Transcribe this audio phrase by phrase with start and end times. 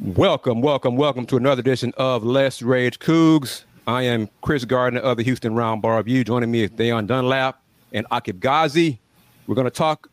[0.00, 3.64] Welcome, welcome, welcome to another edition of Let's Rage Coogs.
[3.86, 6.24] I am Kris Gardner of the Houston Roundball.
[6.24, 8.98] Joining me is Da'Yon Dunlap and Aqib Gazi.
[9.46, 10.10] We're going to talk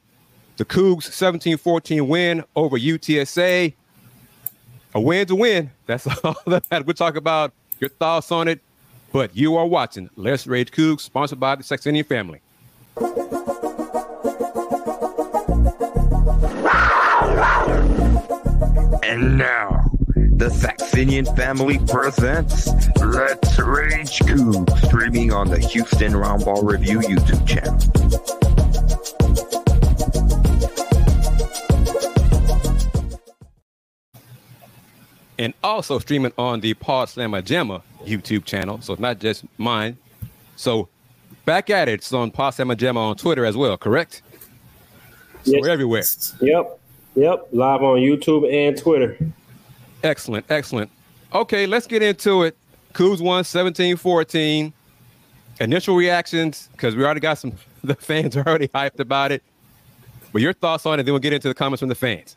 [0.57, 3.73] the Cougs 17-14 win over UTSA.
[4.94, 5.71] A win's a win.
[5.88, 7.52] That's all that we'll talk about.
[7.79, 8.59] Your thoughts on it.
[9.11, 12.41] But you are watching Let's Rage Coogs, sponsored by the Saxenian family.
[19.04, 22.67] And now, the Saxenian family presents
[23.02, 27.77] Let's Rage Coogs, streaming on the Houston Roundball Review YouTube channel.
[35.40, 38.79] and also streaming on the Pawd Slama Jama YouTube channel.
[38.81, 39.98] So it's not just mine.
[40.55, 40.88] So
[41.45, 41.93] back at it.
[41.93, 44.21] It's on Pawd Slama Jama on Twitter as well, correct?
[45.43, 45.62] So Yes.
[45.62, 46.04] we're everywhere.
[46.41, 46.79] Yep.
[47.15, 47.49] Yep.
[47.51, 49.17] Live on YouTube and Twitter.
[50.03, 50.89] Excellent, excellent.
[51.34, 52.57] Okay, let's get into it.
[52.93, 54.73] Cougs won 17-14.
[55.59, 57.53] Initial reactions, because we already got some
[57.84, 59.43] the fans are already hyped about it.
[60.31, 62.35] But your thoughts on it, then we'll get into the comments from the fans.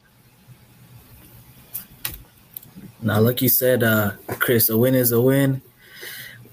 [3.03, 5.61] Now, like you said, uh, Kris, a win is a win.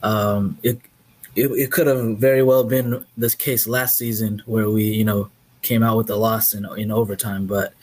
[0.04, 0.80] Um, it,
[1.36, 5.30] it it could have very well been this case last season where we, you know,
[5.62, 7.48] came out with a loss in in overtime.
[7.48, 7.74] But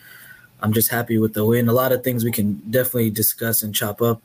[0.61, 1.69] I'm just happy with the win.
[1.69, 4.20] A lot of things we can definitely discuss and chop up,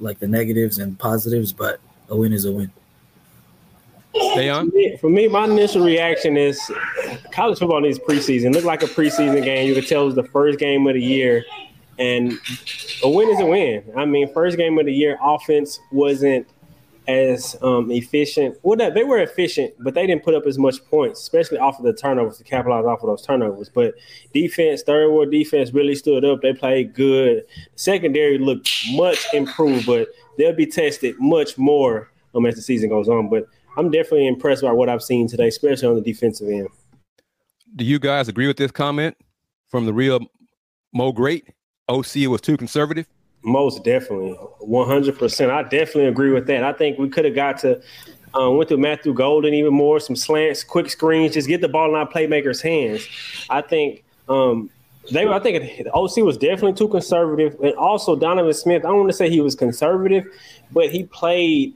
[0.00, 1.52] like the negatives and positives.
[1.52, 2.70] But a win is a win.
[4.14, 4.70] Da'Yon?
[4.74, 6.58] Yeah, For me, my initial reaction is
[7.32, 8.52] college football needs preseason.
[8.52, 9.68] Looked like a preseason game.
[9.68, 11.44] You could tell it was the first game of the year.
[11.98, 12.32] And
[13.02, 13.82] a win is a win.
[13.96, 16.46] I mean, first game of the year, offense wasn't
[17.08, 18.58] as um, efficient.
[18.62, 21.84] Well, they- were efficient, but they didn't put up as much points, especially off of
[21.84, 23.68] the turnovers to capitalize off of those turnovers.
[23.68, 23.94] But
[24.34, 26.42] defense, third ward defense really stood up.
[26.42, 27.44] They played good.
[27.76, 33.08] Secondary looked much improved, but they'll be tested much more um, as the season goes
[33.08, 33.28] on.
[33.28, 36.68] But I'm definitely impressed by what I've seen today, especially on the defensive end.
[37.76, 39.16] Do you guys agree with this comment
[39.68, 40.20] from the real
[40.92, 41.48] Mo Great?
[41.88, 43.06] OC was too conservative.
[43.46, 45.52] Most definitely, one hundred percent.
[45.52, 46.64] I definitely agree with that.
[46.64, 47.80] I think we could have got to
[48.34, 51.88] um, went through Matthew Golden even more, some slants, quick screens, just get the ball
[51.88, 53.06] in our playmakers' hands.
[53.48, 54.68] I think um,
[55.12, 55.28] they.
[55.28, 58.84] I think the OC was definitely too conservative, and also Donovan Smith.
[58.84, 60.24] I don't want to say he was conservative,
[60.72, 61.72] but he played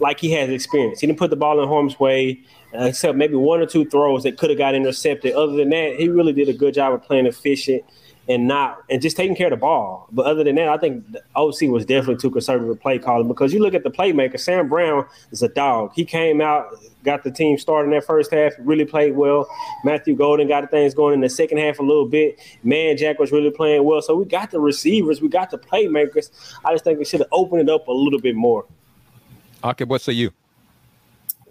[0.00, 0.98] like he has experience.
[0.98, 2.40] He didn't put the ball in harm's way,
[2.74, 5.32] uh, except maybe one or two throws that could have got intercepted.
[5.34, 7.84] Other than that, he really did a good job of playing efficient
[8.28, 10.08] and not and just taking care of the ball.
[10.12, 13.28] But other than that, I think the OC was definitely too conservative with play calling
[13.28, 15.92] because you look at the playmaker, Sam Brown is a dog.
[15.94, 16.68] He came out,
[17.04, 19.48] got the team started in that first half, really played well.
[19.84, 22.38] Matthew Golden got things going in the second half a little bit.
[22.64, 24.02] Manjack was really playing well.
[24.02, 26.30] So we got the receivers, we got the playmakers.
[26.64, 28.66] I just think we should have opened it up a little bit more.
[29.64, 30.32] Okay, what say you?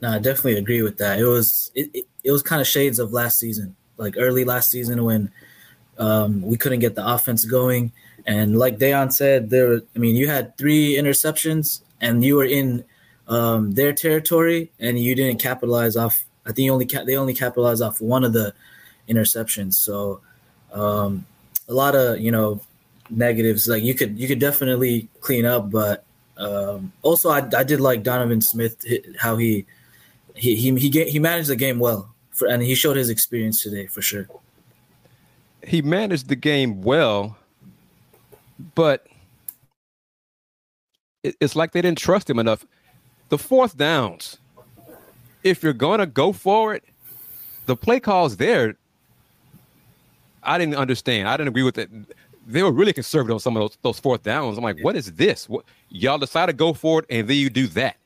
[0.02, 1.20] No, I definitely agree with that.
[1.20, 4.72] It was it, it, it was kind of shades of last season, like early last
[4.72, 5.32] season when
[6.02, 7.92] um, we couldn't get the offense going.
[8.26, 9.82] And like Da'Yon said, there.
[9.96, 12.84] I mean, you had three interceptions, and you were in
[13.28, 16.26] um, their territory, and you didn't capitalize off.
[16.46, 18.54] I think only ca- they only capitalized off one of the
[19.08, 19.76] interceptions.
[19.76, 20.22] So
[20.74, 21.26] um,
[21.70, 22.62] a lot of you know
[23.10, 23.68] negatives.
[23.68, 26.04] Like you could you could definitely clean up, but
[26.38, 28.86] um, also I, I did like Donovan Smith
[29.20, 29.66] how he
[30.36, 33.86] he he he, he managed the game well, for, and he showed his experience today
[33.86, 34.28] for sure.
[35.66, 37.38] He managed the game well,
[38.76, 39.06] but
[41.24, 42.66] it- it's like they didn't trust him enough.
[43.30, 44.38] The fourth downs,
[45.44, 46.84] if you're gonna go for it,
[47.66, 48.76] the play calls there.
[50.44, 51.28] I didn't understand.
[51.30, 51.90] I didn't agree with it.
[52.48, 54.58] They were really conservative on some of those, those fourth downs.
[54.58, 55.48] I'm like, what is this?
[55.48, 57.98] What y'all decide to go for it, and then you do that.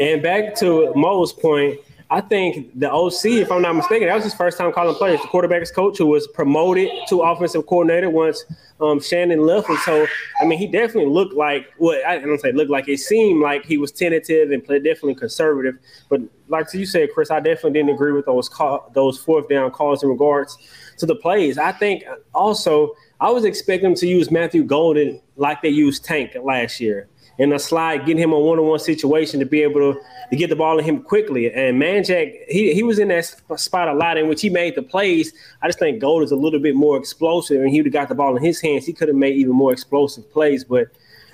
[0.00, 4.22] And back to Mo's point, I think the OC, if I'm not mistaken, that was
[4.22, 5.20] his first time calling plays.
[5.20, 8.44] The quarterback's coach who was promoted to offensive coordinator once
[8.80, 9.68] um, Shannon left.
[9.68, 10.06] And so,
[10.40, 13.66] I mean, he definitely looked like, well, I don't say looked like, it seemed like
[13.66, 15.78] he was tentative and play, definitely conservative.
[16.08, 19.72] But like you said, Kris, I definitely didn't agree with those call, those fourth down
[19.72, 20.56] calls in regards
[20.98, 21.58] to the plays.
[21.58, 22.04] I think
[22.34, 27.52] also I was expecting to use Matthew Golden like they used Tank last year in
[27.52, 30.00] a slide, getting him a one-on-one situation to be able to,
[30.30, 31.52] to get the ball in him quickly.
[31.52, 33.24] And Manjack, he he was in that
[33.56, 35.32] spot a lot in which he made the plays.
[35.62, 38.08] I just think Gold is a little bit more explosive, and he would have got
[38.08, 38.86] the ball in his hands.
[38.86, 40.64] He could have made even more explosive plays.
[40.64, 40.88] But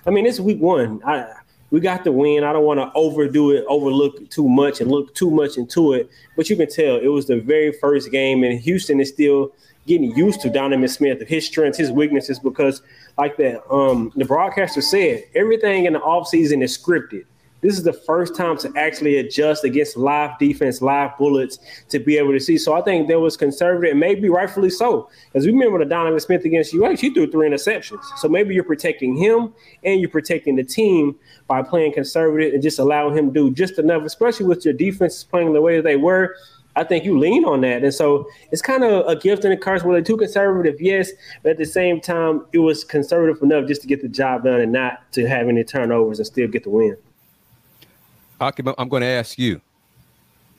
[0.06, 1.00] I mean, it's week one.
[1.04, 1.32] I,
[1.70, 2.44] we got the win.
[2.44, 6.10] I don't want to overdo it, overlook too much, and look too much into it.
[6.36, 9.52] But you can tell it was the very first game, and Houston is still
[9.86, 12.82] getting used to Donovan Smith, his strengths, his weaknesses, because
[13.18, 17.24] like that, um, the broadcaster said, everything in the offseason is scripted.
[17.62, 21.60] This is the first time to actually adjust against live defense, live bullets
[21.90, 22.58] to be able to see.
[22.58, 25.08] So I think there was conservative, and maybe rightfully so.
[25.26, 28.02] Because we remember the Donovan Smith against UH, he threw three interceptions.
[28.16, 29.54] So maybe you're protecting him
[29.84, 31.14] and you're protecting the team
[31.46, 35.22] by playing conservative and just allowing him to do just enough, especially with your defense
[35.22, 36.34] playing the way that they were.
[36.74, 37.84] I think you lean on that.
[37.84, 39.82] And so it's kind of a gift and a curse.
[39.82, 40.80] Were they too conservative?
[40.80, 41.10] Yes.
[41.42, 44.60] But at the same time, it was conservative enough just to get the job done
[44.60, 46.96] and not to have any turnovers and still get the win.
[48.40, 49.60] I'm going to ask you,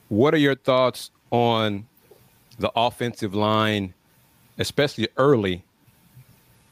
[0.07, 1.85] what are your thoughts on
[2.59, 3.93] the offensive line,
[4.59, 5.65] especially early?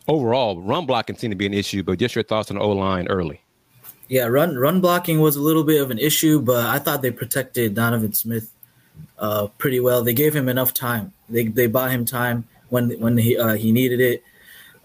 [0.07, 2.69] Overall, run blocking seemed to be an issue, but just your thoughts on the O
[2.69, 3.41] line early.
[4.07, 7.11] Yeah, run run blocking was a little bit of an issue, but I thought they
[7.11, 8.51] protected Donovan Smith
[9.19, 10.03] uh, pretty well.
[10.03, 11.13] They gave him enough time.
[11.29, 14.23] They they bought him time when when he uh, he needed it.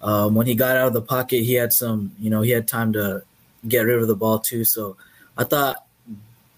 [0.03, 2.69] Um, when he got out of the pocket, he had some you know he had
[2.69, 3.23] time to
[3.67, 4.65] get rid of the ball too.
[4.65, 4.97] So
[5.37, 5.85] I thought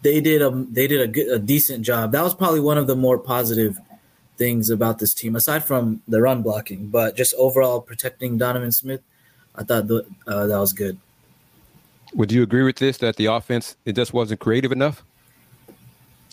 [0.03, 2.13] they did a they did a, good, a decent job.
[2.13, 3.79] That was probably one of the more positive
[4.37, 9.03] things about this team, aside from the run blocking, but just overall protecting Donovan Smith.
[9.55, 10.99] I thought the, uh, that was good.
[12.15, 15.03] Would you agree with this that the offense it just wasn't creative enough?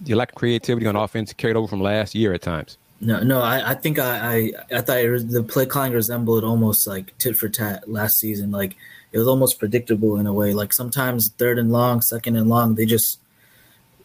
[0.04, 2.78] You lack of creativity on offense carried over from last year at times.
[3.02, 6.88] No, no, I, I think I, I, I thought was, the play calling resembled almost
[6.88, 8.52] like tit for tat last season.
[8.52, 8.76] Like
[9.12, 10.54] it was almost predictable in a way.
[10.54, 13.20] Like sometimes third and long, second and long, they just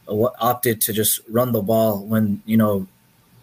[0.08, 2.86] opted to just run the ball when you know,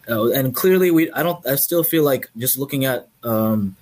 [0.09, 1.11] uh, and clearly we.
[1.11, 1.45] I don't.
[1.47, 3.75] I still feel like just looking at um,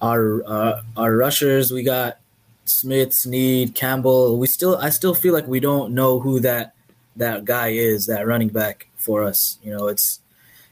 [0.00, 2.18] our uh, our rushers, we got
[2.64, 4.38] Smith, Sneed, Campbell.
[4.38, 4.76] We still.
[4.76, 6.74] I still feel like we don't know who that
[7.16, 9.58] that guy is, that running back for us.
[9.62, 10.20] You know, it's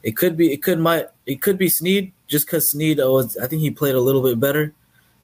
[0.02, 3.44] it could be it could might it could be Sneed just because Sneed was oh,
[3.44, 4.72] I think he played a little bit better,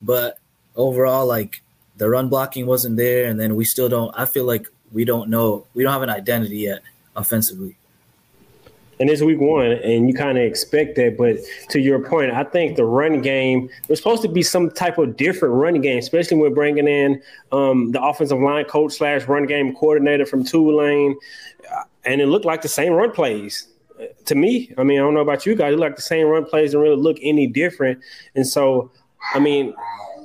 [0.03, 0.39] but
[0.75, 1.63] overall like
[1.97, 4.13] the run blocking wasn't there, and then we still don't.
[4.17, 6.83] I feel like we don't know we don't have an identity yet
[7.17, 7.77] offensively
[8.99, 11.17] and it's week one, and you kind of expect that.
[11.17, 11.39] But
[11.71, 15.17] to your point, I think the run game was supposed to be some type of
[15.17, 17.23] different running game, especially when bringing in
[17.53, 21.17] um, the offensive line coach slash run game coordinator from Tulane,
[21.71, 23.69] uh, and it looked like the same run plays
[24.27, 24.73] to me.
[24.79, 26.71] I mean, I don't know about you guys, it looked like the same run plays
[26.71, 28.01] didn't really look any different,
[28.35, 28.91] and so
[29.35, 29.75] I mean.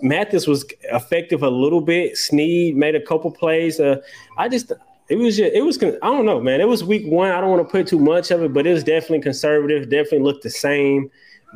[0.04, 2.18] Mathis was effective a little bit.
[2.18, 3.80] Sneed made a couple plays.
[3.80, 3.98] Uh,
[4.36, 4.72] I just
[5.12, 6.62] it was just, it was I don't know, man.
[6.62, 7.32] It was week one.
[7.32, 9.90] I don't want to put too much of it, but it was definitely conservative.
[9.90, 11.12] Definitely looked the same,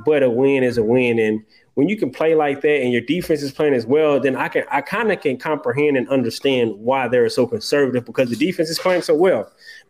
[0.05, 1.17] but a win is a win.
[1.19, 1.41] And
[1.75, 4.49] when you can play like that and your defense is playing as well, then I
[4.49, 8.69] can I kind of can comprehend and understand why they're so conservative because the defense
[8.69, 9.49] is playing so well.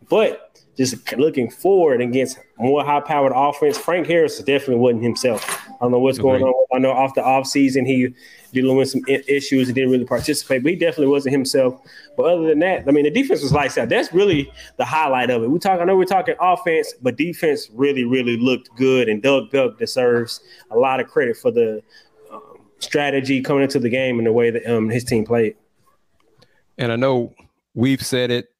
[0.09, 5.65] But just looking forward against more high powered offense, Frank Harris definitely wasn't himself.
[5.69, 6.65] I don't know what's going on.
[6.73, 8.13] I know off the off season he
[8.53, 11.79] dealing with some issues and didn't really participate, but he definitely wasn't himself.
[12.15, 13.89] But other than that, I mean, the defense was lights out.
[13.89, 15.49] That's really the highlight of it.
[15.49, 15.79] We talk.
[15.79, 20.41] I know we're talking offense, but defense really, really looked good, and Doug Belk deserves
[20.71, 21.81] a lot of credit for the
[22.31, 25.55] um, strategy coming into the game and the way that um, his team played.
[26.77, 27.33] And I know
[27.73, 28.54] we've said it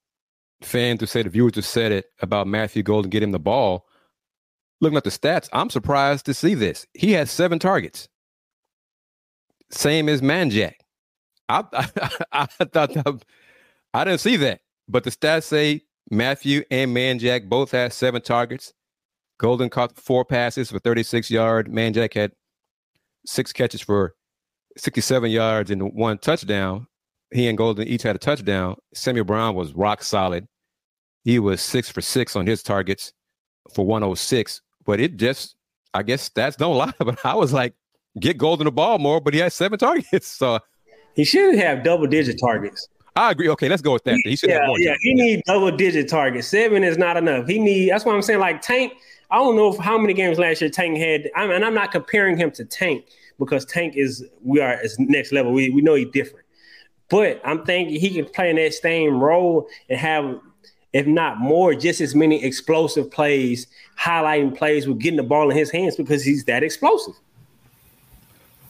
[0.65, 3.85] fans have said, the viewers have said it about Matthew Golden getting the ball.
[4.81, 6.85] Looking at the stats, I'm surprised to see this.
[6.93, 8.09] He has seven targets,
[9.71, 10.73] same as Manjack.
[11.47, 13.23] I, I, I thought that,
[13.93, 18.73] I didn't see that, but the stats say Matthew and Manjack both had seven targets.
[19.37, 21.69] Golden caught four passes for 36 yards.
[21.69, 22.31] Manjack had
[23.25, 24.15] six catches for
[24.77, 26.87] 67 yards and one touchdown.
[27.31, 28.75] He and Golden each had a touchdown.
[28.93, 30.47] Samuel Brown was rock solid.
[31.25, 33.11] He was six for six on his targets
[33.73, 34.61] for 106.
[34.85, 35.55] But it just,
[35.93, 36.93] I guess stats don't lie.
[36.99, 37.73] But I was like,
[38.19, 40.27] get Golden the ball more, but he has seven targets.
[40.37, 40.59] So
[41.15, 42.87] he should have double digit targets.
[43.15, 43.49] I agree.
[43.49, 44.19] Okay, let's go with that.
[44.25, 44.79] He should yeah, have more.
[44.79, 46.47] Yeah, he need double digit targets.
[46.47, 47.47] Seven is not enough.
[47.47, 47.89] He need.
[47.89, 48.93] That's why I'm saying like Tank.
[49.31, 51.31] I don't know how many games last year Tank had.
[51.35, 53.05] I mean, I'm not comparing him to Tank
[53.39, 55.53] because Tank is we are is next level.
[55.53, 56.45] We we know he's different,
[57.09, 60.39] but I'm thinking he can play in that same role and have
[60.95, 63.67] if not more, just as many explosive plays,
[63.99, 67.15] highlighting plays with getting the ball in his hands because he's that explosive.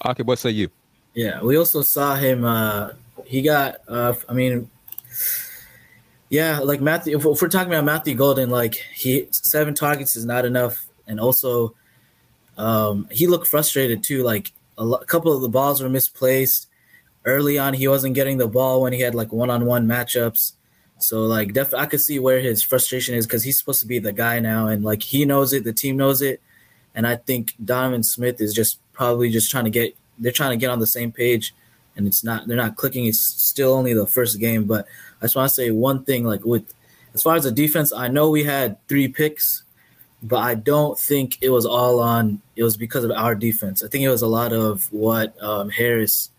[0.04, 0.70] Okay, what say you?
[1.14, 2.44] Yeah, we also saw him.
[2.44, 2.94] Uh,
[3.26, 3.76] he got.
[3.88, 4.72] Uh, I mean,
[6.30, 7.16] yeah, like Matthew.
[7.16, 11.76] If, we're talking about Matthew Golden, like he seven targets is not enough, and also
[12.58, 14.24] um, he looked frustrated too.
[14.24, 16.70] Like a, lo- a couple of the balls were misplaced
[17.24, 17.76] early on.
[17.76, 20.54] He wasn't getting the ball when he had like one on one matchups.
[21.00, 24.00] So like, definitely, I could see where his frustration is because he's supposed to be
[24.00, 26.42] the guy now, and like he knows it, the team knows it,
[26.94, 30.58] and I think Donovan Smith is just probably just trying to get they're trying to
[30.58, 31.54] get on the same page,
[31.96, 33.06] and it's not they're not clicking.
[33.06, 34.88] It's still only the first game, but
[35.22, 36.74] I just want to say one thing like with
[37.14, 39.64] as far as the defense, I know we had three picks,
[40.22, 42.42] but I don't think it was all on.
[42.56, 43.84] It was because of our defense.
[43.84, 46.30] I think it was a lot of what um, Harris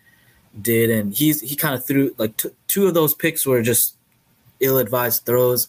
[0.60, 3.95] did, and he's he kind of threw like t- two of those picks were just
[4.60, 5.68] ill-advised throws,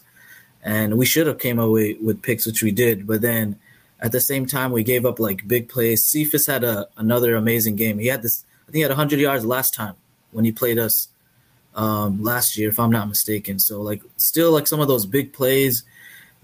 [0.62, 3.06] and we should have came away with picks, which we did.
[3.06, 3.58] But then
[4.00, 6.04] at the same time, we gave up like big plays.
[6.04, 7.98] Cephus had a another amazing game.
[7.98, 8.44] He had this.
[8.62, 9.94] I think he had 100 yards last time
[10.30, 11.08] when he played us
[11.74, 13.58] um, last year, if I'm not mistaken.
[13.58, 15.84] So like still like some of those big plays,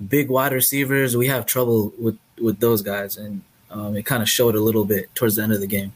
[0.08, 4.28] big wide receivers, we have trouble with with those guys, and um, it kind of
[4.28, 5.92] showed a little bit towards the end of the game.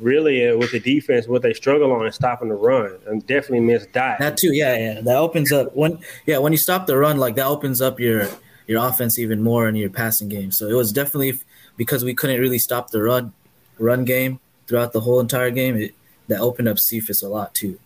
[0.00, 3.60] Really, uh, with the defense, what they struggle on is stopping the run, and definitely
[3.60, 4.18] miss Dot.
[4.18, 5.00] That too, yeah, yeah.
[5.02, 8.28] That opens up when yeah when you stop the run, like that opens up your
[8.66, 10.52] your offense even more in your passing game.
[10.52, 11.38] So it was definitely
[11.76, 13.32] because we couldn't really stop the run
[13.78, 15.76] run game throughout the whole entire game.
[15.76, 15.94] It,
[16.28, 17.78] that opened up Cephus a lot too.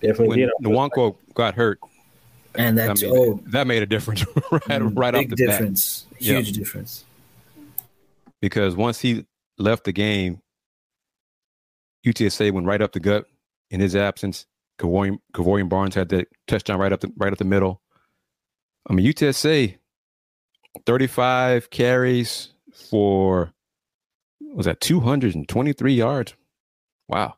[0.00, 0.50] Definitely when did.
[0.62, 1.78] Nwankwo got hurt,
[2.54, 5.52] And I that's mean, oh, that made a difference right, right off big the bat.
[5.52, 6.36] difference, Yeah.
[6.36, 7.04] huge difference.
[8.40, 9.26] Because once he
[9.58, 10.40] left the game,
[12.06, 13.26] UTSA went right up the gut
[13.70, 14.46] in his absence.
[14.78, 17.82] Kevorian, Kevorian Barnes had that touchdown right up the right up the middle.
[18.88, 19.76] I mean, UTSA,
[20.84, 23.52] 35 carries for
[24.54, 26.34] was that 223 yards?
[27.08, 27.34] Wow.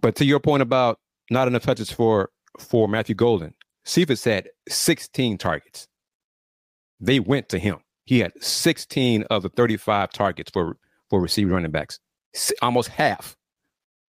[0.00, 0.98] But to your point about
[1.30, 3.54] not enough touches for for Matthew Golden,
[3.84, 5.88] Cephus had 16 targets.
[7.00, 7.78] They went to him.
[8.04, 10.76] He had 16 of the 35 targets for
[11.08, 11.98] for receiving running backs.
[12.62, 13.36] Almost half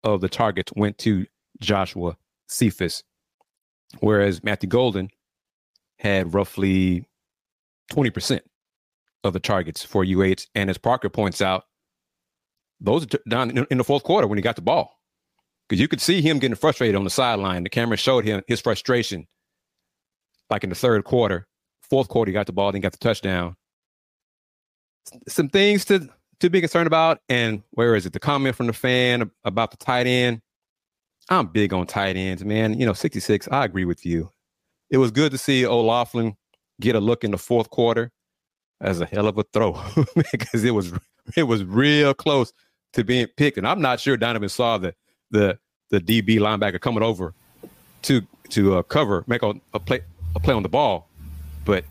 [0.04, 1.26] of the targets went to
[1.60, 2.16] Joshua
[2.48, 3.02] Cephus,
[4.00, 5.10] whereas Matthew Golden
[5.98, 7.06] had roughly
[7.92, 8.40] 20%
[9.24, 10.46] of the targets for UH.
[10.54, 11.64] And as Parker points out,
[12.80, 14.98] those are down in, the fourth quarter when he got the ball.
[15.68, 17.62] Because you could see him getting frustrated on the sideline.
[17.62, 19.26] The camera showed him his frustration,
[20.50, 21.46] like in the third quarter.
[21.88, 23.56] Fourth quarter, he got the ball, then got the touchdown.
[25.28, 26.08] Some things to
[26.42, 27.20] to be concerned about.
[27.28, 28.12] And where is it?
[28.12, 30.42] The comment from the fan about the tight end.
[31.30, 32.78] I'm big on tight ends, man.
[32.78, 33.48] You know, 66.
[33.50, 34.30] I agree with you.
[34.90, 36.36] It was good to see O'Laughlin
[36.80, 38.10] get a look in the fourth quarter
[38.80, 39.80] as a hell of a throw
[40.32, 40.92] because it was
[41.36, 42.52] it was real close
[42.94, 43.56] to being picked.
[43.56, 44.94] And I'm not sure Donovan saw the
[45.30, 45.58] the
[45.90, 47.34] the DB linebacker coming over
[48.02, 48.20] to
[48.50, 50.00] to uh, cover, make a, a play
[50.34, 51.08] a play on the ball,
[51.64, 51.84] but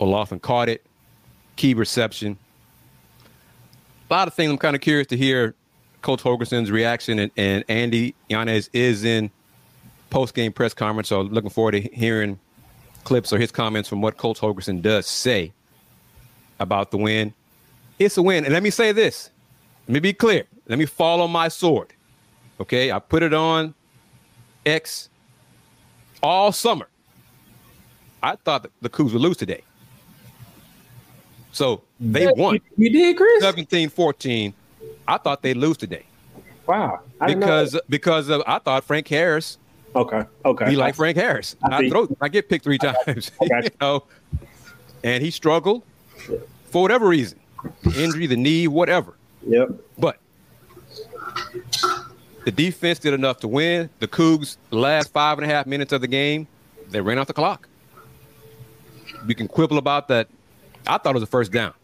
[0.00, 0.84] O'Laughlin caught it.
[1.54, 2.36] Key reception.
[4.10, 4.50] A lot of things.
[4.50, 5.54] I'm kind of curious to hear
[6.00, 9.30] Coach Holgorsen's reaction, and, and Andy Yanez is in
[10.10, 12.38] post game press conference, so looking forward to hearing
[13.04, 15.52] clips or his comments from what Coach Holgorsen does say
[16.58, 17.34] about the win.
[17.98, 19.30] It's a win, and let me say this.
[19.86, 20.44] Let me be clear.
[20.68, 21.92] Let me fall on my sword.
[22.60, 23.74] Okay, I put it on
[24.64, 25.10] X
[26.22, 26.88] all summer.
[28.22, 29.62] I thought the Cougs would lose today.
[31.52, 33.42] So they won You, did, Kris?
[33.42, 34.54] 17 14.
[35.06, 36.04] I thought they'd lose today
[36.68, 37.00] Wow.
[37.18, 39.56] I because because of, I thought Frank Harris
[39.96, 40.66] okay, okay.
[40.66, 41.56] be like Frank Harris.
[41.62, 44.04] I I, throw, I get picked three times, got you know,
[45.02, 45.82] and he struggled
[46.66, 47.40] for whatever reason,
[47.96, 49.14] injury, the knee, whatever.
[49.46, 49.70] Yep.
[49.96, 50.18] But
[52.44, 53.88] the defense did enough to win.
[54.00, 56.46] The Cougs, the last five and a half minutes of the game,
[56.90, 57.66] they ran off the clock.
[59.26, 60.28] We can quibble about that.
[60.88, 61.74] I thought it was a first down.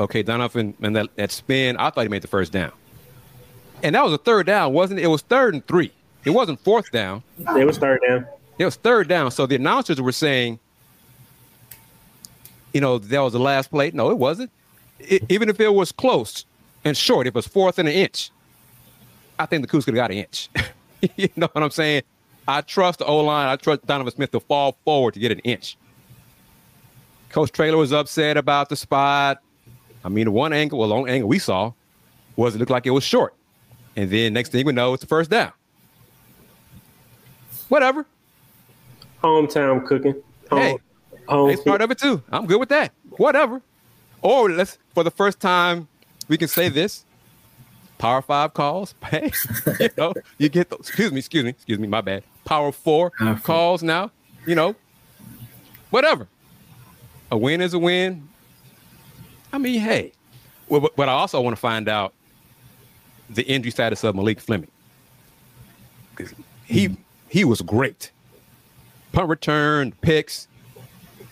[0.00, 2.72] Okay, Donovan and that, that spin, I thought he made the first down.
[3.82, 5.04] And that was a third down, wasn't it?
[5.04, 5.92] It was third and three.
[6.24, 7.22] It wasn't fourth down.
[7.38, 8.26] It was third down.
[8.58, 9.30] It was third down.
[9.30, 10.58] So the announcers were saying,
[12.72, 13.90] you know, that was the last play.
[13.92, 14.50] No, it wasn't.
[14.98, 16.44] It, even if it was close
[16.84, 18.30] and short, if it was fourth and an inch,
[19.38, 20.48] I think the Cougs could have got an inch.
[21.16, 22.02] you know what I'm saying?
[22.46, 23.48] I trust the O line.
[23.48, 25.76] I trust Donovan Smith to fall forward to get an inch.
[27.34, 29.42] Coach Traylor was upset about the spot.
[30.04, 31.72] I mean, the one angle, well, long angle we saw
[32.36, 33.34] was it looked like it was short.
[33.96, 35.50] And then next thing we know, it's the first down.
[37.68, 38.06] Whatever.
[39.20, 40.14] Hometown cooking.
[40.50, 40.78] Home, Hey,
[41.26, 42.22] home It's part of it too.
[42.30, 42.92] I'm good with that.
[43.16, 43.60] Whatever.
[44.22, 45.88] Or let's for the first time
[46.28, 47.04] we can say this.
[47.98, 48.94] Power five calls.
[49.10, 49.32] Hey,
[49.80, 50.78] you know, you get those.
[50.88, 52.22] Excuse me, excuse me, excuse me, my bad.
[52.44, 53.44] Power four Power four.
[53.44, 54.12] calls now.
[54.46, 54.76] You know,
[55.90, 56.28] whatever.
[57.30, 58.28] A win is a win.
[59.52, 60.12] I mean, hey.
[60.68, 62.14] Well, but, but I also want to find out
[63.30, 64.70] the injury status of Malik Fleming.
[66.64, 66.94] He hmm.
[67.28, 68.10] he was great.
[69.12, 70.48] Punt return, picks,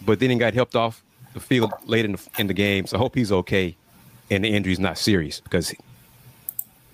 [0.05, 1.03] but then he got helped off
[1.35, 2.87] the field late in the, in the game.
[2.87, 3.77] So I hope he's okay.
[4.31, 5.75] and the injury's not serious because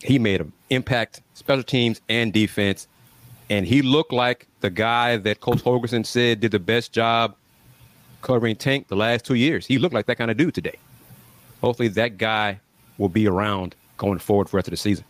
[0.03, 2.87] he made an impact special teams and defense.
[3.51, 7.35] And he looked like the guy that Coach Holgorsen said did the best job
[8.23, 9.67] covering Tank the last two years.
[9.67, 10.79] He looked like that kind of dude today.
[11.61, 12.61] Hopefully that guy
[12.99, 15.05] will be around going forward for the rest of the season.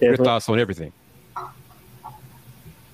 [0.00, 0.92] Your thoughts on everything?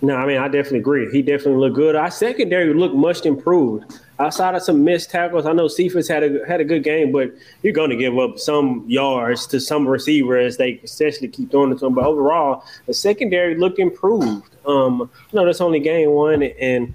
[0.01, 1.11] No, I mean I definitely agree.
[1.11, 1.97] He definitely looked good.
[1.97, 4.01] Our secondary looked much improved.
[4.19, 7.33] Outside of some missed tackles, I know Cephus had a had a good game, but
[7.63, 10.57] you're going to give up some yards to some receivers.
[10.57, 11.95] They essentially keep throwing it to them.
[11.95, 14.55] But overall, the secondary looked improved.
[14.67, 16.95] Um, you know, that's only game one, and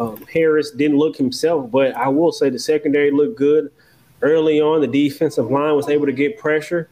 [0.00, 3.70] um, Harris didn't look himself, but I will say the secondary looked good
[4.22, 4.80] early on.
[4.80, 6.88] The defensive line was able to get pressure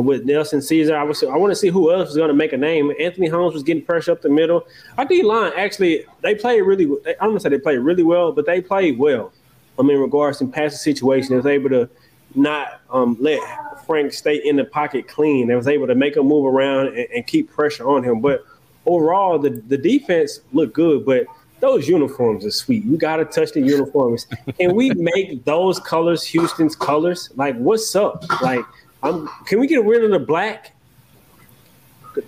[0.00, 2.56] with Nelson Ceaser, I I want to see who else is going to make a
[2.56, 2.92] name.
[2.98, 4.66] Anthony Holmes was getting pressure up the middle.
[4.96, 6.84] Our D line actually they played really.
[7.06, 9.32] I don't want to say they played really well, but they played well.
[9.78, 11.90] I mean, regards to passing situation, they was able to
[12.34, 13.40] not um, let
[13.86, 15.48] Frank stay in the pocket clean.
[15.48, 18.20] They was able to make him move around and, and keep pressure on him.
[18.20, 18.44] But
[18.86, 21.26] overall, the the defense looked good, but
[21.62, 22.84] those uniforms are sweet.
[22.84, 24.26] You got to touch the uniforms.
[24.58, 27.30] Can we make those colors Houston's colors?
[27.36, 28.24] Like, what's up?
[28.42, 28.64] Like,
[29.02, 30.72] I'm, can we get rid of the black?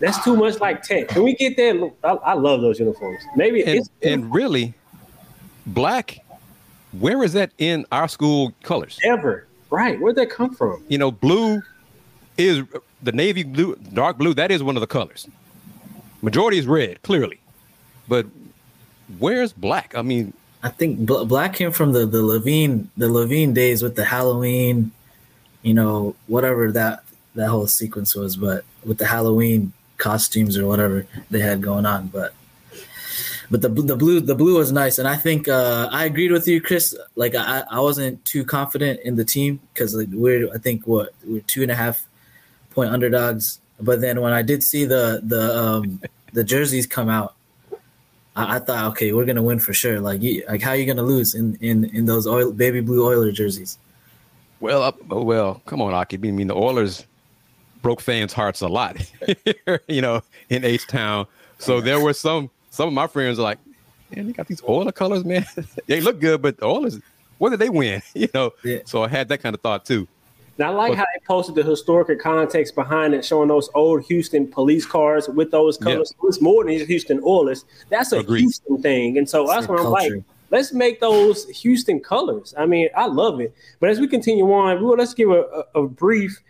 [0.00, 1.08] That's too much like tech.
[1.08, 1.92] Can we get that?
[2.02, 3.22] I, I love those uniforms.
[3.36, 4.72] Maybe and, and really,
[5.66, 6.24] black.
[6.92, 8.98] Where is that in our school colors?
[9.04, 10.00] Ever right?
[10.00, 10.82] Where'd that come from?
[10.88, 11.62] You know, blue
[12.38, 12.62] is
[13.02, 14.32] the navy blue, dark blue.
[14.32, 15.28] That is one of the colors.
[16.22, 17.38] Majority is red, clearly,
[18.08, 18.26] but
[19.18, 19.94] where's black?
[19.96, 20.32] I mean,
[20.62, 24.92] I think black came from the the Levine the Levine days with the Halloween
[25.64, 27.02] you know, whatever that
[27.34, 32.06] that whole sequence was, but with the Halloween costumes or whatever they had going on,
[32.08, 32.34] but
[33.50, 36.46] but the the blue the blue was nice, and I think uh, I agreed with
[36.46, 36.94] you, Kris.
[37.16, 41.14] Like I, I wasn't too confident in the team because like we're I think what
[41.24, 42.06] we're two and a half
[42.70, 46.02] point underdogs, but then when I did see the the um,
[46.34, 47.34] the jerseys come out,
[48.36, 50.00] I, I, thought okay we're gonna win for sure.
[50.00, 53.06] Like you, like how are you gonna lose in in in those oil baby blue
[53.06, 53.78] Oiler jerseys?
[54.60, 56.16] Well, up, oh, well, come on, Aki.
[56.16, 57.04] I mean, the Oilers
[57.82, 58.96] broke fans' hearts a lot,
[59.88, 61.26] you know, in H Town.
[61.58, 63.58] So there were some some of my friends are like,
[64.14, 65.46] man, they got these Oiler colors, man.
[65.86, 66.98] they look good, but the Oilers,
[67.38, 68.02] what did they win?
[68.14, 68.52] You know.
[68.64, 68.78] Yeah.
[68.86, 70.08] So I had that kind of thought too.
[70.56, 74.04] Now, I like but, how they posted the historical context behind it, showing those old
[74.04, 76.14] Houston police cars with those colors.
[76.22, 76.28] Yeah.
[76.28, 77.64] It's more than just Houston Oilers.
[77.88, 78.40] That's a Agreed.
[78.40, 80.12] Houston thing, and so it's that's what I'm like
[80.50, 82.54] let's make those Houston colors.
[82.56, 83.52] I mean, I love it.
[83.80, 86.40] But as we continue on, well, let's give a, a, a brief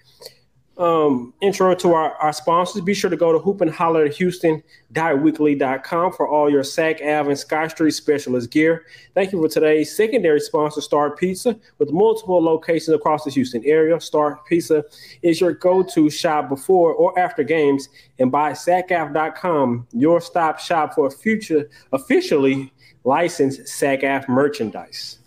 [0.77, 2.83] um, intro to our, our sponsors.
[2.83, 7.39] Be sure to go to hoop and holler Houston.weekly.com for all your Sac Ave and
[7.39, 8.85] Sky Street specialist gear.
[9.15, 14.01] Thank you for today's secondary sponsor, Star Pizza, with multiple locations across the Houston area.
[14.01, 14.83] Star Pizza
[15.23, 21.11] is your go-to shop before or after games, and by SacAv.com, your stop shop for
[21.11, 22.73] future officially
[23.05, 25.19] licensed SACAF merchandise.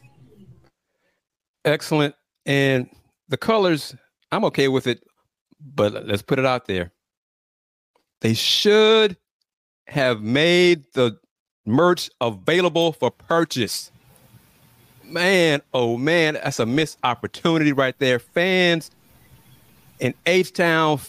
[1.64, 2.16] Excellent.
[2.46, 2.90] And
[3.28, 3.96] the colors,
[4.32, 5.04] I'm okay with it,
[5.60, 6.92] but let's put it out there.
[8.22, 9.18] They should
[9.88, 11.18] have made the
[11.66, 13.92] merch available for purchase.
[15.04, 18.20] Man, oh man, that's a missed opportunity right there.
[18.20, 18.92] Fans
[20.00, 21.00] in H Town,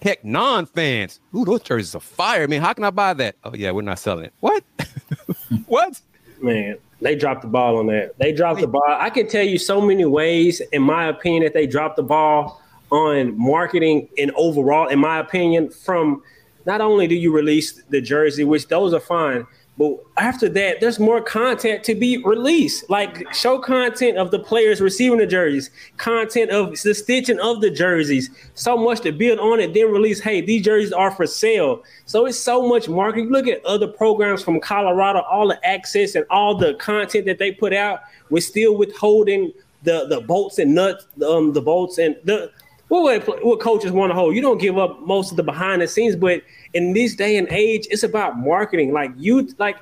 [0.00, 1.20] heck, non fans.
[1.34, 2.44] Ooh, those jerseys are fire.
[2.44, 3.36] I mean, how can I buy that?
[3.44, 4.32] Oh, yeah, we're not selling it.
[4.40, 4.64] What?
[5.66, 6.00] what?
[6.40, 8.18] Man, they dropped the ball on that.
[8.18, 8.82] They dropped the ball.
[8.88, 12.62] I can tell you so many ways, in my opinion, that they dropped the ball
[12.90, 16.22] on marketing and overall, in my opinion, from
[16.66, 19.46] not only do you release the jersey, which those are fine,
[19.80, 22.90] but after that, there's more content to be released.
[22.90, 27.70] Like show content of the players receiving the jerseys, content of the stitching of the
[27.70, 28.28] jerseys.
[28.52, 29.72] So much to build on it.
[29.72, 31.82] Then release, hey, these jerseys are for sale.
[32.04, 33.30] So it's so much marketing.
[33.30, 37.50] Look at other programs from Colorado, all the access and all the content that they
[37.50, 38.00] put out.
[38.28, 39.50] We're still withholding
[39.82, 42.52] the the bolts and nuts, um, the bolts and the
[42.90, 44.34] what what coaches want to hold.
[44.34, 46.42] You don't give up most of the behind the scenes, but
[46.74, 48.92] in this day and age, it's about marketing.
[48.92, 49.76] Like you, like,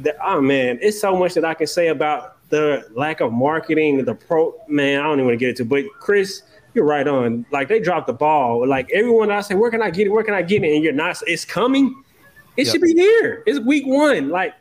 [0.00, 4.04] the, oh man, it's so much that I can say about the lack of marketing.
[4.04, 5.64] The pro man, I don't even want to get into.
[5.64, 6.42] But Kris,
[6.74, 7.46] you're right on.
[7.52, 8.66] Like they dropped the ball.
[8.66, 10.10] Like everyone, I say, where can I get it?
[10.10, 10.74] Where can I get it?
[10.74, 11.16] And you're not.
[11.26, 12.02] It's coming.
[12.56, 12.72] It yep.
[12.72, 13.42] should be here.
[13.46, 14.28] It's week one.
[14.28, 14.54] Like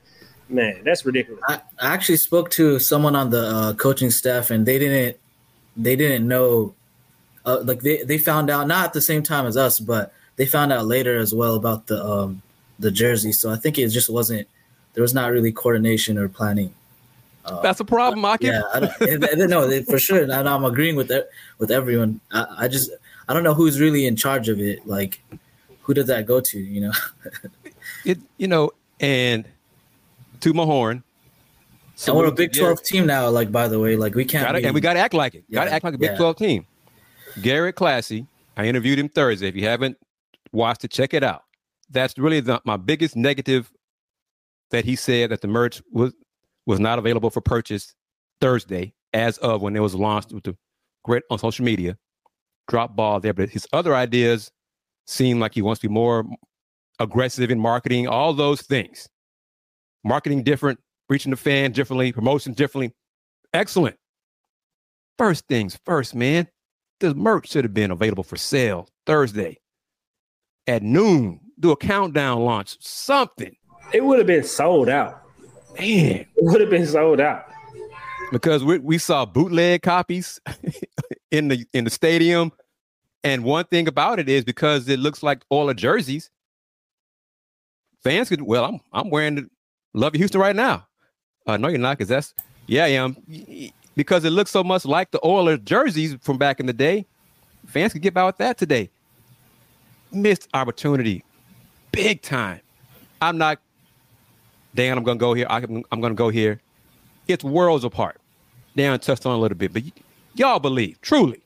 [0.50, 1.42] man, that's ridiculous.
[1.48, 5.18] I, I actually spoke to someone on the uh, coaching staff, and they didn't
[5.78, 6.76] they didn't know.
[7.50, 10.46] Uh, like they they found out not at the same time as us, but they
[10.46, 12.42] found out later as well about the um,
[12.78, 13.32] the jersey.
[13.32, 14.48] So I think it just wasn't
[14.94, 16.74] there was not really coordination or planning.
[17.46, 18.42] Uh, That's a problem, Aqib.
[18.42, 20.22] Yeah, I don't, no, for sure.
[20.22, 21.12] And I'm agreeing with
[21.58, 22.20] with everyone.
[22.32, 22.92] I, I just
[23.28, 24.86] I don't know who's really in charge of it.
[24.86, 25.22] Like,
[25.82, 26.60] who does that go to?
[26.60, 26.92] You know,
[28.06, 29.46] it you know, and
[30.42, 31.04] to my horn.
[31.96, 33.28] So we're a Big Twelve team now.
[33.30, 35.36] Like, by the way, like we can't, gotta, be, and we got to act like
[35.36, 35.44] it.
[35.50, 36.18] Yeah, got to act like a Big yeah.
[36.18, 36.66] Twelve team.
[37.42, 39.48] Garrett Classy, I interviewed him Thursday.
[39.48, 39.98] If you haven't
[40.52, 41.44] watched it, check it out.
[41.90, 43.72] That's really the, my biggest negative
[44.72, 46.14] that he said that the merch was
[46.66, 47.96] was not available for purchase
[48.42, 50.56] Thursday, as of when it was launched with the
[51.04, 51.98] great on social media.
[52.68, 54.52] Drop ball there, but his other ideas
[55.08, 56.26] seem like he wants to be more
[57.00, 58.08] aggressive in marketing.
[58.08, 59.10] All those things,
[60.04, 62.94] marketing different, reaching the fan differently, promotion differently.
[63.54, 63.96] Excellent.
[65.18, 66.48] First things first, man.
[67.00, 69.60] The merch should have been available for sale Thursday
[70.68, 71.40] at noon.
[71.60, 73.56] Do a countdown launch, something.
[73.94, 75.22] It would have been sold out.
[75.78, 77.46] Man, It would have been sold out.
[78.32, 80.40] because we, we saw bootleg copies
[81.32, 82.52] in the in the stadium.
[83.24, 86.30] And one thing about it is because it looks like all the jerseys,
[88.04, 89.50] fans could well, I'm I'm wearing the
[89.94, 90.88] Love You Houston right now.
[91.48, 92.34] Uh, no, you're not, because that's
[92.68, 93.18] yeah, I am.
[93.96, 97.06] Because it looks so much like the Oilers jerseys from back in the day.
[97.68, 98.90] Fans could get by with that today.
[100.12, 101.24] Missed opportunity,
[101.92, 102.62] big time.
[103.22, 103.60] I'm not.
[104.74, 105.48] Dan, I'm gonna go here.
[105.50, 105.58] I,
[105.92, 106.60] I'm gonna go here.
[107.28, 108.18] It's worlds apart.
[108.76, 109.92] Dan touched on a little bit, but y-
[110.36, 111.42] y'all believe truly.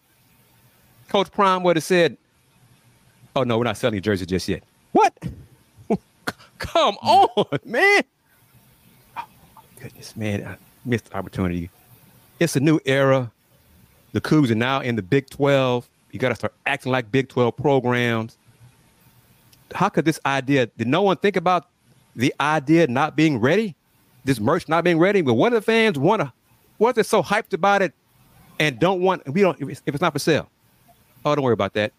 [1.09, 2.17] Coach Prime would have said,
[3.35, 5.17] "Oh no, we're not selling jersey just yet." What?
[6.59, 8.03] Come on, man.
[9.17, 9.25] Oh,
[9.81, 11.69] goodness, man, I missed opportunity.
[12.39, 13.31] It's a new era.
[14.13, 15.89] The Cougs are now in the Big 12.
[16.11, 18.37] You got to start acting like Big 12 programs.
[19.73, 21.69] How could this idea, did no one think about
[22.15, 23.75] the idea not being ready?
[24.23, 25.21] This merch not being ready?
[25.21, 26.31] But one of the fans want to,
[26.77, 27.93] what they're so hyped about it
[28.59, 30.49] and don't want, we don't, if it's, if it's not for sale,
[31.25, 31.91] oh, don't worry about that.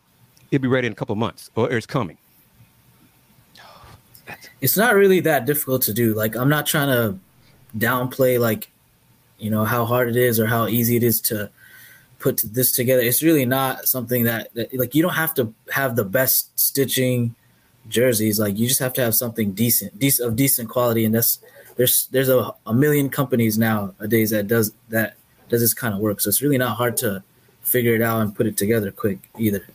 [0.50, 2.16] It'll be ready in a couple months or it's coming.
[4.60, 6.14] it's not really that difficult to do.
[6.14, 7.18] Like I'm not trying to
[7.76, 8.70] downplay like
[9.44, 11.50] you know how hard it is or how easy it is to
[12.18, 13.02] put this together.
[13.02, 17.34] It's really not something that, that like you don't have to have the best stitching
[17.88, 18.40] jerseys.
[18.40, 21.40] Like you just have to have something decent, decent of decent quality, and that's
[21.76, 25.16] there's there's a, a million companies nowadays that does that
[25.50, 26.22] does this kind of work.
[26.22, 27.22] So it's really not hard to
[27.60, 29.66] figure it out and put it together quick either.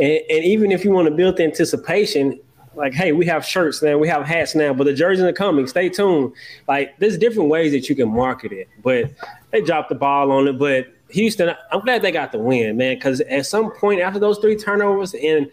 [0.00, 2.40] And, and even if you want to build the anticipation,
[2.78, 5.66] like, hey, we have shirts now, we have hats now, but the jerseys are coming.
[5.66, 6.32] Stay tuned.
[6.66, 9.10] Like, there's different ways that you can market it, but
[9.50, 10.58] they dropped the ball on it.
[10.58, 14.38] But Houston, I'm glad they got the win, man, because at some point after those
[14.38, 15.50] three turnovers and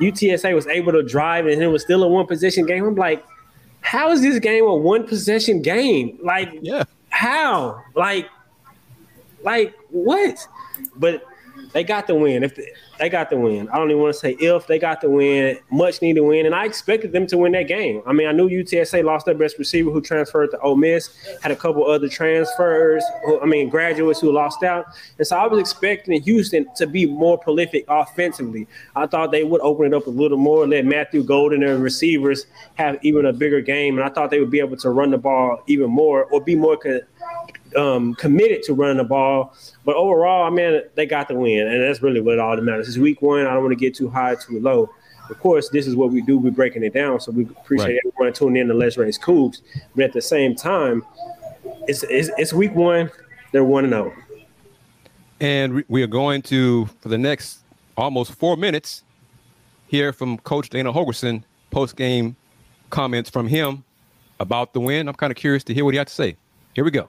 [0.00, 3.24] UTSA was able to drive and it was still a one possession game, I'm like,
[3.80, 6.18] how is this game a one possession game?
[6.22, 6.84] Like, Yeah.
[7.10, 7.82] how?
[7.94, 8.28] Like,
[9.42, 10.46] like what?
[10.96, 11.22] But
[11.72, 12.42] they got the win.
[12.42, 15.00] If they, they got the win, I don't even want to say if they got
[15.00, 15.58] the win.
[15.70, 18.02] Much needed win, and I expected them to win that game.
[18.06, 21.10] I mean, I knew UTSA lost their best receiver who transferred to Ole Miss.
[21.42, 23.04] Had a couple other transfers.
[23.24, 24.86] Who, I mean, graduates who lost out,
[25.18, 28.66] and so I was expecting Houston to be more prolific offensively.
[28.96, 32.46] I thought they would open it up a little more, let Matthew Golden and receivers
[32.74, 35.18] have even a bigger game, and I thought they would be able to run the
[35.18, 36.76] ball even more or be more.
[36.76, 37.00] Co-
[37.76, 39.54] um, committed to running the ball.
[39.84, 42.88] But overall, I mean, they got the win, and that's really what all that matters.
[42.88, 43.46] It's week one.
[43.46, 44.90] I don't want to get too high, too low.
[45.30, 46.38] Of course, this is what we do.
[46.38, 48.00] We're breaking it down, so we appreciate Right.
[48.06, 49.60] everyone tuning in to Let's Rage Coogs.
[49.94, 51.04] But at the same time,
[51.86, 53.10] it's it's, it's week one.
[53.52, 54.04] They're one and oh.
[54.04, 54.46] zero.
[55.40, 57.60] And we- we are going to, for the next
[57.96, 59.02] almost four minutes,
[59.86, 62.36] hear from Coach Dana Holgorsen post game
[62.90, 63.84] comments from him
[64.40, 65.08] about the win.
[65.08, 66.36] I'm kind of curious to hear what he had to say.
[66.74, 67.08] Here we go.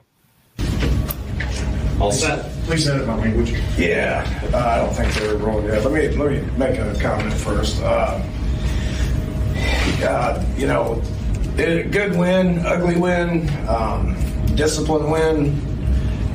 [2.00, 2.50] All set.
[2.64, 3.52] Please edit my language.
[3.76, 5.84] Yeah, uh, I don't think they're rolling yet.
[5.84, 7.82] Let me let me make a comment first.
[7.82, 8.22] Uh,
[10.02, 11.02] uh, you know,
[11.58, 14.16] it, good win, ugly win, um,
[14.54, 15.60] disciplined win.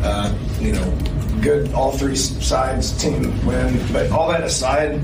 [0.04, 0.98] Uh, you know,
[1.42, 3.82] good all three sides team win.
[3.92, 5.00] But all that aside,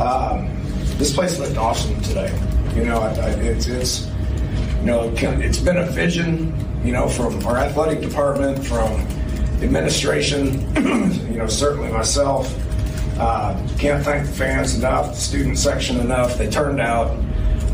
[0.00, 0.50] um,
[0.98, 2.36] this place looked awesome today.
[2.74, 4.08] You know, I, I, it's it's
[4.80, 6.56] you know it's been a vision.
[6.84, 9.06] You know, from our athletic department, from
[9.62, 10.60] administration.
[11.30, 12.54] you know, certainly myself.
[13.18, 16.38] Uh, can't thank the fans enough, the student section enough.
[16.38, 17.10] They turned out,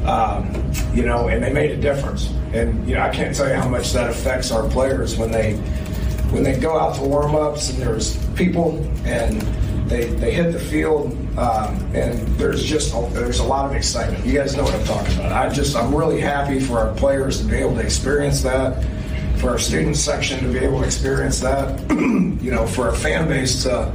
[0.04, 2.30] um, you know, and they made a difference.
[2.52, 5.54] And you know, I can't tell you how much that affects our players when they
[6.30, 9.40] when they go out to warm ups and there's people and
[9.88, 14.24] they, they hit the field um, and there's just a, there's a lot of excitement.
[14.26, 15.32] You guys know what I'm talking about.
[15.32, 18.84] I just I'm really happy for our players to be able to experience that.
[19.38, 21.80] For our student section to be able to experience that.
[21.90, 23.92] you know, for our fan base to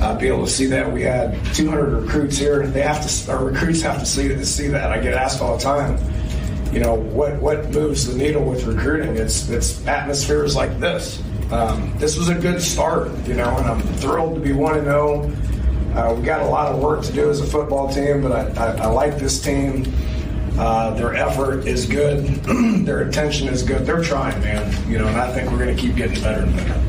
[0.00, 0.90] uh, be able to see that.
[0.90, 2.66] We had 200 recruits here.
[2.66, 4.90] They have to, our recruits have to see see that.
[4.90, 5.98] I get asked all the time.
[6.72, 9.16] You know, what what moves the needle with recruiting?
[9.16, 11.22] It's it's atmospheres like this.
[11.50, 14.86] Um, this was a good start, you know, and I'm thrilled to be one and
[14.86, 15.30] zero.
[15.94, 18.66] Uh, we got a lot of work to do as a football team, but I,
[18.66, 19.84] I, I like this team.
[20.58, 22.24] Uh, their effort is good.
[22.86, 23.84] their attention is good.
[23.84, 24.90] They're trying, man.
[24.90, 26.80] You know, and I think we're going to keep getting better and better.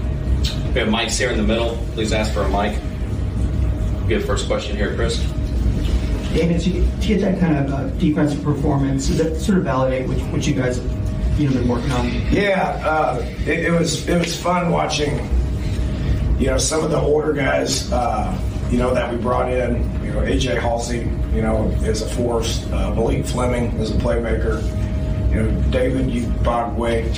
[0.73, 1.78] We have mics here in the middle.
[1.93, 2.80] Please ask for a mic.
[4.08, 5.17] Get the first question here, Chris.
[6.32, 9.63] David, to get, to get that kind of uh, defensive performance, does that sort of
[9.63, 10.80] validate what, what you guys
[11.39, 12.12] you know been working on?
[12.30, 15.17] Yeah, uh, it, it, was it was fun watching.
[16.38, 17.91] You know, some of the older guys.
[17.91, 18.38] Uh,
[18.69, 19.75] you know that we brought in.
[20.04, 21.25] You know, AJ Haulcy.
[21.36, 22.65] You know, is a force.
[22.71, 24.63] Uh, Malik Fleming is a playmaker.
[25.30, 27.17] You know, David Ugwoegbu.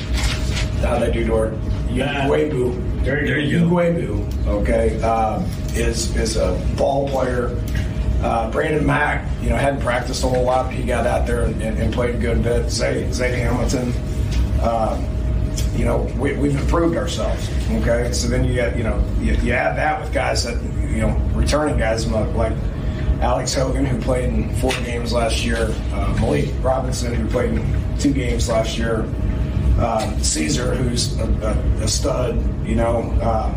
[0.79, 1.51] How they do to our
[1.89, 3.03] Ugwoegbu.
[3.03, 3.65] There, you go.
[3.67, 5.41] Ugwoegbu, okay, uh,
[5.75, 7.61] is is a ball player.
[8.21, 10.73] Uh, Brandon Mack, you know, hadn't practiced a whole lot.
[10.73, 12.71] He got out there and, and, and played a good bit.
[12.71, 13.93] Zay, Zay Hamilton,
[14.59, 14.99] uh,
[15.75, 17.47] you know, we, have improved ourselves.
[17.69, 21.01] Okay, so then you get, you know, you, you, add that with guys that, you
[21.01, 22.53] know, returning guys like
[23.21, 27.97] Alex Hogan, who played in four games last year, uh, Malik Robinson, who played in
[27.97, 29.01] two games last year,
[29.79, 32.35] uh, Ceaser, who's a, a, a, stud.
[32.65, 33.53] You know, uh,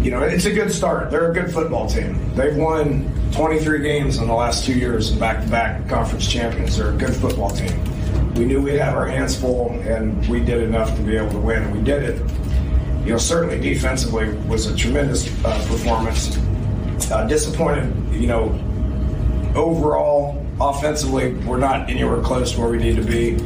[0.00, 1.10] you know, it's a good start.
[1.10, 2.34] They're a good football team.
[2.34, 6.78] They've won 23 games in the last two years and back-to-back conference champions.
[6.78, 7.84] They're a good football team.
[8.34, 11.38] We knew we'd have our hands full, and we did enough to be able to
[11.38, 12.30] win, and we did it.
[13.04, 16.38] You know, certainly defensively was a tremendous uh, performance.
[17.10, 18.48] Uh, disappointed, you know,
[19.54, 23.42] overall offensively, we're not anywhere close to where we need to be.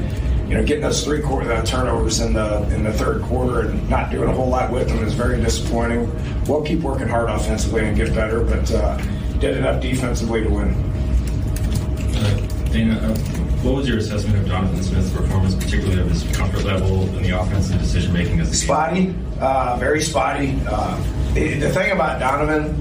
[0.48, 3.88] You know, getting those three quarter uh, turnovers in the in the third quarter and
[3.88, 6.10] not doing a whole lot with them is very disappointing.
[6.44, 8.98] We'll keep working hard offensively and get better, but uh,
[9.38, 10.68] did enough defensively to win.
[12.16, 13.16] Uh, Dana, uh,
[13.62, 17.30] what was your assessment of Jonathan Smith's performance, particularly of his comfort level in the
[17.30, 20.60] offense and decision making as a spotty, uh, very spotty.
[20.68, 20.96] Uh,
[21.32, 22.80] the thing about Donovan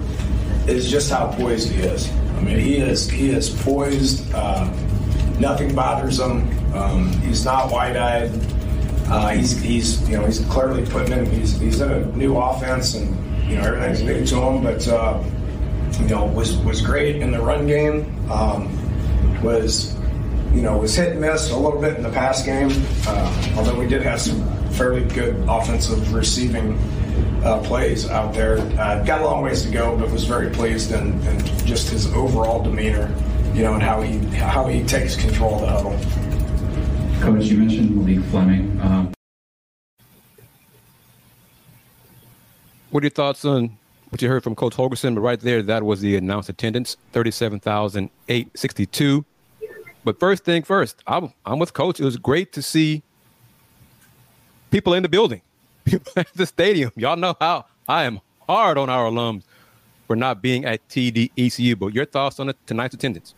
[0.67, 2.12] is just how poised he is.
[2.43, 4.34] Mean, he is he is poised.
[4.34, 4.65] Uh,
[5.39, 6.47] nothing bothers him.
[6.73, 8.32] Um, he's not wide eyed.
[9.08, 11.25] Uh, he's he's you know he's clearly putting in.
[11.25, 13.10] He's he's in a new offense and
[13.49, 15.23] you know everything's new to him, but uh,
[15.99, 18.32] you know was was great in the run game.
[18.32, 18.69] Um,
[19.43, 19.95] was
[20.53, 22.71] you know was hit and miss a little bit in the pass game,
[23.08, 26.77] uh, although we did have some fairly good offensive receiving
[27.43, 28.60] uh, plays out there.
[28.79, 32.08] Uh, got a long ways to go, but was very pleased and, and just his
[32.13, 33.13] overall demeanor,
[33.53, 35.99] you know, and how he how he takes control of the huddle.
[37.21, 38.79] Coach, you mentioned Malik Fleming.
[38.82, 39.13] Um,
[42.89, 43.77] what are your thoughts on
[44.10, 45.15] what you heard from Coach Holgorsen?
[45.15, 49.25] But right there, that was the announced attendance, thirty-seven thousand eight sixty-two.
[50.06, 52.01] But first thing first, I'm, I'm with Coach.
[52.01, 53.03] It was great to see
[54.69, 55.41] people in the building
[55.83, 56.91] people at the stadium.
[56.95, 59.43] Y'all know how I am hard on our alums
[60.07, 61.77] for not being at TDECU.
[61.79, 63.33] But your thoughts on tonight's attendance?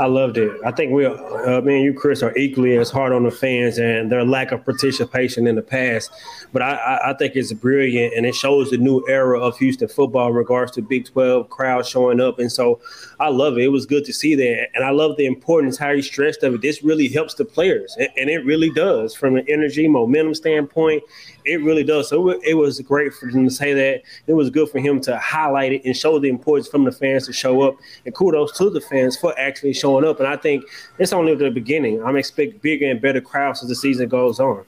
[0.00, 0.58] I loved it.
[0.64, 3.78] I think we, uh, me and you, Kris, are equally as hard on the fans
[3.78, 6.10] and their lack of participation in the past.
[6.52, 10.28] But I, I, think it's brilliant, and it shows the new era of Houston football
[10.28, 12.38] in regards to Big 12 crowd showing up.
[12.38, 12.80] And so
[13.20, 13.64] I love it.
[13.64, 16.54] It was good to see that, and I love the importance how he stressed of
[16.54, 16.62] it.
[16.62, 21.02] This really helps the players, and it really does from an energy, momentum standpoint.
[21.44, 22.08] It really does.
[22.08, 24.02] So it was great for him to say that.
[24.26, 27.26] It was good for him to highlight it and show the importance from the fans
[27.26, 27.76] to show up.
[28.04, 30.18] And kudos to the fans for actually showing up.
[30.18, 30.64] And I think
[30.98, 32.02] it's only the beginning.
[32.02, 34.64] I'm expecting bigger and better crowds as the season goes on.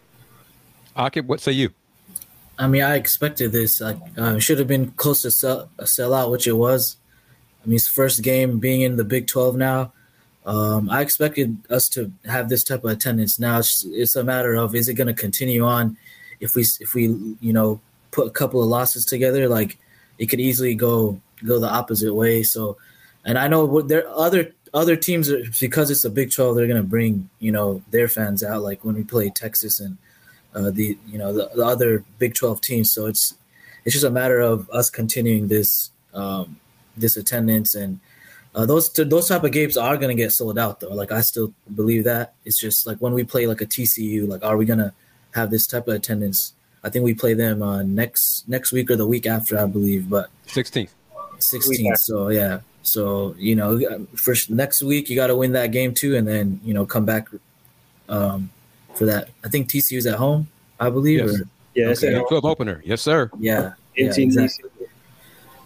[0.97, 1.71] Aqib, what say you?
[2.59, 3.81] I mean, I expected this.
[3.81, 6.97] Like, uh, should have been close to sell, a sellout, which it was.
[7.63, 9.93] I mean, his first game being in the Big 12 now.
[10.47, 13.39] Um, I expected us to have this type of attendance.
[13.39, 15.97] Now it's, it's a matter of is it going to continue on?
[16.41, 19.79] If we if we you know put a couple of losses together, like
[20.19, 22.43] it could easily go go the opposite way.
[22.43, 22.77] So,
[23.25, 26.83] and I know there are other other teams because it's a Big 12, they're to
[26.83, 28.63] bring you know their fans out.
[28.63, 29.97] Like when we play Texas and
[30.55, 32.93] uh, the you know the, the, other Big 12 teams.
[32.93, 33.35] So it's
[33.85, 36.61] it's just a matter of us continuing this um,
[36.97, 38.01] this attendance and
[38.55, 40.95] uh, those those type of games are gonna get sold out though.
[40.95, 42.35] Like I still believe that.
[42.45, 44.93] It's just like when we play like a TCU, like are we gonna
[45.35, 46.53] have this type of attendance?
[46.83, 50.09] I think we play them uh, next next week or the week after, I believe.
[50.11, 50.91] But 16th,
[51.39, 51.97] 16th.
[51.99, 52.61] So yeah.
[52.83, 56.61] So you know, for next week you got to win that game too, and then
[56.65, 57.29] you know come back
[58.09, 58.51] um,
[58.95, 59.31] for that.
[59.45, 60.49] I think TCU's at home.
[60.79, 61.21] I believe.
[61.21, 61.41] Yes.
[61.41, 61.45] Or,
[61.75, 62.15] Yeah, it's Okay.
[62.15, 62.83] at Big 12 opener.
[62.85, 63.31] Yes, sir.
[63.39, 64.71] yeah, yeah, exactly.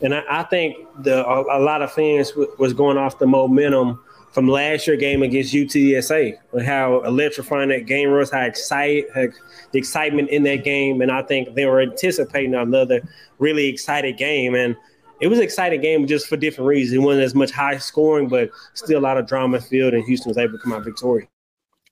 [0.00, 3.26] And I, I think the a, a lot of fans w- was going off the
[3.26, 4.00] momentum
[4.32, 9.26] from last year game against UTSA, how electrifying that game was, how excited, how
[9.72, 13.00] the excitement in that game, and I think they were anticipating another
[13.38, 14.76] really excited game, and
[15.20, 16.94] it was an exciting game just for different reasons.
[16.94, 20.30] It wasn't as much high scoring, but still a lot of drama field, and Houston
[20.30, 21.28] was able to come out victorious.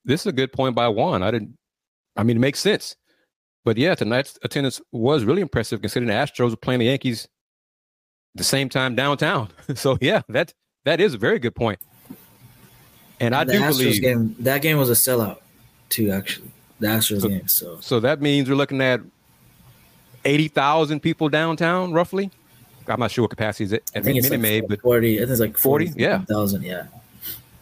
[0.05, 1.23] This is a good point by Juan.
[1.23, 1.57] I didn't.
[2.17, 2.97] I mean, it makes sense.
[3.65, 7.27] But yeah, tonight's attendance was really impressive considering the Astros were playing the Yankees
[8.37, 9.49] the same time downtown.
[9.75, 11.81] So yeah, that that is a very good point.
[13.21, 14.37] And I the do Astros believe game.
[14.41, 15.39] That game was a sellout,
[15.89, 16.11] too.
[16.11, 16.51] Actually,
[16.81, 17.49] the Astros So- game.
[17.49, 18.01] So so.
[18.01, 19.01] That means we're looking at
[20.25, 22.31] eighty thousand people downtown, roughly.
[22.89, 25.17] I'm not sure what capacity is at I think it's Minute like Maid, but forty.
[25.17, 25.87] I think it's like 40?
[25.87, 26.25] 40, Yeah.
[26.25, 26.63] thousand.
[26.63, 26.87] Yeah,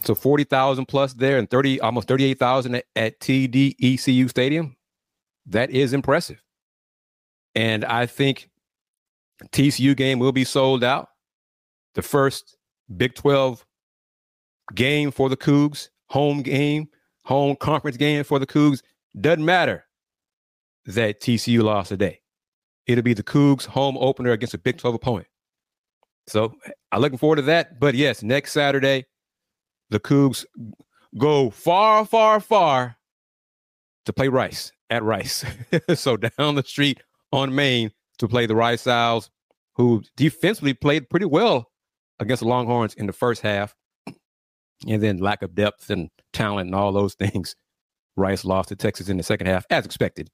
[0.02, 4.76] so forty thousand plus there, and thirty almost thirty eight thousand at, at TDECU Stadium.
[5.46, 6.42] That is impressive,
[7.54, 8.50] and I think
[9.52, 11.08] TCU game will be sold out.
[11.94, 12.56] The first
[12.94, 13.64] Big Twelve
[14.74, 16.88] game for the Coogs, home game,
[17.24, 18.83] home conference game for the Coogs.
[19.20, 19.85] Doesn't matter
[20.87, 22.20] that TCU lost today.
[22.87, 25.27] It'll be the Coogs home opener against a Big 12 opponent.
[26.27, 26.55] So
[26.92, 27.81] I'm looking forward to that.
[27.81, 29.07] But yes, next Saturday,
[29.90, 30.44] the Coogs
[31.16, 32.96] go far, far, far
[34.07, 35.44] to play Rice at Rice.
[35.94, 39.31] so down the street on Main to play the Rice Owls,
[39.74, 41.70] who defensively played pretty well
[42.18, 43.74] against the Longhorns in the first half.
[44.88, 47.54] And then lack of depth and talent and all those things.
[48.16, 50.30] Rice lost to Texas in the second half, as expected.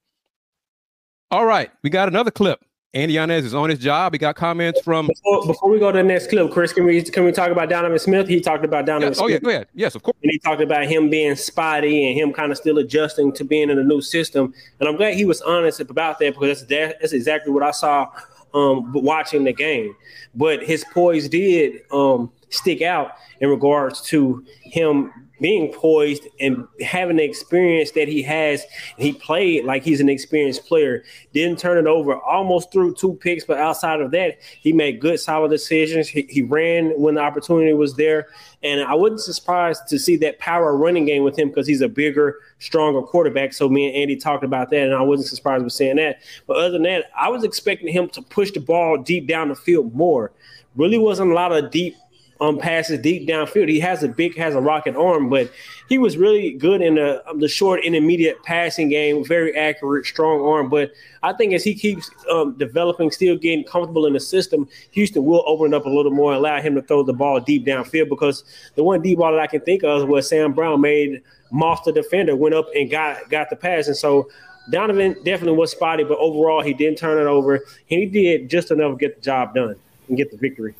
[1.31, 2.63] All right, we got another clip.
[2.93, 4.13] Andy Yanez is on his job.
[4.13, 5.07] He got comments from.
[5.07, 7.69] Before, before we go to the next clip, Kris, can we can we talk about
[7.69, 8.27] Donovan Smith?
[8.27, 9.23] He talked about Donovan Smith.
[9.23, 9.67] oh yeah, go ahead.
[9.73, 10.17] Yes, of course.
[10.21, 13.69] and he talked about him being spotty and him kind of still adjusting to being
[13.69, 14.53] in a new system.
[14.79, 17.71] And I'm glad he was honest about that because that's that, that's exactly what I
[17.71, 18.11] saw
[18.53, 19.95] um, watching the game.
[20.35, 25.11] But his poise did um, stick out in regards to him
[25.41, 28.63] being poised and having the experience that he has.
[28.97, 31.03] He played like he's an experienced player.
[31.33, 32.15] Didn't turn it over.
[32.21, 36.07] Almost threw two picks, but outside of that, he made good, solid decisions.
[36.07, 38.27] He, he ran when the opportunity was there.
[38.61, 41.89] And I wasn't surprised to see that power running game with him because he's a
[41.89, 43.53] bigger, stronger quarterback.
[43.53, 46.19] So me and Andy talked about that, and I wasn't surprised with saying that.
[46.45, 49.55] But other than that, I was expecting him to push the ball deep down the
[49.55, 50.31] field more.
[50.75, 51.95] Really wasn't a lot of deep
[52.41, 53.69] um, passes deep downfield.
[53.69, 55.49] He has a big, has a rocket arm, but
[55.87, 59.23] he was really good in the um, the short intermediate passing game.
[59.23, 60.67] Very accurate, strong arm.
[60.67, 65.23] But I think as he keeps um, developing, still getting comfortable in the system, Houston
[65.23, 68.09] will open it up a little more allow him to throw the ball deep downfield.
[68.09, 71.83] Because the one deep ball that I can think of was Sam Brown made moss
[71.85, 74.29] the defender, went up and got got the pass, and so.
[74.69, 77.61] Donovan definitely was spotty, but overall he didn't turn it over.
[77.87, 79.75] He did just enough to get the job done
[80.07, 80.75] and get the victory.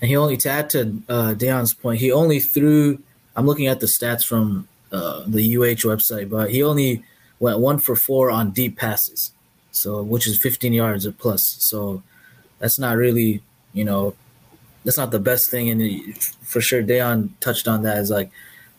[0.00, 3.02] And he only to add to uh, Da'Yon's point, he only threw.
[3.36, 7.04] I'm looking at the stats from uh, the UH website, but he only
[7.38, 9.32] went one for four on deep passes,
[9.70, 11.56] so which is 15 yards or plus.
[11.60, 12.02] So
[12.58, 14.14] that's not really, you know,
[14.84, 15.68] that's not the best thing.
[15.68, 17.98] And for sure, Da'Yon touched on that.
[17.98, 18.30] Is like,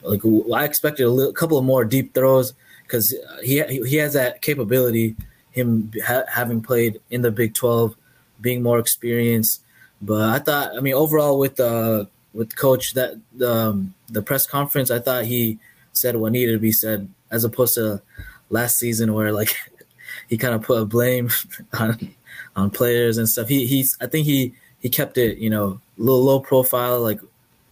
[0.04, 0.22] like
[0.54, 2.54] I expected a little, couple of more deep throws
[2.84, 5.16] because he he has that capability.
[5.52, 7.96] Him ha- having played in the Big 12,
[8.40, 9.62] being more experienced.
[10.02, 14.48] But I thought, I mean, overall with uh with coach that the um, the press
[14.48, 15.60] conference, I thought he
[15.94, 18.02] said what needed to be said, as opposed to
[18.50, 19.56] last season where like
[20.30, 21.30] he kind of put a blame
[21.80, 22.14] on
[22.56, 23.48] on players and stuff.
[23.48, 27.02] He he's I think he he kept it you know a little low profile.
[27.02, 27.20] Like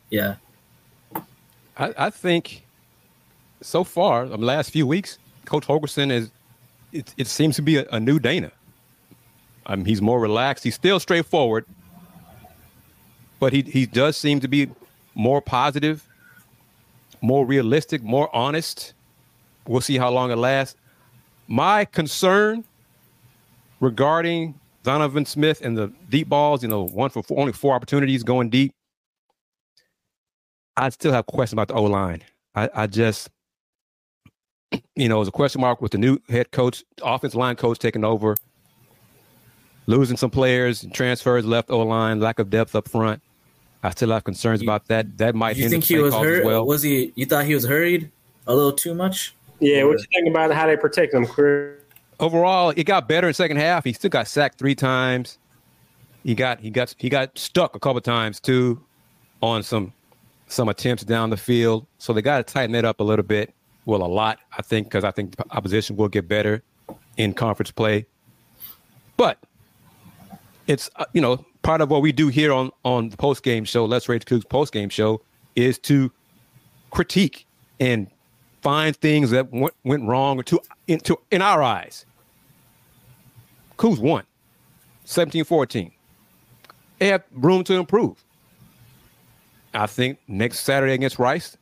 [0.09, 0.35] yeah,
[1.77, 2.63] I, I think
[3.61, 6.31] so far, the last few weeks, Coach Holgorsen is.
[6.91, 8.51] It, it seems to be a, a new Dana.
[9.69, 10.63] Mean, he's more relaxed.
[10.63, 11.67] He's still straightforward,
[13.39, 14.69] but he he does seem to be
[15.15, 16.07] more positive,
[17.21, 18.93] more realistic, more honest.
[19.67, 20.75] We'll see how long it lasts.
[21.47, 22.63] My concern
[23.79, 28.23] regarding Donovan Smith and the deep balls, you know, one for four, only four opportunities
[28.23, 28.71] going deep.
[30.77, 32.23] I still have questions about the O line.
[32.55, 33.29] I, I just,
[34.95, 37.79] you know, it was a question mark with the new head coach, offensive line coach
[37.79, 38.35] taking over,
[39.87, 43.21] losing some players, transfers, left O line, lack of depth up front.
[43.81, 45.17] I still have concerns about that.
[45.17, 46.45] That might you hinder think he was hurt?
[46.45, 46.65] well.
[46.65, 47.13] Was he?
[47.15, 48.11] You thought he was hurried
[48.47, 49.33] a little too much?
[49.59, 51.79] Yeah, what you think about how they protect him, Kris?
[52.19, 53.83] overall, it got better in second half.
[53.83, 55.37] He still got sacked three times.
[56.23, 58.83] He got he got he got stuck a couple times too
[59.41, 59.93] on some
[60.47, 61.85] some attempts down the field.
[61.97, 63.53] So they got to tighten that up a little bit.
[63.85, 66.61] Well, a lot, I think, because I think the opposition will get better
[67.17, 68.05] in conference play.
[69.17, 69.39] But
[70.67, 73.65] it's uh, you know part of what we do here on on the post game
[73.65, 75.21] show, Let's Rage Coogs post game show,
[75.55, 76.11] is to
[76.91, 77.45] critique
[77.79, 78.07] and
[78.61, 82.05] find things that went, went wrong to into in our eyes.
[83.77, 84.23] Coogs won
[85.05, 85.91] 17-14.
[86.99, 88.23] They have room to improve.
[89.73, 91.55] I think next Saturday against Rice,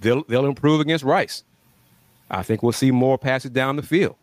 [0.00, 1.44] they'll they'll improve against Rice.
[2.30, 4.16] I think we'll see more passes down the field.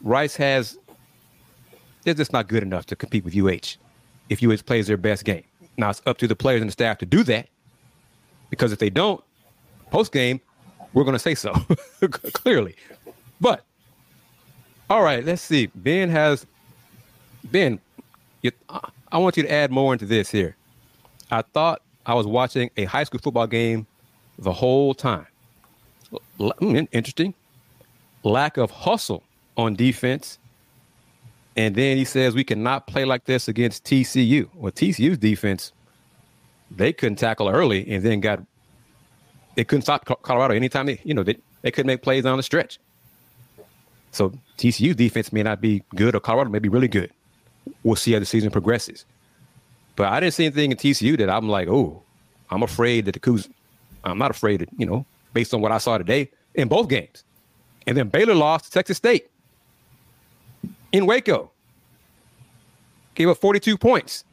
[0.00, 0.78] Rice has
[2.04, 3.76] they're just not good enough to compete with UH
[4.28, 5.44] if UH plays their best game.
[5.76, 7.48] Now it's up to the players and the staff to do that.
[8.50, 9.22] Because if they don't,
[9.90, 10.40] post game,
[10.92, 11.52] we're going to say so
[12.32, 12.74] clearly.
[13.40, 13.64] But
[14.90, 15.66] all right, let's see.
[15.74, 16.46] Ben has
[17.44, 17.78] Ben.
[18.42, 18.52] You,
[19.10, 20.56] I want you to add more into this here.
[21.30, 23.86] I thought I was watching a high school football game
[24.38, 25.26] the whole time.
[26.40, 27.34] L- interesting.
[28.22, 29.22] Lack of hustle
[29.56, 30.38] on defense.
[31.56, 34.48] And then he says we cannot play like this against TCU.
[34.54, 35.72] Well, TCU's defense,
[36.70, 38.42] they couldn't tackle early and then got
[39.56, 42.44] they couldn't stop Colorado anytime they, you know, they, they couldn't make plays on the
[42.44, 42.78] stretch.
[44.12, 47.10] So TCU's defense may not be good or Colorado may be really good.
[47.82, 49.04] We'll see how the season progresses.
[49.96, 52.00] But I didn't see anything in TCU that I'm like, oh,
[52.50, 53.50] I'm afraid that the Coogs,
[54.04, 57.24] I'm not afraid that, you know, based on what I saw today in both games.
[57.88, 59.28] And then Baylor lost to Texas State
[60.92, 61.50] in Waco.
[63.14, 64.24] Gave up 42 points.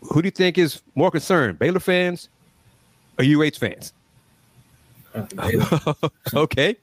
[0.00, 2.28] Who do you think is more concerned, Baylor fans
[3.18, 3.92] or UH fans?
[6.34, 6.76] okay.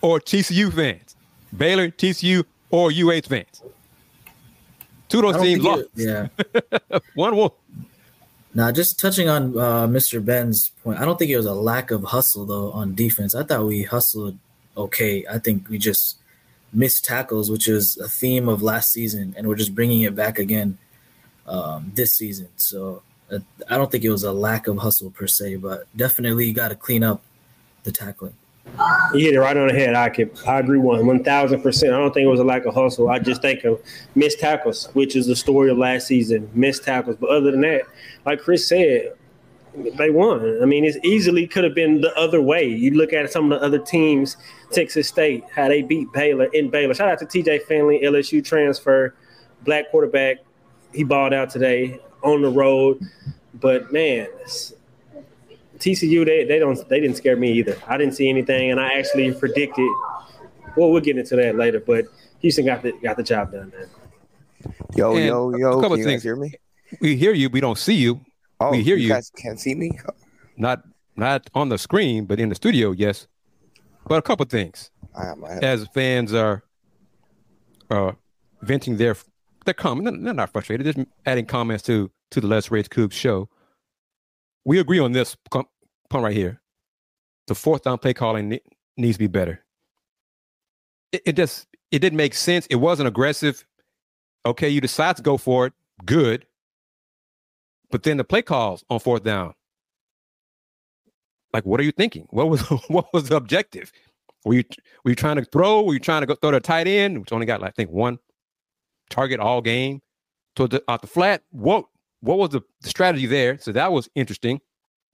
[0.00, 1.16] Or TCU fans?
[1.56, 3.62] Baylor, TCU, or UH fans?
[5.08, 5.84] Two of those teams lost.
[5.94, 6.28] yeah.
[7.14, 7.50] one one.
[8.54, 10.24] Now, just touching on uh, Mr.
[10.24, 13.34] Ben's point, I don't think it was a lack of hustle though on defense.
[13.34, 14.38] I thought we hustled
[14.76, 15.24] okay.
[15.28, 16.18] I think we just
[16.72, 20.38] missed tackles, which is a theme of last season, and we're just bringing it back
[20.38, 20.78] again
[21.46, 22.48] um, this season.
[22.56, 26.46] So uh, I don't think it was a lack of hustle per se, but definitely
[26.46, 27.22] you got to clean up
[27.82, 28.34] the tackling.
[29.12, 29.94] You hit it right on the head.
[29.94, 31.92] I could, I agree one one thousand percent.
[31.92, 33.08] I don't think it was a lack of hustle.
[33.08, 33.80] I just think of
[34.14, 36.48] missed tackles, which is the story of last season.
[36.54, 37.82] Missed tackles, but other than that,
[38.26, 39.14] like Kris said,
[39.74, 40.58] they won.
[40.62, 42.66] I mean, it easily could have been the other way.
[42.66, 44.36] You look at some of the other teams,
[44.72, 46.94] Texas State, how they beat Baylor in Baylor.
[46.94, 49.14] Shout out to TJ Finley, LSU transfer,
[49.64, 50.38] black quarterback.
[50.92, 53.00] He balled out today on the road.
[53.54, 54.28] But man,
[55.78, 57.76] TCU they they don't they didn't scare me either.
[57.86, 59.88] I didn't see anything, and I actually predicted.
[60.76, 62.06] Well, we'll get into that later, but
[62.40, 63.88] Houston got the got the job done, man.
[64.94, 65.70] Yo, And yo, a yo!
[65.80, 66.20] couple Can you things.
[66.20, 66.54] guys hear me?
[67.00, 68.20] We hear you, we don't see you.
[68.60, 69.08] Oh, we hear you.
[69.08, 69.98] guys can't see me.
[70.56, 70.82] Not
[71.16, 73.26] not on the screen, but in the studio, yes.
[74.06, 74.90] But a couple things.
[75.14, 75.64] I have my head.
[75.64, 76.62] as fans are
[77.90, 78.12] uh,
[78.62, 79.16] venting their
[79.64, 80.22] their comment.
[80.24, 80.86] They're, not frustrated.
[80.86, 83.48] Just adding comments to to the Let's Rage Coogs show.
[84.64, 85.66] We agree on this point
[86.12, 86.60] right here.
[87.46, 88.60] The fourth down play calling
[88.96, 89.64] needs to be better.
[91.12, 92.66] It, it just it didn't make sense.
[92.66, 93.64] It wasn't aggressive.
[94.46, 95.72] Okay, you decide to go for it.
[96.04, 96.46] Good.
[97.90, 99.54] But then the play calls on fourth down.
[101.52, 102.26] Like, what are you thinking?
[102.30, 103.92] What was what was the objective?
[104.44, 104.64] Were you
[105.04, 105.82] were you trying to throw?
[105.82, 107.90] Were you trying to go throw the tight end, which only got like, I think
[107.90, 108.18] one
[109.10, 110.00] target all game
[110.56, 111.42] to the out the flat?
[111.50, 111.86] What
[112.20, 113.58] what was the, the strategy there?
[113.58, 114.60] So that was interesting.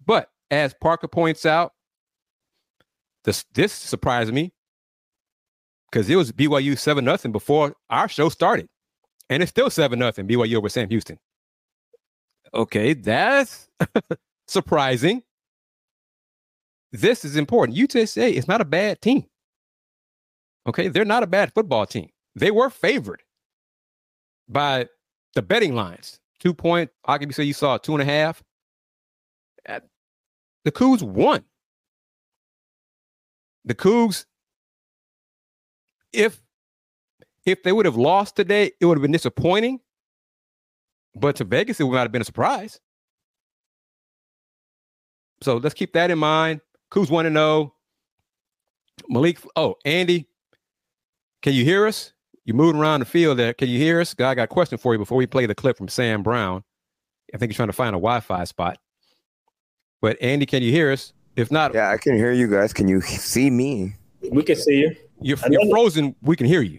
[0.04, 1.72] But as Parker points out,
[3.24, 4.52] this this surprised me
[5.90, 8.68] because it was BYU seven nothing before our show started,
[9.30, 11.18] and it's still seven nothing BYU over Sam Houston.
[12.54, 13.68] Okay, that's
[14.48, 15.22] surprising.
[16.92, 17.76] This is important.
[17.78, 19.26] UTSA is not a bad team.
[20.66, 22.10] Okay, they're not a bad football team.
[22.34, 23.22] They were favored
[24.48, 24.88] by
[25.34, 26.20] the betting lines.
[26.40, 28.42] Two point, I be say you saw two and a half.
[29.68, 29.80] Uh,
[30.64, 31.44] The Coogs won.
[33.64, 34.26] The Coogs,
[36.12, 36.42] if
[37.44, 39.80] if they would have lost today, it would have been disappointing.
[41.18, 42.78] But to Vegas, it would not have been a surprise.
[45.42, 46.60] So let's keep that in mind.
[46.90, 47.74] Coogs 1 0.
[49.08, 50.26] Malik, oh, Andy,
[51.42, 52.12] can you hear us?
[52.44, 53.52] You're moving around the field there.
[53.52, 54.14] Can you hear us?
[54.18, 56.62] I got a question for you before we play the clip from Sam Brown.
[57.34, 58.78] I think he's trying to find a Wi Fi spot.
[60.00, 61.12] But Andy, can you hear us?
[61.34, 62.72] If not, Yeah, I can hear you guys.
[62.72, 63.94] Can you see me?
[64.30, 64.96] We can see you.
[65.20, 66.14] you're, you're frozen.
[66.22, 66.78] We can hear you.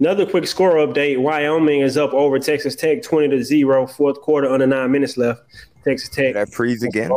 [0.00, 3.86] Another quick score update: Wyoming is up over Texas Tech, twenty to zero.
[3.86, 5.42] Fourth quarter, under nine minutes left.
[5.84, 6.34] Texas Tech.
[6.34, 7.10] Did I freeze again?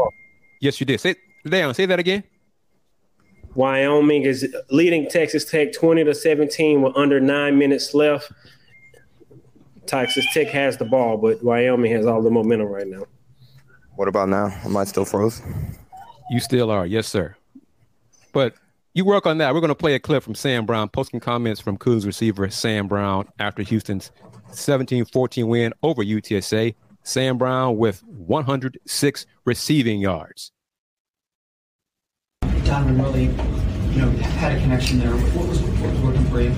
[0.60, 1.00] Yes, you did.
[1.00, 1.16] Say,
[1.46, 2.24] Leon, say that again.
[3.54, 8.32] Wyoming is leading Texas Tech 20 to 17 with under nine minutes left.
[9.86, 13.04] Texas Tech has the ball, but Wyoming has all the momentum right now.
[13.96, 14.48] What about now?
[14.64, 15.42] Am I still froze?
[16.30, 17.36] You still are, yes, sir.
[18.32, 18.56] But
[18.94, 19.54] you work on that.
[19.54, 22.88] We're going to play a clip from Sam Brown, posting comments from Coogs receiver Sam
[22.88, 24.12] Brown after Houston's
[24.52, 26.76] 17 14 win over UTSA.
[27.04, 30.52] Sam Brown with 106 receiving yards.
[32.64, 35.12] Donovan really, you know, had a connection there.
[35.12, 36.54] What was, what was working for you?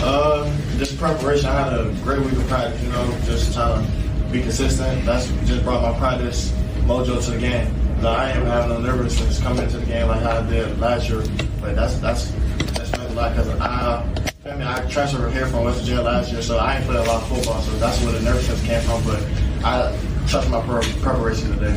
[0.00, 1.46] Uh, just preparation.
[1.46, 2.82] I had a great week of practice.
[2.82, 5.04] You know, just trying to be consistent.
[5.04, 6.50] That's just brought my practice
[6.86, 7.83] mojo to the game.
[8.04, 11.24] No, I ain't having no nervousness coming into the game like I did last year.
[11.58, 12.30] But that's that's
[12.76, 14.06] that's meant a lot because I.
[14.44, 17.04] I mean, I transferred here from West Virginia last year, so I ain't played a
[17.04, 19.02] lot of football, so that's where the nervousness came from.
[19.04, 19.24] But
[19.64, 19.98] I
[20.28, 21.76] trust my pre- preparation today.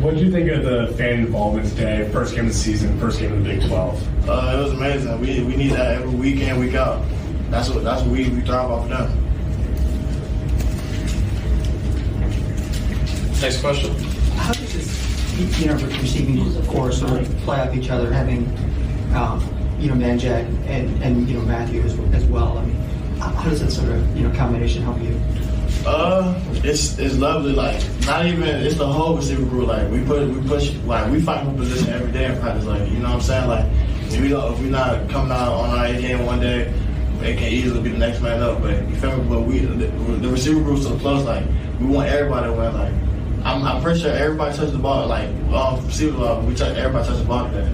[0.00, 2.10] What did you think of the fan involvement today?
[2.10, 4.28] First game of the season, first game of the Big 12.
[4.28, 5.20] Uh, it was amazing.
[5.20, 7.04] We, we need that every week in, week out.
[7.50, 9.20] That's what that's what we, we thrive off of them.
[13.40, 13.94] Next question.
[14.34, 14.93] How does this,
[15.36, 16.50] you know, receiving
[16.92, 18.46] sort of play off each other, having,
[19.14, 19.42] um,
[19.78, 22.58] you know, Manjack and, and, you know, Matthew as, as well?
[22.58, 22.76] I mean,
[23.18, 25.20] how does that sort of, you know, combination help you?
[25.86, 27.52] Uh, it's it's lovely.
[27.52, 29.68] Like not even it's the whole receiver group.
[29.68, 32.64] Like we put we push like we fight for position every day in practice.
[32.64, 33.48] Like you know what I'm saying.
[33.48, 33.66] Like
[34.10, 36.72] if we if we not coming out on our A game one day,
[37.22, 38.62] it can easily be the next man up.
[38.62, 39.28] But you feel me?
[39.28, 41.22] But we the, the receiver group's so close.
[41.26, 41.44] Like
[41.78, 42.72] we want everybody to win.
[42.72, 42.92] Like
[43.44, 45.06] I'm, I'm pretty sure everybody touched the ball.
[45.06, 47.70] Like um, receiver ball, we touch everybody touched the ball today.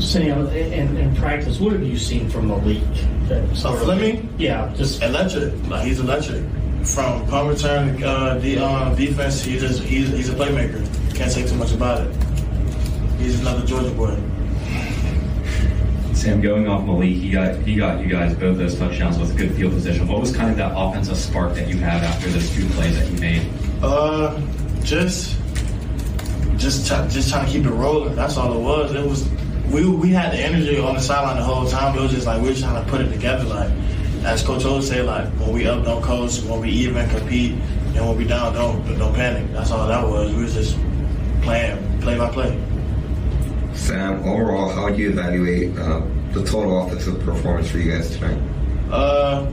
[0.00, 2.82] Sam, in, in practice, what have you seen from Malik?
[3.54, 5.54] So Fleming, yeah, just electric.
[5.68, 6.44] Like he's electric.
[6.84, 10.84] From punt return, uh, the um, defense, he just he's, he's a playmaker.
[11.16, 12.14] Can't say too much about it.
[13.18, 14.16] He's another Georgia boy.
[16.14, 19.36] Sam, going off Malik, he got he got you guys both those touchdowns with a
[19.36, 20.06] good field position.
[20.06, 23.10] What was kind of that offensive spark that you had after those two plays that
[23.10, 23.65] you made?
[23.82, 24.40] Uh,
[24.82, 25.38] just
[26.56, 28.14] just try, just trying to keep it rolling.
[28.14, 28.94] That's all it was.
[28.94, 29.28] It was
[29.70, 31.96] we we had the energy on the sideline the whole time.
[31.96, 33.44] It was just like we were trying to put it together.
[33.44, 33.70] Like
[34.24, 36.44] as Coach O say, like when we up, don't coast.
[36.44, 37.52] When we even, compete.
[37.52, 39.52] And when we down, don't don't panic.
[39.52, 40.34] That's all that was.
[40.34, 40.78] We was just
[41.42, 42.60] playing play by play.
[43.74, 46.02] Sam, overall, how do you evaluate uh,
[46.32, 48.40] the total offensive performance for you guys tonight?
[48.90, 49.50] Uh,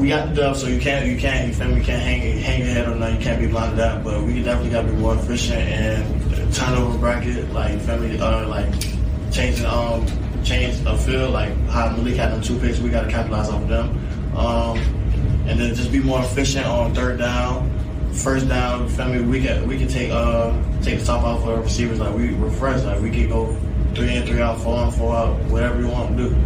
[0.00, 2.70] we got the dub, so you can't, you can't, you feel can't hang, hang your
[2.70, 3.12] head on that.
[3.12, 4.02] You can't be blind to that.
[4.02, 8.18] But we definitely got to be more efficient and turnover bracket, like, me?
[8.18, 8.72] Uh, like
[9.30, 10.06] changing, um,
[10.42, 12.78] change a field, like how Malik had them two picks.
[12.78, 14.78] We got to capitalize off of them, um,
[15.46, 17.70] and then just be more efficient on third down,
[18.12, 18.86] first down.
[19.12, 19.20] Me?
[19.20, 22.00] We can, we can take, uh, take the top off of our receivers.
[22.00, 22.82] Like we, we're fresh.
[22.84, 23.54] Like we can go
[23.94, 26.36] three in, three out, four in, four out, whatever you want to do.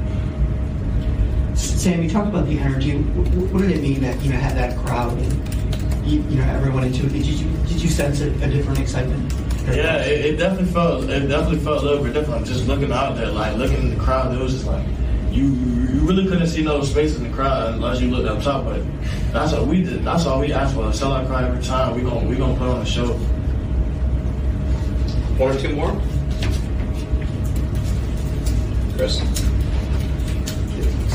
[1.55, 2.97] Sam, you talked about the energy.
[2.99, 6.45] What, what did it mean that you know had that crowd and you, you know
[6.45, 7.13] everyone into it?
[7.13, 9.33] Did you did you sense a, a different excitement?
[9.67, 12.47] Yeah, it, it definitely felt it definitely felt a little bit different.
[12.47, 14.85] Just looking out there, like looking in the crowd, it was just like
[15.31, 18.65] you you really couldn't see no space in the crowd unless you looked up top.
[18.65, 18.83] But
[19.33, 20.05] that's what we did.
[20.05, 20.85] That's all we asked for.
[20.85, 21.95] A sellout crowd every time.
[21.95, 23.13] We gonna we gonna put on a show.
[25.39, 26.01] One or two more.
[28.97, 29.21] Chris.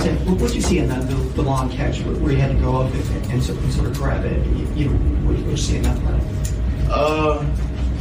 [0.02, 2.52] Sam, what did you see in that the, the long catch where, where you had
[2.52, 4.46] to go up and, and, sort, and sort of grab it?
[4.48, 4.98] You, you know,
[5.28, 6.20] what did you see in that play?
[6.90, 7.46] Uh,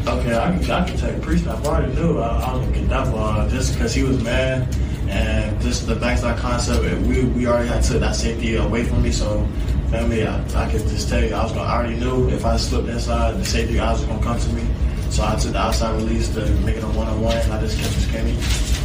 [0.06, 1.64] okay, I can I can take a pre-snap.
[1.64, 4.74] I already knew I, I was gonna get that ball just because he was mad
[5.08, 6.82] and just the backside concept.
[7.06, 9.46] We we already had took that safety away from me, so
[9.90, 11.64] family, I, I could just tell you I was gonna.
[11.64, 14.66] I already knew if I slipped inside, the safety guys were gonna come to me.
[15.10, 17.96] So I took the outside release to make it a one-on-one, and I just kept
[17.96, 18.38] it skinny.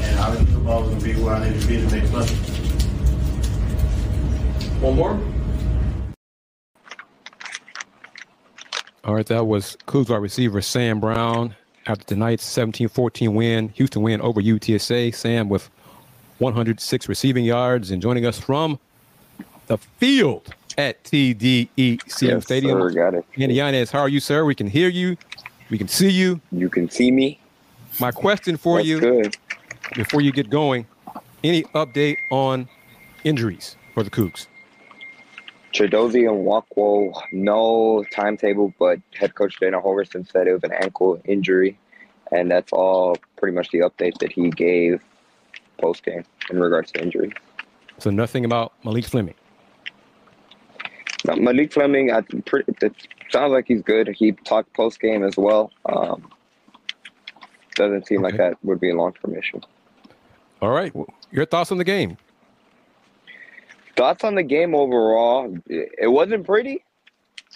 [0.07, 2.05] And I already the ball was gonna be where I needed to be to make
[2.05, 2.62] play.
[4.83, 5.17] One more.
[9.05, 11.55] All right, that was Coogs wide receiver Sam Brown
[11.87, 15.15] after tonight's 17-14 win, Houston win over UTSA.
[15.15, 15.69] Sam with
[16.39, 18.77] 106 receiving yards and joining us from
[19.67, 21.69] the field at TDECU
[22.21, 22.77] Yes, Stadium.
[22.81, 23.25] sir, got it.
[23.37, 24.43] Andy Yanez, how are you, sir?
[24.43, 25.15] We can hear you.
[25.69, 26.41] We can see you.
[26.51, 27.39] You can see me.
[28.01, 29.37] My question for That's you good.
[29.95, 30.85] before you get going,
[31.41, 32.67] any update on
[33.23, 34.47] injuries for the Coogs?
[35.73, 41.19] Chidozie and Wakwo, no timetable, but head coach Dana Holgorsen said it was an ankle
[41.25, 41.77] injury,
[42.31, 45.01] and that's all pretty much the update that he gave
[45.79, 47.33] post game in regards to injury.
[47.97, 49.33] So nothing about Malik Fleming.
[51.25, 52.93] Now, Malik Fleming, I, pretty, it
[53.31, 54.09] sounds like he's good.
[54.09, 55.71] He talked post game as well.
[55.85, 56.29] Um,
[57.75, 59.59] doesn't seem like that would be a long term issue.
[60.61, 60.93] All right.
[61.31, 62.17] Your thoughts on the game?
[63.95, 65.55] Thoughts on the game overall?
[65.67, 66.83] It wasn't pretty,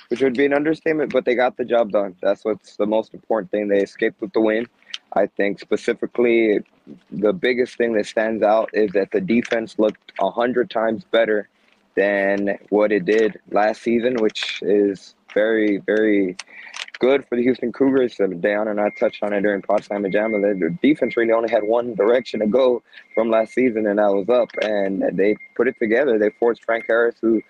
[0.10, 2.16] which would be an understatement, but they got the job done.
[2.22, 3.68] That's what's the most important thing.
[3.68, 4.68] They escaped with the win.
[5.14, 6.60] I think specifically,
[7.12, 11.50] the biggest thing that stands out is that the defense looked a hundred times better
[11.96, 16.38] than what it did last season, which is very, very
[17.00, 18.18] good for the Houston Cougars.
[18.40, 20.40] Down and I touched on it during Pawd Slama Jama.
[20.40, 22.84] The defense really only had one direction to go
[23.14, 24.50] from last season, and that was up.
[24.62, 26.18] And they put it together.
[26.18, 27.42] They forced Frank Harris, who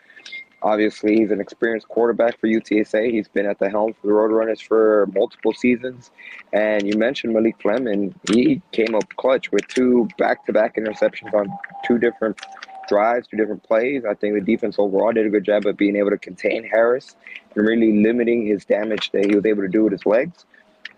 [0.63, 3.11] obviously he's an experienced quarterback for UTSA.
[3.11, 6.11] He's been at the helm for the Roadrunners for multiple seasons.
[6.53, 8.15] And you mentioned Malik Fleming.
[8.31, 11.47] He came up clutch with two back-to-back interceptions on
[11.85, 12.39] two different
[12.87, 14.03] drives, two different plays.
[14.05, 17.15] I think the defense overall did a good job of being able to contain Harris
[17.55, 20.45] and really limiting his damage that he was able to do with his legs.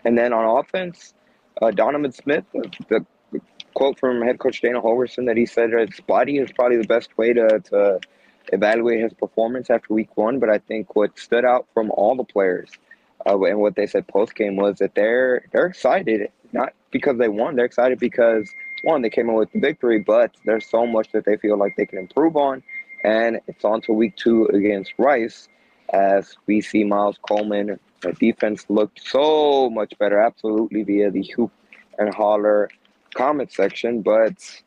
[0.04, 1.14] And then on offense,
[1.60, 3.40] uh, Donovan Smith, the, the
[3.74, 7.16] quote from head coach Dana Holgorsen that he said that spotty is probably the best
[7.16, 8.00] way to, to
[8.52, 10.38] evaluate his performance after week one.
[10.38, 12.70] But I think what stood out from all the players
[13.26, 17.28] uh, and what they said post game was that they're they're excited, not because they
[17.28, 18.50] won, they're excited because
[18.82, 21.74] one, they came in with the victory, but there's so much that they feel like
[21.76, 22.62] they can improve on.
[23.04, 25.48] And it's on to week two against Rice
[25.92, 27.78] as we see Miles Coleman.
[28.02, 31.52] The defense looked so much better, absolutely via the hoop
[31.98, 32.68] and holler
[33.14, 34.02] comment section.
[34.02, 34.62] But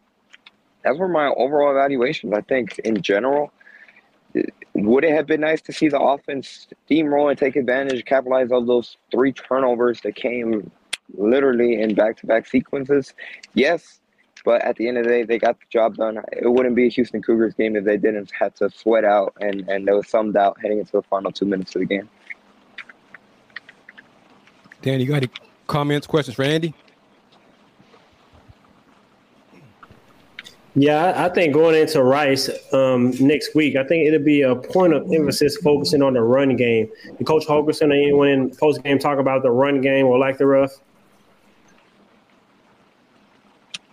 [0.83, 3.51] as for my overall evaluations, I think in general,
[4.73, 8.65] would it have been nice to see the offense steamroll and take advantage, capitalize on
[8.65, 10.71] those three turnovers that came
[11.15, 13.13] literally in back to back sequences?
[13.53, 13.99] Yes,
[14.43, 16.19] but at the end of the day, they got the job done.
[16.31, 19.67] It wouldn't be a Houston Cougars game if they didn't have to sweat out and,
[19.69, 22.09] and there was some doubt heading into the final two minutes of the game.
[24.81, 25.29] Dan, you got any
[25.67, 26.73] comments, questions for Andy?
[30.75, 34.93] Yeah, I think going into Rice um, next week, I think it'll be a point
[34.93, 36.89] of emphasis focusing on the run game.
[37.17, 40.39] Did Coach Holgorsen or anyone in post game talk about the run game or like
[40.39, 40.71] the rough?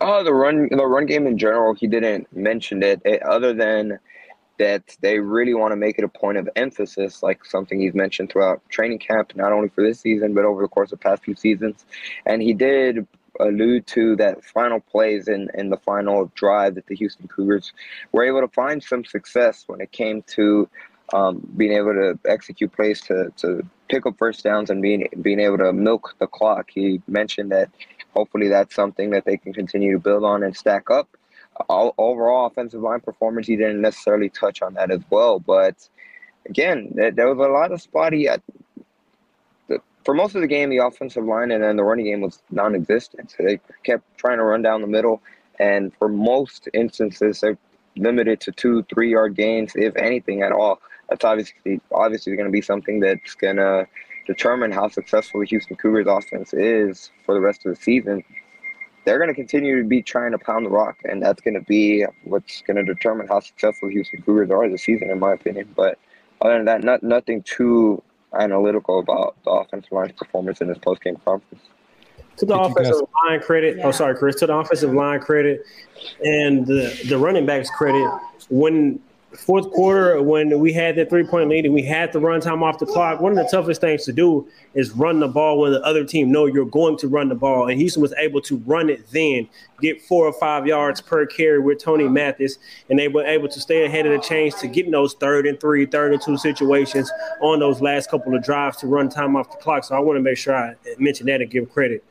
[0.03, 3.99] Oh, the run the run game in general, he didn't mention it, it other than
[4.57, 8.31] that they really want to make it a point of emphasis, like something he's mentioned
[8.31, 11.35] throughout training camp, not only for this season, but over the course of past few
[11.35, 11.85] seasons.
[12.25, 13.07] And he did
[13.39, 17.71] allude to that final plays in, in the final drive that the Houston Cougars
[18.11, 20.67] were able to find some success when it came to
[21.13, 25.39] um, being able to execute plays to, to pick up first downs and being being
[25.39, 26.69] able to milk the clock.
[26.71, 27.69] He mentioned that
[28.13, 31.09] hopefully that's something that they can continue to build on and stack up.
[31.69, 35.39] All, overall offensive line performance, he didn't necessarily touch on that as well.
[35.39, 35.87] But
[36.47, 38.27] again, there, there was a lot of spotty.
[38.27, 38.41] At
[39.67, 42.41] the, for most of the game, the offensive line and then the running game was
[42.51, 43.31] non-existent.
[43.31, 45.21] So they kept trying to run down the middle,
[45.59, 47.57] and for most instances, they're
[47.97, 50.81] limited to two, three-yard gains, if anything at all.
[51.09, 53.85] That's obviously obviously going to be something that's going to
[54.25, 58.23] determine how successful the Houston Cougars offense is for the rest of the season,
[59.05, 61.61] they're going to continue to be trying to pound the rock, and that's going to
[61.61, 65.33] be what's going to determine how successful the Houston Cougars are this season, in my
[65.33, 65.73] opinion.
[65.75, 65.97] But
[66.41, 68.01] other than that, not, nothing too
[68.39, 71.63] analytical about the offensive line's performance in this post-game conference.
[72.37, 74.35] To the offensive line credit, oh sorry, Kris.
[74.37, 75.63] To the offensive line credit,
[76.23, 78.07] and the the running backs credit.
[78.49, 78.99] When
[79.37, 82.63] fourth quarter when we had that three point lead and we had to run time
[82.63, 85.71] off the clock, one of the toughest things to do is run the ball when
[85.71, 87.69] the other team know you're going to run the ball.
[87.69, 89.47] And Houston was able to run it then,
[89.79, 92.57] get four or five yards per carry with Tony Mathis,
[92.89, 95.47] and they were able to stay ahead of the chains to get in those third
[95.47, 97.11] and three, third and two situations
[97.41, 99.83] on those last couple of drives to run time off the clock.
[99.83, 102.03] So I want to make sure I mention that and give credit.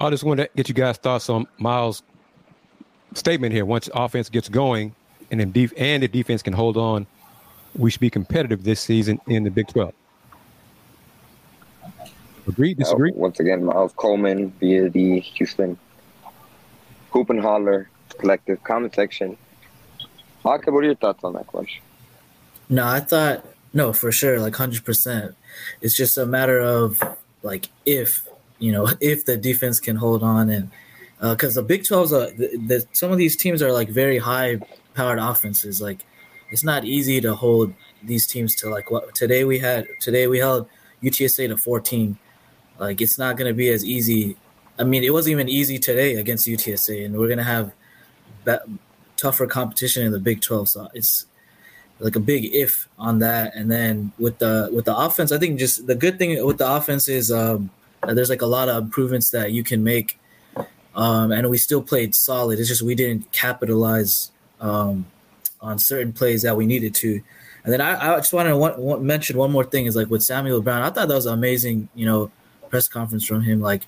[0.00, 2.02] I just want to get you guys' thoughts on Miles'
[3.14, 3.64] statement here.
[3.64, 4.94] Once offense gets going,
[5.30, 7.06] and if def- and if defense can hold on,
[7.76, 9.92] we should be competitive this season in the Big Twelve.
[12.48, 12.74] Agree?
[12.74, 13.10] Disagree?
[13.10, 15.76] Uh, once again, Myles Coleman via the Houston
[17.10, 19.36] Hoop and Holler Collective comment section.
[20.44, 21.82] Aka, what are your thoughts on that question?
[22.68, 25.34] No, I thought no for sure, like hundred percent.
[25.80, 27.02] It's just a matter of
[27.42, 28.26] like if
[28.58, 30.70] you know if the defense can hold on and
[31.20, 34.18] because uh, the Big 12's uh, the, the, some of these teams are like very
[34.18, 34.58] high
[34.94, 35.80] powered offenses.
[35.80, 36.04] Like
[36.50, 40.38] it's not easy to hold these teams to like what today we had today we
[40.38, 40.68] held
[41.02, 42.18] UTSA to 14.
[42.78, 44.36] Like it's not going to be as easy.
[44.78, 47.72] I mean, it wasn't even easy today against UTSA, and we're going to have
[49.16, 50.68] tougher competition in the Big 12.
[50.68, 51.26] So it's
[51.98, 53.54] like a big if on that.
[53.54, 56.70] And then with the with the offense, I think just the good thing with the
[56.70, 57.70] offense is um,
[58.06, 60.18] there's like a lot of improvements that you can make,
[60.96, 62.58] um, and we still played solid.
[62.58, 65.06] It's just we didn't capitalize um,
[65.60, 67.20] on certain plays that we needed to.
[67.64, 70.62] And then I, I just want to mention one more thing is like with Samuel
[70.62, 72.30] Brown, I thought that was amazing, you know,
[72.70, 73.60] press conference from him.
[73.60, 73.82] Like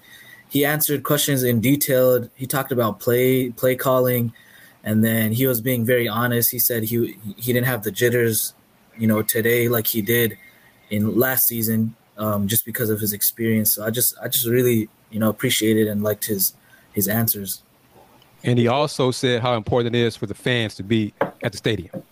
[0.51, 2.29] he answered questions in detail.
[2.35, 4.33] He talked about play play calling,
[4.85, 6.51] and then he was being very honest.
[6.51, 8.55] He said he he didn't have the jitters,
[8.99, 10.37] you know, today like he did
[10.91, 13.75] in last season, um, just because of his experience.
[13.75, 16.55] So I just I just really you know appreciated and liked his
[16.99, 17.63] his answers.
[18.45, 21.59] And he also said how important it is for the fans to be at the
[21.59, 22.03] stadium.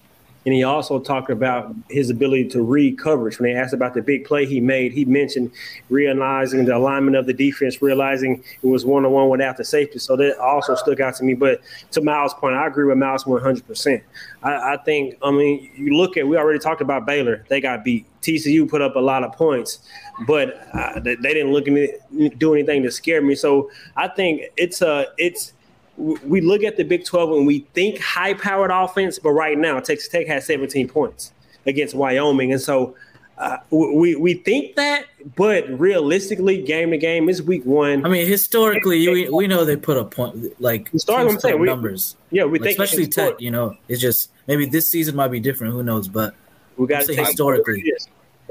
[0.47, 3.41] And he also talked about his ability to read coverage.
[3.41, 5.51] When they asked about the big play he made, he mentioned
[5.91, 9.99] realizing the alignment of the defense, realizing it was one on one without the safety.
[9.99, 11.35] So that also stuck out to me.
[11.35, 14.01] But to Miles' point, I agree with Miles 100%.
[14.45, 17.45] I, I think, I mean, you look at, we already talked about Baylor.
[17.49, 18.07] They got beat.
[18.23, 19.81] TCU put up a lot of points,
[20.27, 23.37] but uh, they, didn't look at me, do anything to scare me.
[23.37, 25.53] So I think it's a, it's,
[25.97, 29.81] we look at the Big 12 and we think high powered offense, but right now
[29.81, 31.33] Texas Tech has 17 points
[31.67, 32.53] against Wyoming.
[32.53, 32.95] And so
[33.39, 38.05] uh, we, we think that, but realistically, game to game is week one.
[38.05, 42.17] I mean, historically, we, we know they put a point, like I'm saying, we, numbers.
[42.31, 45.41] Yeah, we like, think especially Tech, you know, it's just maybe this season might be
[45.41, 45.75] different.
[45.75, 46.09] Who knows?
[46.09, 46.35] But
[46.77, 47.93] we got to say historically.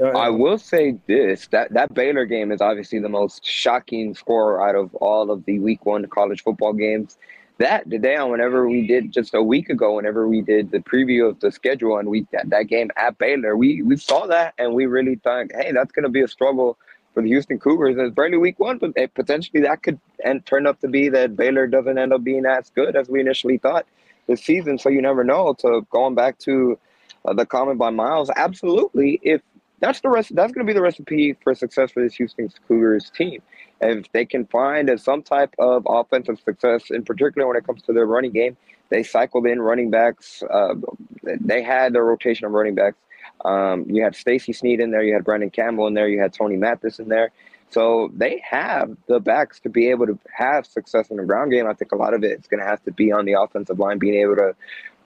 [0.00, 4.76] I will say this: that that Baylor game is obviously the most shocking score out
[4.76, 7.16] of all of the Week One college football games
[7.58, 7.86] that
[8.18, 11.50] on whenever we did just a week ago, whenever we did the preview of the
[11.50, 15.16] schedule and we that, that game at Baylor, we we saw that and we really
[15.16, 16.76] thought, hey, that's going to be a struggle
[17.14, 17.96] for the Houston Cougars.
[17.98, 21.66] It's barely week one, but potentially that could and turn up to be that Baylor
[21.66, 23.86] doesn't end up being as good as we initially thought
[24.26, 24.78] this season.
[24.78, 25.54] So you never know.
[25.60, 26.78] To going back to
[27.24, 29.18] uh, the comment by Miles, absolutely.
[29.22, 29.40] If
[29.80, 33.10] that's the rest, that's going to be the recipe for success for this Houston Cougars
[33.10, 33.40] team
[33.80, 37.92] if they can find some type of offensive success, in particular when it comes to
[37.92, 38.56] their running game,
[38.88, 40.42] they cycled in running backs.
[40.42, 40.74] Uh,
[41.22, 42.98] they had their rotation of running backs.
[43.44, 46.32] Um, you had Stacy Sneed in there, you had Brandon Campbell in there, you had
[46.32, 47.30] Tony Mathis in there.
[47.70, 51.66] So they have the backs to be able to have success in the ground game.
[51.66, 53.78] I think a lot of it is going to have to be on the offensive
[53.78, 54.54] line being able to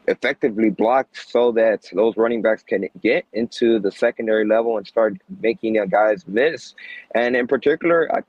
[0.08, 5.16] effectively block so that those running backs can get into the secondary level and start
[5.40, 6.74] making guys miss.
[7.14, 8.20] And in particular, I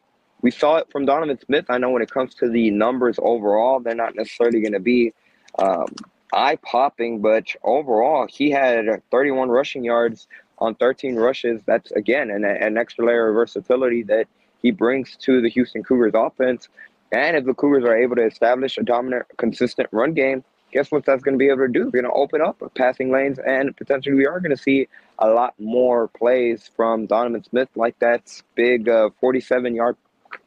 [0.42, 1.66] we saw it from Donovan Smith.
[1.70, 5.14] I know when it comes to the numbers overall, they're not necessarily going to be
[5.60, 5.88] um,
[6.34, 10.28] eye popping, but overall, he had 31 rushing yards
[10.58, 11.62] on 13 rushes.
[11.66, 14.28] That's again an, an extra layer of versatility that
[14.62, 16.70] he brings to the Houston Cougars offense.
[17.12, 21.06] And if the Cougars are able to establish a dominant, consistent run game, guess what
[21.06, 21.86] that's going to be able to do?
[21.86, 24.88] We're going to open up passing lanes, and potentially we are going to see
[25.20, 28.90] a lot more plays from Donovan Smith, like that big
[29.20, 29.98] 47 uh, yard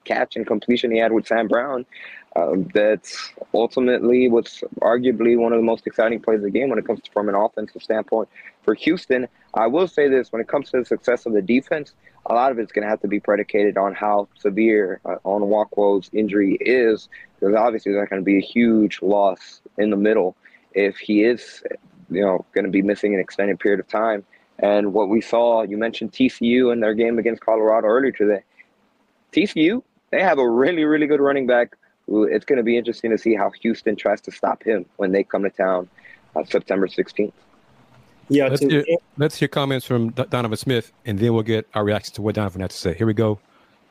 [0.04, 1.86] catch and completion he had with Sam Brown.
[2.36, 3.12] Um, that
[3.52, 7.00] ultimately was arguably one of the most exciting plays of the game when it comes
[7.02, 8.28] to, from an offensive standpoint
[8.64, 9.28] for Houston.
[9.54, 11.92] I will say this: when it comes to the success of the defense,
[12.26, 16.10] a lot of it's going to have to be predicated on how severe uh, Onwuakwu's
[16.12, 17.08] injury is,
[17.38, 20.34] because obviously that's going to be a huge loss in the middle
[20.72, 21.62] if he is,
[22.10, 24.24] you know, going to be missing an extended period of time.
[24.58, 28.42] And what we saw, you mentioned TCU in their game against Colorado earlier today.
[29.34, 31.76] TCU, they have a really, really good running back.
[32.06, 35.24] It's going to be interesting to see how Houston tries to stop him when they
[35.24, 35.88] come to town
[36.36, 37.32] uh, September 16th.
[38.28, 38.84] Yeah, let's hear,
[39.18, 42.62] let's hear comments from Donovan Smith, and then we'll get our reaction to what Donovan
[42.62, 42.94] had to say.
[42.94, 43.38] Here we go.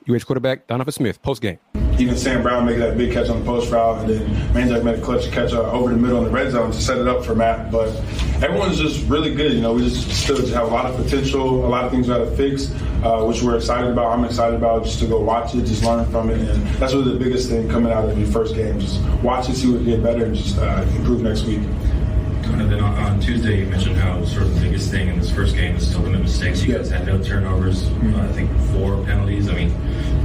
[0.10, 1.60] UH quarterback Donovan Smith, post game.
[2.04, 5.00] Even Sam Brown making that big catch on the post route, and then Manjack made
[5.00, 7.24] a clutch catch uh, over the middle in the red zone to set it up
[7.24, 7.72] for Matt.
[7.72, 7.96] But
[8.44, 9.54] everyone's just really good.
[9.54, 12.10] You know, we just still just have a lot of potential, a lot of things
[12.10, 12.70] we got to fix,
[13.06, 14.12] uh, which we're excited about.
[14.12, 17.14] I'm excited about just to go watch it, just learn from it, and that's really
[17.14, 18.82] the biggest thing coming out of your first game.
[18.82, 21.62] Just watch it, see what can get better, and just uh, improve next week.
[22.44, 25.32] And then on, on, Tuesday, you mentioned how sort of the biggest thing in this
[25.32, 26.62] first game is still limit mistakes.
[26.64, 28.16] You guys had no turnovers, mm-hmm.
[28.16, 29.48] uh, I think four penalties.
[29.48, 29.72] I mean,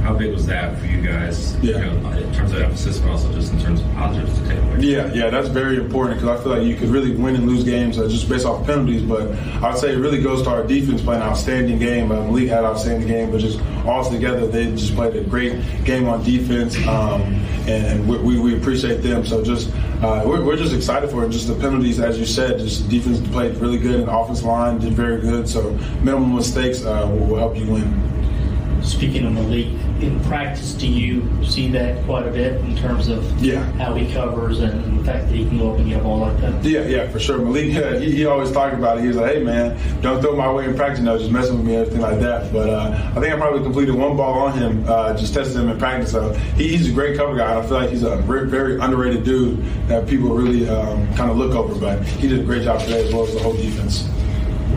[0.01, 1.57] how big was that for you guys?
[1.59, 1.77] Yeah.
[1.77, 4.57] You know, in terms of emphasis, but also just in terms of positives to take
[4.57, 4.77] away.
[4.79, 7.63] Yeah, yeah, that's very important because I feel like you could really win and lose
[7.63, 9.01] games uh, just based off penalties.
[9.01, 9.31] But
[9.63, 12.11] I'd say it really goes to our defense playing an outstanding game.
[12.11, 15.61] Uh, Malik had an outstanding game, but just all together, they just played a great
[15.83, 17.21] game on defense, um,
[17.67, 19.25] and, we, we, appreciate them.
[19.25, 19.69] So just
[20.01, 21.29] uh, we're, we're, just excited for it.
[21.29, 24.93] Just the penalties, as you said, just defense played really good, and offense line did
[24.93, 25.47] very good.
[25.47, 25.71] So
[26.01, 28.81] minimal mistakes uh, will, will help you win.
[28.83, 29.67] speaking of Malik,
[30.01, 33.63] in practice, do you see that quite a bit in terms of yeah.
[33.73, 36.19] how he covers and, the fact that he can go up and get a ball
[36.19, 36.63] like that?
[36.63, 37.37] Yeah, yeah, for sure.
[37.37, 39.01] Malik, yeah, he, he always talked about it.
[39.01, 41.65] He was like, hey, man, don't throw my way in practice, know, just messing with
[41.65, 42.51] me, and everything like that.
[42.51, 45.69] But uh, I think I probably completed one ball on him, uh, just tested him
[45.69, 46.11] in practice.
[46.11, 47.57] So he, he's a great cover guy.
[47.57, 51.37] I feel like he's a very, very underrated dude that people really um, kind of
[51.37, 51.79] look over.
[51.79, 54.09] But he did a great job today as well as the whole defense.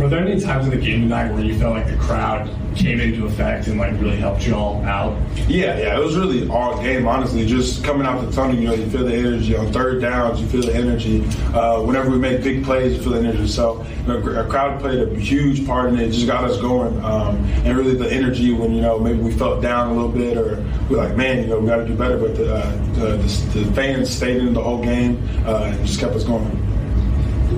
[0.02, 2.98] Were there any times in the game tonight where you felt like the crowd came
[2.98, 5.16] into effect and like really helped you all out?
[5.46, 7.06] Yeah, yeah, it was really all game.
[7.06, 10.40] Honestly, just coming out the tunnel, you know, you feel the energy on third downs,
[10.40, 11.24] you feel the energy.
[11.54, 13.46] Uh, whenever we make big plays, you feel the energy.
[13.46, 16.10] So you know, a crowd played a huge part in it.
[16.10, 19.62] Just got us going, um, and really the energy when you know maybe we felt
[19.62, 22.18] down a little bit or we're like, man, you know, we got to do better.
[22.18, 26.00] But the, uh, the, the, the, fans stayed in the whole game uh, and just
[26.00, 26.71] kept us going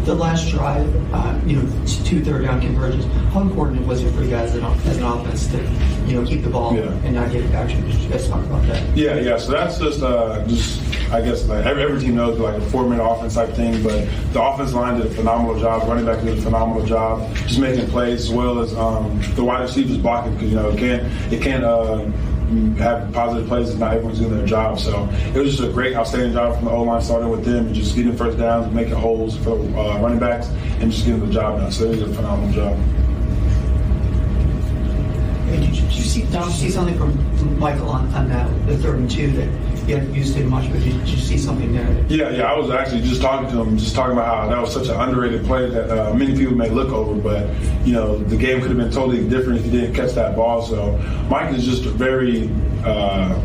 [0.05, 3.05] the last drive, uh, you know, two third down conversions.
[3.33, 5.63] How important it was it for you guys as an, offense to,
[6.07, 6.83] you know, keep the ball yeah.
[7.05, 7.71] and not get it back?
[7.71, 8.97] You guys talk about that?
[8.97, 9.39] Yeah, yeah.
[9.39, 12.89] So that's just, uh, just I guess like every, every team knows like a four
[12.89, 15.89] minute offense type thing, but the offense line did a phenomenal job.
[15.89, 19.63] Running back did a phenomenal job, just making plays as well as um, the wide
[19.63, 21.65] receivers blocking because you know it can't it can't.
[21.65, 22.11] Uh,
[22.79, 24.79] have positive plays if not everyone's doing their job.
[24.79, 27.67] So it was just a great, outstanding job from the O line, starting with them
[27.67, 30.49] and just getting first downs, making holes for uh, running backs,
[30.81, 31.73] and just getting the job done.
[31.73, 32.79] So it was a phenomenal job.
[35.51, 39.11] Did you, did you see, see something from Michael on, on that, the third and
[39.11, 42.05] two that you used it much, but did, you see something there?
[42.09, 42.53] Yeah, yeah.
[42.53, 45.01] I was actually just talking to him, just talking about how that was such an
[45.01, 47.49] underrated play that uh, many people may look over, but
[47.87, 50.63] you know the game could have been totally different if he didn't catch that ball.
[50.63, 50.97] So
[51.29, 52.51] Mike is just a very.
[52.85, 53.41] Uh,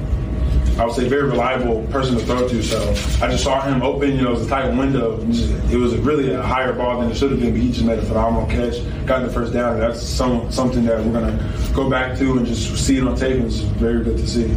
[0.78, 2.64] I would say very reliable person to throw to.
[2.64, 2.80] So
[3.22, 4.16] I just saw him open.
[4.16, 5.20] You know, a tight window.
[5.70, 8.00] It was really a higher ball than it should have been, but he just made
[8.00, 8.76] a phenomenal catch,
[9.06, 9.74] got the first down.
[9.74, 13.18] And that's some something that we're gonna go back to and just see it on
[13.18, 13.36] tape.
[13.36, 14.50] And it's very good to see.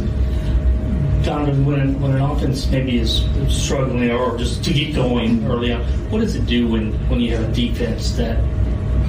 [1.23, 5.81] Donovan, when, when an offense maybe is struggling or just to get going early on,
[6.09, 8.39] what does it do when, when you have a defense that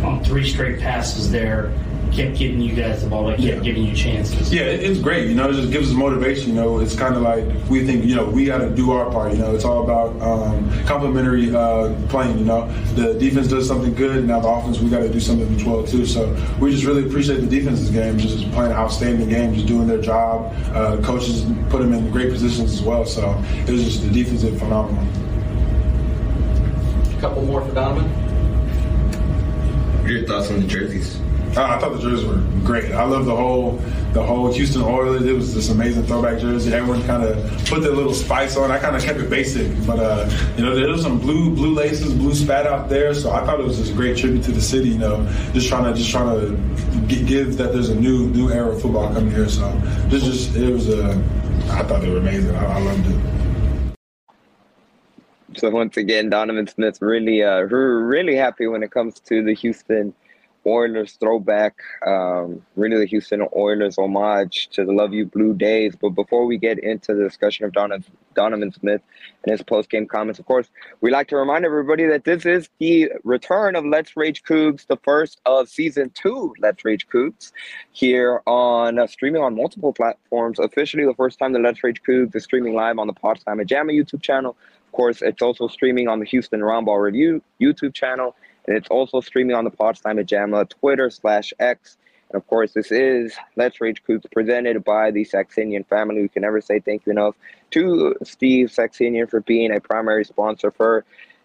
[0.05, 1.73] on three straight passes there
[2.15, 3.61] kept giving you guys the ball, like kept yeah.
[3.61, 4.53] giving you chances.
[4.53, 5.29] Yeah, it's great.
[5.29, 6.51] You know, it just gives us motivation.
[6.51, 9.11] You know, it's kind of like we think, you know, we got to do our
[9.11, 9.33] part.
[9.33, 12.39] You know, it's all about um, complementary uh, playing.
[12.39, 15.53] You know, the defense does something good, now the offense we got to do something
[15.55, 16.07] as well too.
[16.07, 19.87] So we just really appreciate the defense's game, just playing an outstanding game, just doing
[19.87, 20.55] their job.
[20.73, 23.05] Uh, the coaches put them in great positions as well.
[23.05, 25.05] So it was just the defense is phenomenal.
[27.17, 28.09] A couple more for Donovan.
[30.01, 31.19] What are your thoughts on the jerseys?
[31.57, 32.93] I thought the jerseys were great.
[32.93, 33.81] I love the whole
[34.13, 35.25] the whole Houston Oilers.
[35.25, 36.73] It was this amazing throwback jersey.
[36.73, 38.71] Everyone kind of put their little spice on.
[38.71, 41.75] I kind of kept it basic, but uh, you know there was some blue blue
[41.75, 43.15] laces, blue spat out there.
[43.15, 44.91] So I thought it was just a great tribute to the city.
[44.91, 48.71] You know, just trying to just trying to give that there's a new new era
[48.71, 49.49] of football coming here.
[49.49, 49.71] So
[50.09, 51.11] this just it was a.
[51.71, 52.55] I thought they were amazing.
[52.57, 53.35] I, I loved it.
[55.57, 60.13] So once again, Donovan Smith really, uh, really happy when it comes to the Houston
[60.67, 65.95] Oilers throwback, um, really the Houston Oilers homage to the Love You Blue days.
[66.01, 68.05] But before we get into the discussion of Donovan,
[68.35, 69.03] Donovan Smith
[69.45, 70.69] and his post game comments, of course,
[71.01, 74.97] we like to remind everybody that this is the return of Let's Rage Coogs, the
[74.99, 77.53] first of season two Let's Rage Coogs,
[77.93, 80.59] here on uh, streaming on multiple platforms.
[80.59, 83.67] Officially, the first time the Let's Rage Coogs is streaming live on the Pawd Slama
[83.67, 84.57] Jama YouTube channel.
[84.87, 88.37] Of course, it's also streaming on the Houston Roundball Review YouTube channel
[88.67, 91.97] and it's also streaming on the Pawd Slama Jama Twitter slash X.
[92.31, 96.23] And of course, this is Let's Rage Coogs presented by the Saxenian family.
[96.23, 97.35] We can never say thank you enough
[97.73, 101.05] to Steve Saxenian for being a primary sponsor for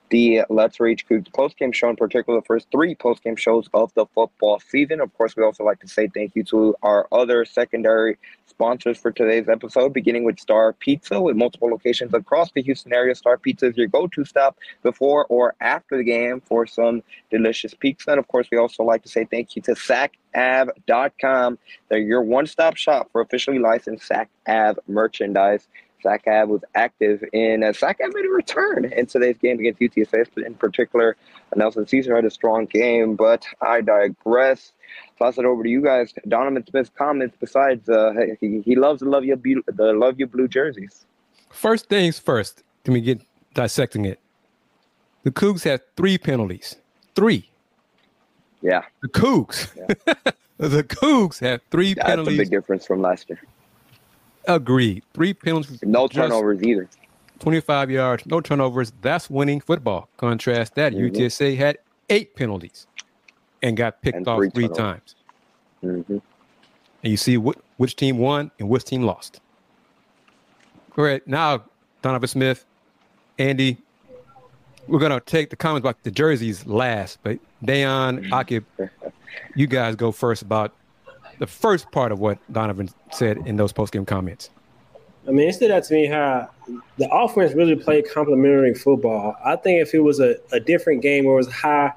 [0.10, 4.05] the Let's Rage Coogs post-game show, in particular, the first three post-game shows of the
[4.07, 5.01] football season.
[5.01, 9.12] Of course, we also like to say thank you to our other secondary sponsors for
[9.12, 13.16] today's episode, beginning with Star Pizza, with multiple locations across the Houston area.
[13.16, 17.01] Star Pizza is your go-to stop before or after the game for some
[17.32, 18.12] delicious pizza.
[18.12, 21.57] And of course, we also like to say thank you to SacAv.com.
[21.88, 24.80] They're your one-stop shop for officially licensed Sac Av
[26.04, 26.22] merchandise.
[26.26, 30.45] Sac was active in uh, Sac made a return in today's game against UTSA.
[30.45, 31.16] In particular,
[31.56, 34.74] Nelson Ceaser had a strong game, but I digress.
[35.18, 36.14] Toss it over to you guys.
[36.28, 37.36] Donovan Smith's comments.
[37.39, 39.36] Besides, uh, he, he loves the love you
[39.68, 41.06] the love you blue jerseys.
[41.50, 42.64] First things first.
[42.84, 43.22] Can we get
[43.54, 44.20] dissecting it?
[45.24, 46.78] The Coogs had three penalties.
[47.14, 47.50] Three.
[48.62, 48.84] Yeah.
[49.02, 49.68] The Coogs.
[49.76, 50.14] Yeah.
[50.58, 52.38] the Coogs had three That's penalties.
[52.38, 53.41] That's a big difference from last year.
[54.47, 55.03] Agreed.
[55.13, 55.79] Three penalties.
[55.83, 56.87] No turnovers either.
[57.39, 58.91] 25 yards, no turnovers.
[59.01, 60.09] That's winning football.
[60.17, 61.15] Contrast that, mm-hmm.
[61.15, 61.77] UTSA had
[62.09, 62.87] eight penalties
[63.61, 65.15] and got picked and off three, three times.
[65.83, 66.13] Mm-hmm.
[66.13, 66.21] and
[67.03, 69.39] you see what, which team won and which team lost.
[70.97, 71.63] All right, now
[72.01, 72.65] Donovan Smith,
[73.37, 73.77] Andy,
[74.87, 78.65] we're gonna take the comments about the jerseys last, but Da'Yon, Aqib,
[79.55, 80.73] you guys go first about
[81.39, 84.49] the first part of what Donovan said in those post-game comments.
[85.27, 86.49] I mean, it stood out to me how
[86.97, 89.35] the offense really played complementary football.
[89.43, 91.93] I think if it was a, a different game or it was high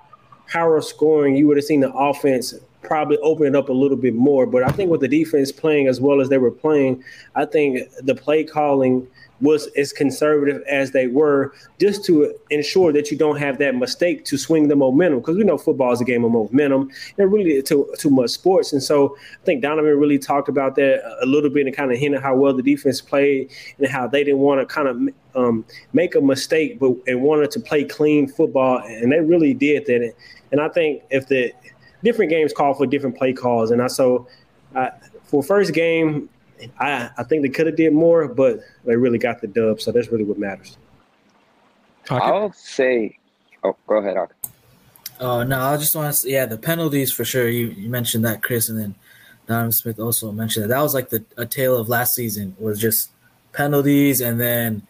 [0.49, 4.14] power scoring, you would have seen the offense probably open it up a little bit
[4.14, 4.47] more.
[4.47, 7.03] But I think with the defense playing as well as they were playing,
[7.35, 9.07] I think the play calling–
[9.43, 14.24] was as conservative as they were, just to ensure that you don't have that mistake
[14.24, 15.18] to swing the momentum.
[15.18, 18.72] Because we know football is a game of momentum, and really too too much sports.
[18.72, 21.99] And so I think Donovan really talked about that a little bit and kind of
[21.99, 24.97] hinted how well the defense played and how they didn't want to kind of
[25.35, 29.87] um, make a mistake, but and wanted to play clean football, and they really did
[29.87, 30.14] that.
[30.53, 31.53] And I think if the
[32.03, 34.29] different games call for different play calls, and I so.
[34.75, 34.89] Uh,
[35.25, 36.29] for first game,
[36.79, 39.81] I, I think they could have did more, but they really got the dub.
[39.81, 40.77] So that's really what matters.
[42.11, 43.19] I'll say,
[43.65, 44.35] oh, go ahead, Hawk.
[45.21, 47.49] Oh no, I just want to say, yeah, the penalties for sure.
[47.49, 48.95] You, you mentioned that, Kris, and then
[49.47, 50.69] Donovan Smith also mentioned that.
[50.69, 53.11] That was like the a tale of last season was just
[53.53, 54.83] penalties and then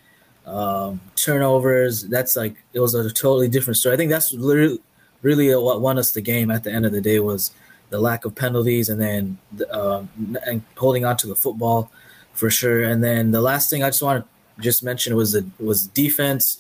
[0.47, 2.05] um, turnovers.
[2.05, 3.95] That's like it was a totally different story.
[3.95, 4.81] I think that's literally
[5.23, 7.53] really what won us the game at the end of the day was
[7.91, 9.39] the lack of penalties, and then
[9.71, 10.03] uh,
[10.47, 11.91] and holding on to the football
[12.35, 12.85] for sure.
[12.85, 16.59] And then the last thing I just want to just mention was the was defense.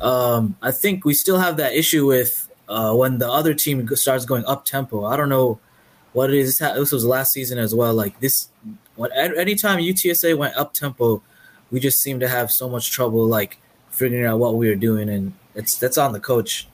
[0.00, 4.24] Um, I think we still have that issue with uh, when the other team starts
[4.24, 5.04] going up tempo.
[5.04, 5.60] I don't know
[6.12, 6.58] what it is.
[6.58, 7.94] This was last season as well.
[7.94, 8.48] Like this,
[8.96, 11.22] when anytime UTSA went up tempo,
[11.70, 13.58] we just seemed to have so much trouble like
[13.90, 16.66] figuring out what we were doing, and it's that's on the coach.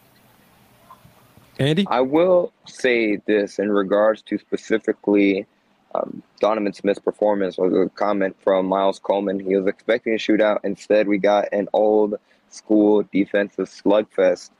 [1.60, 1.86] Andy?
[1.88, 5.46] I will say this in regards to specifically
[5.94, 9.38] um, Donovan Smith's performance was a comment from Miles Coleman.
[9.38, 10.60] He was expecting a shootout.
[10.64, 12.14] Instead, we got an old
[12.48, 14.50] school defensive slugfest.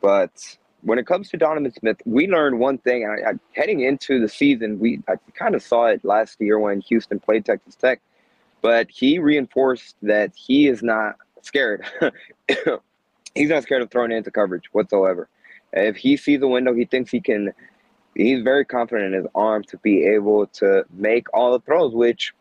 [0.00, 3.06] But when it comes to Donovan Smith, we learned one thing.
[3.06, 6.80] I, I, heading into the season, we I kind of saw it last year when
[6.80, 8.00] Houston played Texas Tech.
[8.60, 11.84] But he reinforced that he is not scared.
[13.34, 15.28] He's not scared of throwing into coverage whatsoever.
[15.74, 17.52] If he sees a window, he thinks he can.
[18.14, 22.32] He's very confident in his arm to be able to make all the throws, which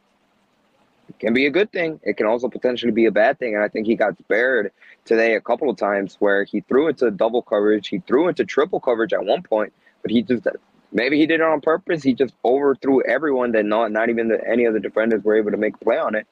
[1.20, 2.00] can be a good thing.
[2.04, 3.56] It can also potentially be a bad thing.
[3.56, 4.72] And I think he got spared
[5.04, 8.80] today a couple of times where he threw into double coverage, he threw into triple
[8.80, 9.74] coverage at one point,
[10.04, 10.48] but he just
[10.92, 12.04] maybe he did it on purpose.
[12.04, 15.52] He just overthrew everyone that not not even the, any of the defenders were able
[15.52, 16.28] to make a play on it.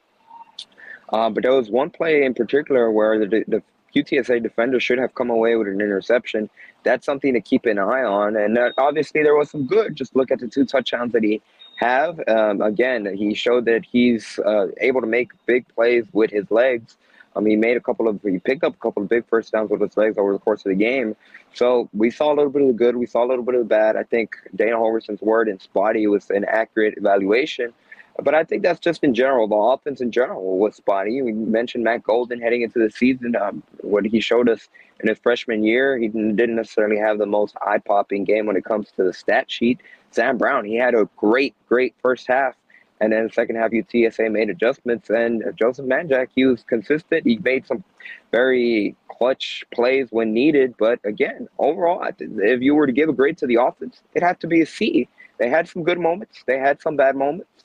[1.12, 3.64] Uh, but there was one play in particular where the, the
[3.96, 6.50] UTSA defender should have come away with an interception.
[6.84, 8.36] That's something to keep an eye on.
[8.36, 9.96] And obviously, there was some good.
[9.96, 11.42] Just look at the two touchdowns that he
[11.76, 12.20] have.
[12.28, 16.98] Um, again, he showed that he's uh, able to make big plays with his legs.
[17.36, 19.70] Um, he made a couple of, he picked up a couple of big first downs
[19.72, 21.16] with his legs over the course of the game.
[21.54, 23.62] So we saw a little bit of the good, we saw a little bit of
[23.62, 23.96] the bad.
[23.96, 27.74] I think Dana Holgorsen's word in spotty was an accurate evaluation.
[28.20, 29.48] But I think that's just in general.
[29.48, 31.22] The offense in general was spotty.
[31.22, 33.36] We mentioned Matt Golden heading into the season.
[33.36, 37.56] Um, what he showed us in his freshman year, he didn't necessarily have the most
[37.62, 39.80] eye popping game when it comes to the stat sheet.
[40.12, 42.56] Sam Brown, he had a great, great first half.
[43.00, 45.10] And then the second half, UTSA made adjustments.
[45.10, 47.26] And Joseph Manjack, he was consistent.
[47.26, 47.84] He made some
[48.32, 50.76] very clutch plays when needed.
[50.78, 54.40] But again, overall, if you were to give a grade to the offense, it had
[54.42, 55.08] to be a C.
[55.40, 57.64] They had some good moments, they had some bad moments.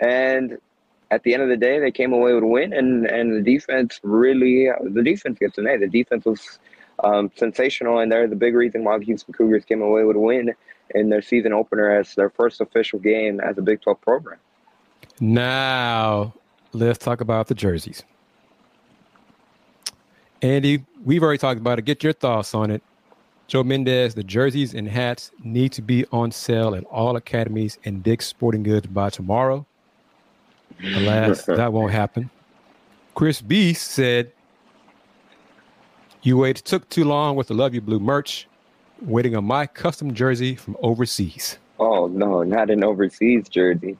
[0.00, 0.58] And
[1.10, 3.42] at the end of the day, they came away with a win, and and the
[3.42, 5.78] defense really the defense gets an A.
[5.78, 6.58] The defense was
[7.02, 10.20] um, sensational, and they're the big reason why the Houston Cougars came away with a
[10.20, 10.54] win
[10.94, 14.38] in their season opener as their first official game as a Big 12 program.
[15.20, 16.34] Now,
[16.72, 18.04] let's talk about the jerseys.
[20.40, 21.84] Andy, we've already talked about it.
[21.84, 22.82] Get your thoughts on it.
[23.48, 28.02] Joe Mendez, the jerseys and hats need to be on sale at all academies and
[28.02, 29.66] Dick's Sporting Goods by tomorrow.
[30.84, 32.30] Alas, that won't happen.
[33.14, 34.32] Chris B said,
[36.22, 38.46] You waited took too long with the Love You Blue merch,
[39.02, 41.58] waiting on my custom jersey from overseas.
[41.78, 43.96] Oh, no, not an overseas jersey.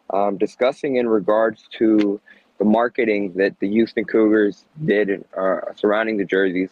[0.09, 2.19] um, discussing in regards to
[2.59, 6.71] the marketing that the Houston Cougars did uh, surrounding the jerseys.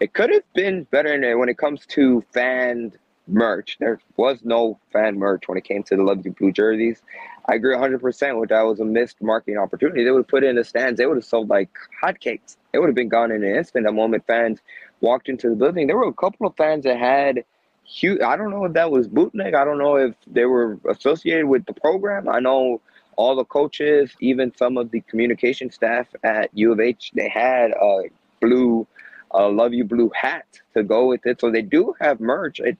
[0.00, 2.92] it could have been better when it comes to fan
[3.28, 3.76] merch.
[3.78, 7.02] There was no fan merch when it came to the Love You Blue jerseys.
[7.48, 10.04] I agree 100% with that was a missed marketing opportunity.
[10.04, 10.98] They would have put it in the stands.
[10.98, 11.70] They would have sold like
[12.02, 12.56] hotcakes.
[12.72, 14.60] It would have been gone in an instant the moment fans
[15.00, 15.86] walked into the building.
[15.86, 17.44] There were a couple of fans that had
[17.84, 18.20] huge.
[18.20, 19.54] I don't know if that was bootleg.
[19.54, 22.28] I don't know if they were associated with the program.
[22.28, 22.80] I know
[23.16, 27.72] all the coaches, even some of the communication staff at U of H, they had
[27.72, 28.02] a
[28.40, 28.86] blue,
[29.34, 31.40] uh, Love You Blue hat to go with it.
[31.40, 32.60] So they do have merch.
[32.60, 32.78] It,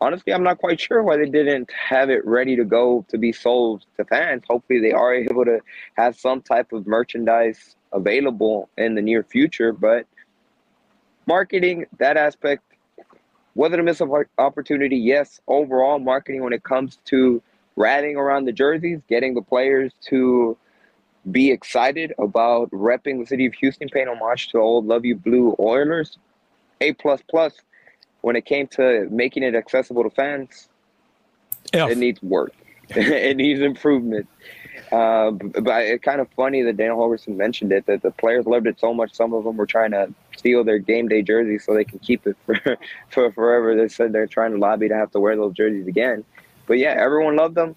[0.00, 3.32] honestly, I'm not quite sure why they didn't have it ready to go to be
[3.32, 4.42] sold to fans.
[4.48, 5.60] Hopefully, they are able to
[5.94, 9.72] have some type of merchandise available in the near future.
[9.72, 10.06] But
[11.26, 12.62] marketing, that aspect,
[13.54, 14.96] whether to miss an opportunity?
[14.96, 15.40] Yes.
[15.46, 17.42] Overall, marketing when it comes to
[17.76, 20.56] rallying around the jerseys, getting the players to
[21.30, 25.54] be excited about repping the city of Houston, paying homage to old Love You Blue
[25.58, 26.18] Oilers.
[26.80, 27.54] A plus plus
[28.20, 30.68] when it came to making it accessible to fans,
[31.72, 31.90] F.
[31.90, 32.52] it needs work.
[32.88, 34.26] it needs improvement.
[34.90, 38.66] Uh, but it's kind of funny that Dana Holgorsen mentioned it that the players loved
[38.66, 39.14] it so much.
[39.14, 42.26] Some of them were trying to steal their game day jerseys so they can keep
[42.26, 42.56] it for,
[43.10, 43.76] for forever.
[43.76, 46.24] They said they're trying to lobby to have to wear those jerseys again.
[46.66, 47.76] But yeah, everyone loved them.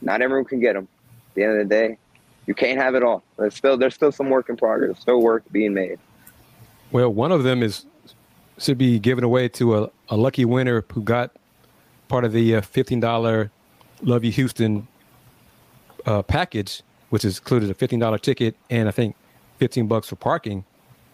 [0.00, 0.86] Not everyone can get them.
[1.30, 1.98] At the end of the day,
[2.46, 3.22] you can't have it all.
[3.38, 5.00] There's still there's still some work in progress.
[5.00, 5.98] Still work being made.
[6.90, 7.86] Well, one of them is
[8.58, 11.32] should be given away to a, a lucky winner who got
[12.08, 13.50] part of the uh, $15
[14.02, 14.86] Love You Houston
[16.06, 19.16] uh, package, which is included a $15 ticket and I think
[19.58, 20.64] 15 bucks for parking,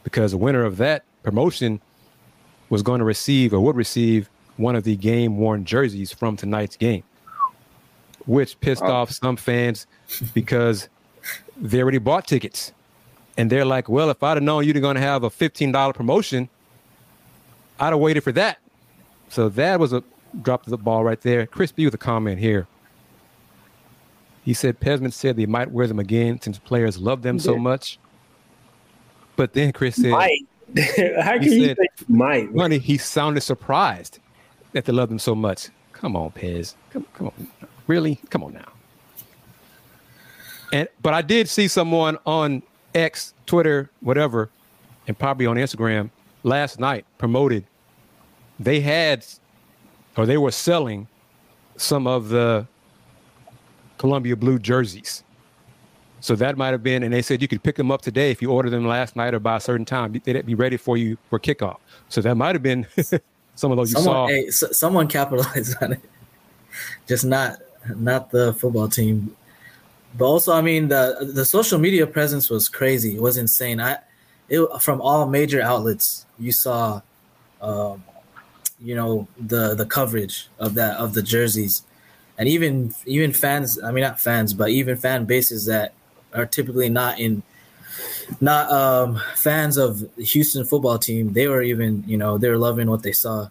[0.05, 1.81] because the winner of that promotion
[2.71, 6.77] was going to receive or would receive one of the game worn jerseys from tonight's
[6.77, 7.03] game,
[8.27, 8.91] which pissed oh.
[8.91, 9.87] off some fans
[10.35, 10.89] because
[11.57, 12.73] they already bought tickets.
[13.37, 16.49] And they're like, well, if I'd have known you're going to have a $15 promotion,
[17.79, 18.59] I'd have waited for that.
[19.29, 20.03] So that was a
[20.43, 21.47] drop of the ball right there.
[21.47, 22.67] Chris B with a comment here.
[24.45, 27.99] He said Pezman said they might wear them again since players love them so much.
[29.37, 30.47] But then Chris said, might.
[31.21, 31.77] How can you say
[32.09, 32.55] might?
[32.55, 34.19] Money, he sounded surprised
[34.73, 35.69] that they love them so much.
[35.93, 36.75] Come on, Pez.
[36.91, 37.49] Come, come on.
[37.87, 38.21] Really?
[38.31, 38.73] Come on now.
[40.73, 42.63] And but I did see someone on
[42.95, 44.51] X, Twitter, whatever,
[45.07, 46.11] and probably on Instagram
[46.43, 47.65] last night promoted
[48.59, 49.25] they had
[50.17, 51.07] or they were selling
[51.77, 52.67] some of the
[53.99, 55.23] Columbia Blue jerseys.
[56.21, 58.43] So that might have been, and they said you could pick them up today if
[58.43, 60.21] you order them last night or by a certain time.
[60.25, 61.79] They'd be ready for you for kickoff.
[62.09, 62.87] So that might have been
[63.55, 64.27] some of those you saw.
[64.27, 66.01] Hey, so, someone capitalized on it,
[67.07, 67.59] just not
[67.95, 69.37] not the football team.
[70.17, 73.15] But also, I mean, the the social media presence was crazy.
[73.15, 73.81] It was insane.
[73.81, 73.99] I
[74.49, 76.27] it from all major outlets.
[76.39, 77.03] You saw,
[77.61, 78.05] um,
[78.81, 81.83] you know, the the coverage of that of the jerseys,
[82.39, 83.83] and even even fans.
[83.83, 85.95] I mean, not fans, but even fan bases that
[86.35, 87.43] are typically not in
[88.41, 91.33] not um, fans of the Houston football team.
[91.33, 93.49] They were even, you know, they were loving what they saw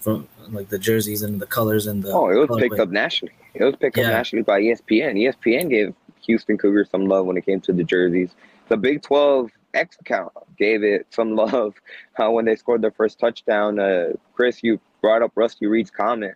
[0.00, 2.12] from like the jerseys and the colors and the.
[2.12, 3.34] Oh, it was picked up nationally.
[3.54, 4.04] It was picked yeah.
[4.04, 5.14] up nationally by ESPN.
[5.14, 5.94] ESPN gave
[6.26, 8.30] Houston Cougars some love when it came to the jerseys.
[8.68, 11.74] The Big Twelve X account gave it some love
[12.18, 13.78] uh, when they scored their first touchdown.
[13.78, 16.34] Uh, Kris, you brought up Rusty Reed's comment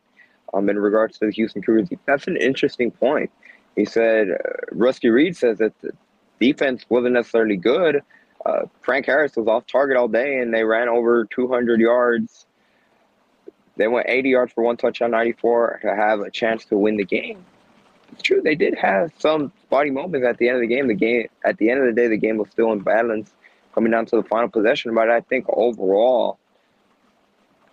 [0.55, 1.89] um, in regards to the Houston Cougars.
[2.07, 3.31] That's an interesting point.
[3.77, 4.37] He said uh,
[4.71, 5.91] Rusty Reed says that the
[6.41, 8.03] defense wasn't necessarily good.
[8.45, 12.47] Uh, Frank Harris was off target all day, and they ran over 200 yards.
[13.77, 17.05] They went 80 yards for one touchdown, 94 to have a chance to win the
[17.05, 17.45] game.
[18.13, 20.89] It's true they did have some spotty moments at the end of the game.
[20.89, 23.33] The game at the end of the day, the game was still in balance,
[23.75, 24.95] coming down to the final possession.
[24.95, 26.39] But I think overall,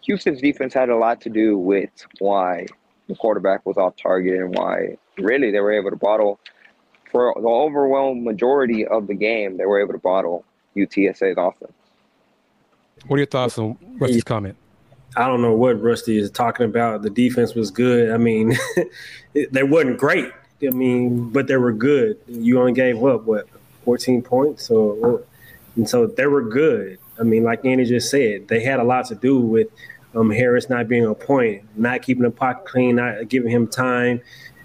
[0.01, 1.89] Houston's defense had a lot to do with
[2.19, 2.67] why
[3.07, 6.39] the quarterback was off target and why really they were able to bottle
[7.11, 9.57] for the overwhelming majority of the game.
[9.57, 10.45] They were able to bottle
[10.75, 11.73] UTSA's offense.
[13.07, 14.55] What are your thoughts on Rusty's comment?
[15.15, 17.01] I don't know what Rusty is talking about.
[17.01, 18.11] The defense was good.
[18.11, 18.53] I mean,
[19.51, 20.31] they wasn't great.
[20.61, 22.17] I mean, but they were good.
[22.27, 23.47] You only gave up what
[23.85, 25.23] 14 points, so
[25.75, 26.99] and so they were good.
[27.19, 29.67] I mean, like Andy just said, they had a lot to do with
[30.15, 34.21] um, Harris not being a point, not keeping the pocket clean, not giving him time.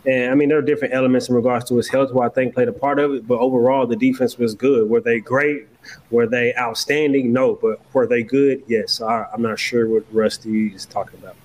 [0.06, 2.54] And I mean, there are different elements in regards to his health, who I think
[2.54, 3.26] played a part of it.
[3.26, 4.88] But overall, the defense was good.
[4.88, 5.66] Were they great?
[6.10, 7.32] Were they outstanding?
[7.32, 7.54] No.
[7.54, 8.62] But were they good?
[8.66, 9.00] Yes.
[9.00, 11.36] I, am not sure what Rusty is talking about.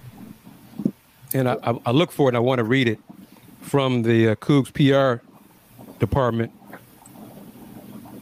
[1.33, 2.35] And I, I look for it.
[2.35, 2.99] I want to read it
[3.61, 5.23] from the uh, Coogs PR
[5.99, 6.51] department.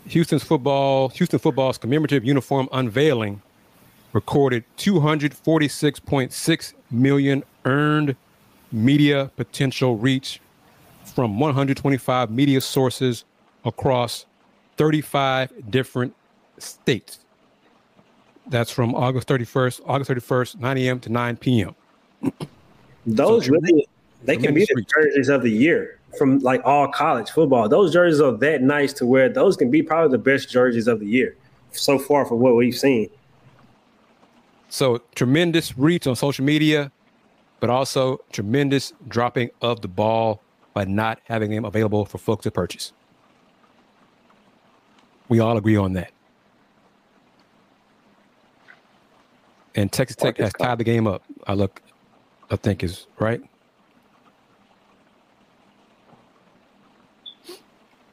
[0.07, 3.41] Houston's football, Houston football's commemorative uniform unveiling
[4.13, 8.15] recorded 246.6 million earned
[8.71, 10.39] media potential reach
[11.05, 13.25] from 125 media sources
[13.65, 14.25] across
[14.77, 16.15] 35 different
[16.57, 17.19] states.
[18.47, 20.99] That's from August 31st, August 31st, 9 a.m.
[21.01, 21.75] to 9 p.m.
[23.05, 23.87] Those So really,
[24.23, 24.87] they can be the reach.
[24.93, 27.67] jerseys of the year from like all college football.
[27.67, 29.29] Those jerseys are that nice to wear.
[29.29, 31.35] Those can be probably the best jerseys of the year
[31.71, 33.09] so far from what we've seen.
[34.69, 36.91] So tremendous reach on social media,
[37.59, 40.41] but also tremendous dropping of the ball
[40.73, 42.93] by not having them available for folks to purchase.
[45.29, 46.11] We all agree on that.
[49.75, 51.23] And Texas Tech has tied the game up.
[51.45, 51.81] I look,
[52.49, 53.41] I think is right.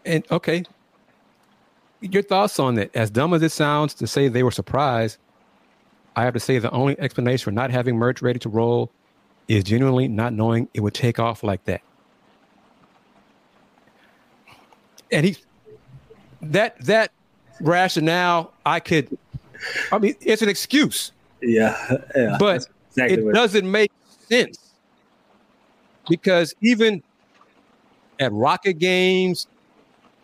[0.04, 0.64] And okay,
[2.00, 2.94] your thoughts on that?
[2.94, 5.16] As dumb as it sounds to say they were surprised,
[6.16, 8.90] I have to say the only explanation for not having merch ready to roll
[9.48, 11.80] is genuinely not knowing it would take off like that.
[15.10, 15.36] And he
[16.52, 17.12] that that
[17.60, 19.16] rationale I could
[19.92, 21.12] I mean it's an excuse.
[21.40, 21.76] Yeah.
[22.16, 23.92] yeah but exactly it doesn't make
[24.28, 24.58] sense.
[26.08, 27.02] Because even
[28.20, 29.46] at Rocket games,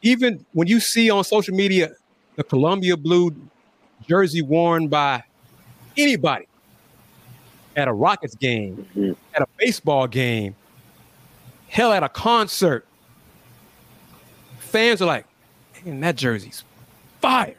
[0.03, 1.93] even when you see on social media
[2.37, 3.35] the Columbia blue
[4.09, 5.23] jersey worn by
[5.97, 6.47] anybody
[7.77, 9.13] at a Rockets game, mm-hmm.
[9.35, 10.55] at a baseball game,
[11.69, 12.87] hell, at a concert,
[14.59, 15.27] fans are like,
[15.85, 16.65] man, that jersey's
[17.21, 17.57] fire.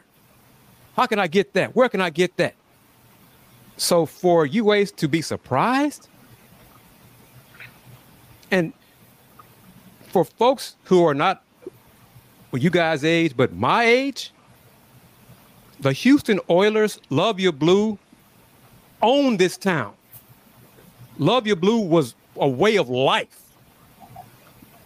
[0.95, 1.75] How can I get that?
[1.75, 2.55] Where can I get that?
[3.77, 6.07] So for UAs to be surprised,
[8.51, 8.73] and
[10.07, 11.43] for folks who are not
[12.51, 14.33] well, you guys' age, but my age,
[15.79, 17.97] the Houston Oilers, Love Your Blue,
[19.01, 19.93] own this town.
[21.17, 23.41] Love Your Blue was a way of life.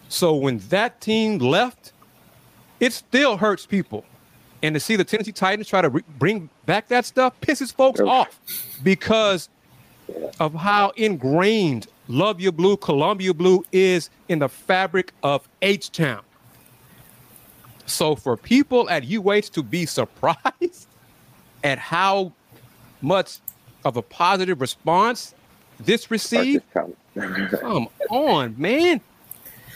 [0.09, 1.91] So when that team left,
[2.79, 4.05] it still hurts people.
[4.61, 7.99] And to see the Tennessee Titans try to re- bring back that stuff pisses folks
[7.99, 8.39] off
[8.83, 9.49] because
[10.39, 16.21] of how ingrained Love Your Blue, Columbia Blue is in the fabric of H Town.
[17.85, 20.87] So for people at UH to be surprised
[21.63, 22.31] at how
[23.01, 23.39] much
[23.83, 25.35] of a positive response
[25.79, 26.63] this received,
[27.13, 29.01] come on, man.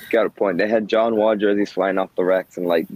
[0.09, 0.57] Got a point.
[0.57, 2.87] They had John Wall jerseys flying off the racks and like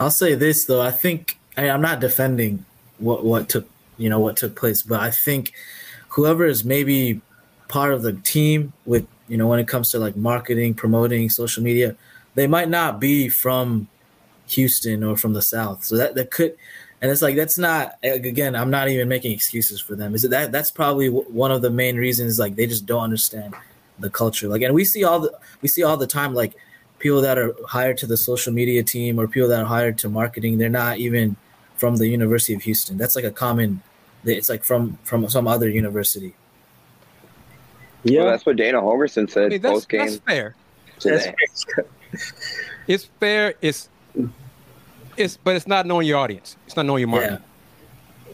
[0.00, 0.80] I'll say this though.
[0.80, 2.64] I think I, I'm not defending
[2.98, 3.68] what what took
[3.98, 5.52] you know what took place, but I think
[6.08, 7.20] whoever is maybe
[7.68, 11.62] part of the team with you know when it comes to like marketing, promoting, social
[11.62, 11.96] media,
[12.34, 13.88] they might not be from
[14.48, 15.84] Houston or from the South.
[15.84, 16.56] So that that could,
[17.00, 18.56] and it's like that's not again.
[18.56, 20.14] I'm not even making excuses for them.
[20.14, 23.54] Is it that that's probably one of the main reasons like they just don't understand
[24.02, 24.48] the culture.
[24.48, 26.54] Like, and we see all the we see all the time like
[26.98, 30.08] people that are hired to the social media team or people that are hired to
[30.08, 30.58] marketing.
[30.58, 31.36] They're not even
[31.76, 32.96] from the University of Houston.
[32.96, 33.82] That's like a common.
[34.24, 36.34] It's like from from some other university.
[38.04, 40.00] yeah, that's what Dana Holgorsen said I mean, that's, post game.
[40.00, 40.54] that's fair.
[40.98, 41.34] today.
[42.88, 43.54] It's fair.
[43.62, 43.88] It's
[45.16, 46.56] it's but it's not knowing your audience.
[46.66, 47.40] It's not knowing your market.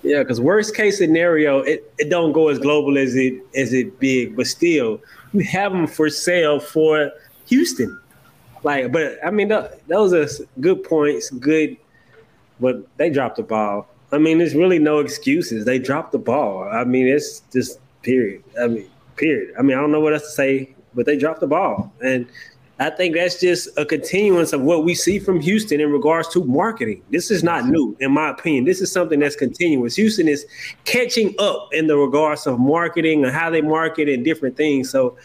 [0.03, 3.99] Yeah, because worst case scenario, it, it don't go as global as it as it
[3.99, 5.01] big, but still,
[5.33, 7.11] you have them for sale for
[7.47, 7.99] Houston.
[8.63, 11.77] Like, but I mean, th- those are good points, good,
[12.61, 13.89] but they dropped the ball.
[14.11, 15.65] I mean, there's really no excuses.
[15.65, 16.69] They dropped the ball.
[16.69, 18.43] I mean, it's just period.
[18.61, 19.55] I mean, period.
[19.59, 22.27] I mean, I don't know what else to say, but they dropped the ball, and
[22.81, 26.45] I think that's just a continuance of what we see from Houston in regards to
[26.45, 27.03] marketing.
[27.11, 28.65] This is not new, in my opinion.
[28.65, 29.97] This is something that's continuous.
[29.97, 30.47] Houston is
[30.85, 34.91] catching up in the regards of marketing and how they market and different things.
[34.91, 35.17] So,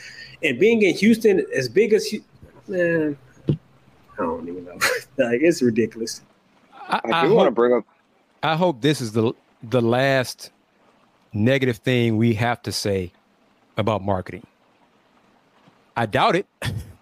[0.41, 2.23] and being in Houston as big as, Hu-
[2.67, 3.17] man,
[3.47, 3.55] I
[4.17, 4.73] don't even know.
[5.17, 6.21] like it's ridiculous.
[6.89, 7.85] I, I do want to bring up.
[8.41, 10.51] I hope this is the the last
[11.33, 13.11] negative thing we have to say
[13.77, 14.45] about marketing.
[15.95, 16.47] I doubt it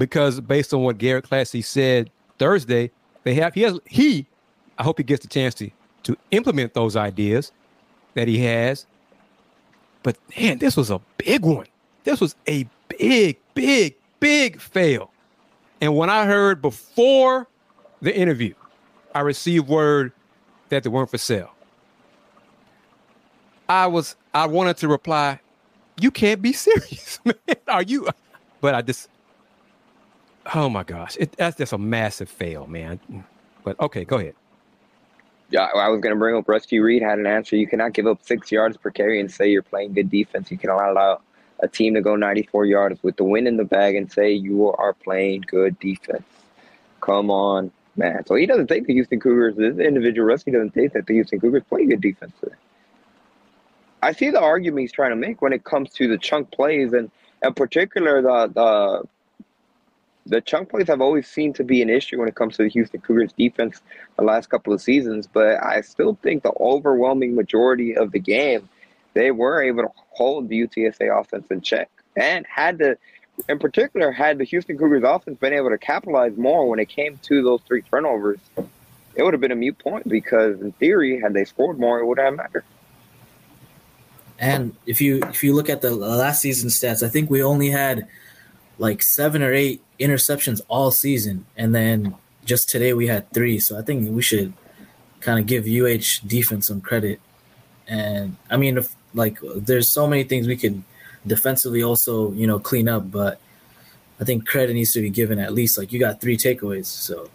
[0.00, 2.90] because based on what Garrett Classy said Thursday,
[3.22, 4.26] they have he has he
[4.78, 5.70] I hope he gets the chance to
[6.04, 7.52] to implement those ideas
[8.14, 8.86] that he has.
[10.02, 11.66] But man, this was a big one.
[12.04, 15.10] This was a big, big, big fail.
[15.82, 17.46] And when I heard before
[18.00, 18.54] the interview,
[19.14, 20.12] I received word
[20.70, 21.50] that they weren't for sale.
[23.68, 25.40] I was I wanted to reply,
[26.00, 27.34] you can't be serious, man.
[27.68, 28.08] Are you?
[28.62, 29.10] But I just
[30.54, 33.00] oh my gosh, it, that's just a massive fail, man.
[33.64, 34.34] But okay, go ahead.
[35.50, 37.56] Yeah, I was going to bring up Rusty Reed had an answer.
[37.56, 40.50] You cannot give up six yards per carry and say you're playing good defense.
[40.50, 41.20] You can allow
[41.58, 44.72] a team to go 94 yards with the win in the bag and say you
[44.72, 46.22] are playing good defense.
[47.00, 48.24] Come on, man.
[48.26, 51.40] So he doesn't think the Houston Cougars, this individual Rusty doesn't think that the Houston
[51.40, 52.32] Cougars play good defense.
[54.02, 56.92] I see the argument he's trying to make when it comes to the chunk plays
[56.92, 57.10] and
[57.42, 59.08] in particular the the
[60.30, 62.68] the chunk plays have always seemed to be an issue when it comes to the
[62.68, 63.82] Houston Cougars defense
[64.16, 68.68] the last couple of seasons, but I still think the overwhelming majority of the game
[69.12, 72.96] they were able to hold the UTSA offense in check and had the,
[73.48, 77.18] in particular had the Houston Cougars offense been able to capitalize more when it came
[77.24, 78.38] to those three turnovers,
[79.16, 82.06] it would have been a mute point because in theory, had they scored more, it
[82.06, 82.64] would have mattered.
[84.38, 87.68] And if you if you look at the last season stats, I think we only
[87.70, 88.06] had
[88.78, 92.14] like seven or eight interceptions all season, and then
[92.44, 93.58] just today we had three.
[93.58, 94.52] So I think we should
[95.20, 97.20] kind of give UH defense some credit.
[97.86, 100.82] And I mean, if, like there's so many things we could
[101.26, 103.40] defensively also you know clean up, but
[104.20, 105.78] I think credit needs to be given at least.
[105.78, 107.28] Like you got three takeaways, so.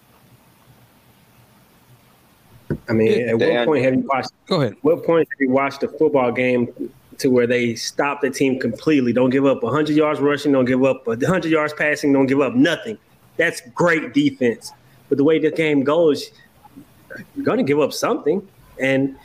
[2.90, 4.32] I mean, at what point have you watched?
[4.48, 4.76] Go ahead.
[4.82, 9.14] What point have you watched a football game to where they stop the team completely?
[9.14, 10.52] Don't give up 100 yards rushing.
[10.52, 12.14] Don't give up 100 yards passing.
[12.14, 12.98] Don't give up nothing.
[13.38, 14.72] That's great defense.
[15.10, 16.32] But the way the game goes,
[17.36, 18.48] you're going to give up something.
[18.80, 19.16] And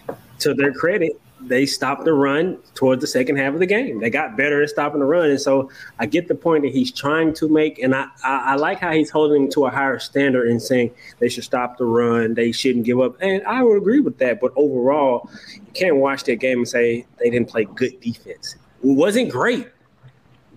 [0.40, 4.00] to their credit, they stopped the run towards the second half of the game.
[4.00, 5.30] They got better at stopping the run.
[5.30, 7.78] And so I get the point that he's trying to make.
[7.78, 11.28] And I, I, I like how he's holding to a higher standard and saying they
[11.28, 12.34] should stop the run.
[12.34, 13.16] They shouldn't give up.
[13.20, 14.40] And I would agree with that.
[14.40, 18.56] But overall, you can't watch that game and say they didn't play good defense.
[18.82, 19.68] It wasn't great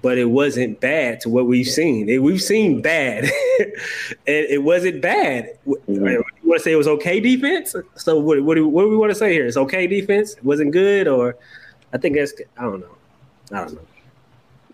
[0.04, 2.10] but it wasn't bad to what we've seen.
[2.10, 3.24] It, we've seen bad,
[3.60, 3.72] and
[4.28, 5.58] it wasn't bad.
[5.66, 6.06] Mm-hmm.
[6.06, 7.74] You want to say it was okay defense?
[7.96, 9.48] So what, what, do, what do we want to say here?
[9.48, 10.34] It's okay defense.
[10.34, 11.38] It wasn't good, or
[11.94, 12.96] I think that's I don't know.
[13.54, 13.88] I don't know.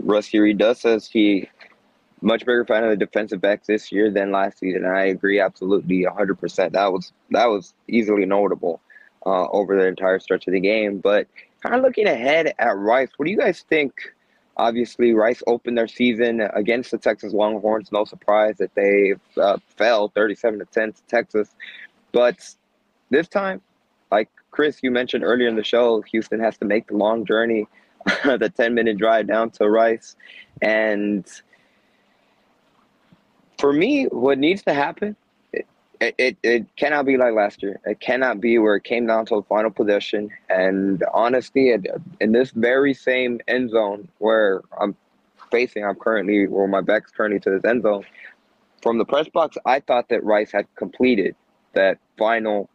[0.01, 1.47] Rusty Reed does says he
[2.21, 4.83] much bigger fan of the defensive backs this year than last season.
[4.83, 6.71] I agree absolutely 100%.
[6.71, 8.81] That was that was easily notable
[9.27, 10.99] uh, over the entire stretch of the game.
[10.99, 11.27] But
[11.61, 13.93] kind of looking ahead at Rice, what do you guys think?
[14.59, 17.93] Obviously, Rice opened their season against the Texas Longhorns.
[17.93, 21.55] No surprise that they uh, fell 37 to 10 to Texas.
[22.11, 22.45] But
[23.09, 23.61] this time,
[24.11, 27.69] like Kris, you mentioned earlier in the show, Houston has to make the long journey,
[28.25, 30.17] the 10 minute drive down to Rice.
[30.61, 31.25] And
[33.59, 35.15] for me, what needs to happen
[35.99, 37.79] it, it, it cannot be like last year.
[37.85, 40.29] It cannot be where it came down to a final possession.
[40.49, 41.87] And honestly, it,
[42.21, 44.95] in this very same end zone where I'm
[45.51, 48.05] facing, I'm currently, where my back's currently to this end zone,
[48.81, 51.35] from the press box, I thought that Rice had completed
[51.73, 52.69] that final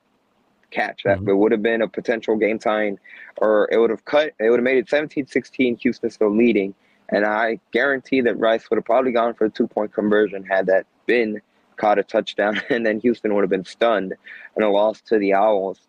[0.71, 1.05] catch.
[1.05, 1.31] That mm-hmm.
[1.31, 2.99] it would have been a potential game time,
[3.39, 6.75] or it would have cut, it would have made it 17 16, Houston still leading.
[7.09, 10.67] And I guarantee that Rice would have probably gone for a two point conversion had
[10.67, 11.41] that been
[11.77, 14.15] caught a touchdown, and then Houston would have been stunned
[14.57, 15.81] and a loss to the Owls.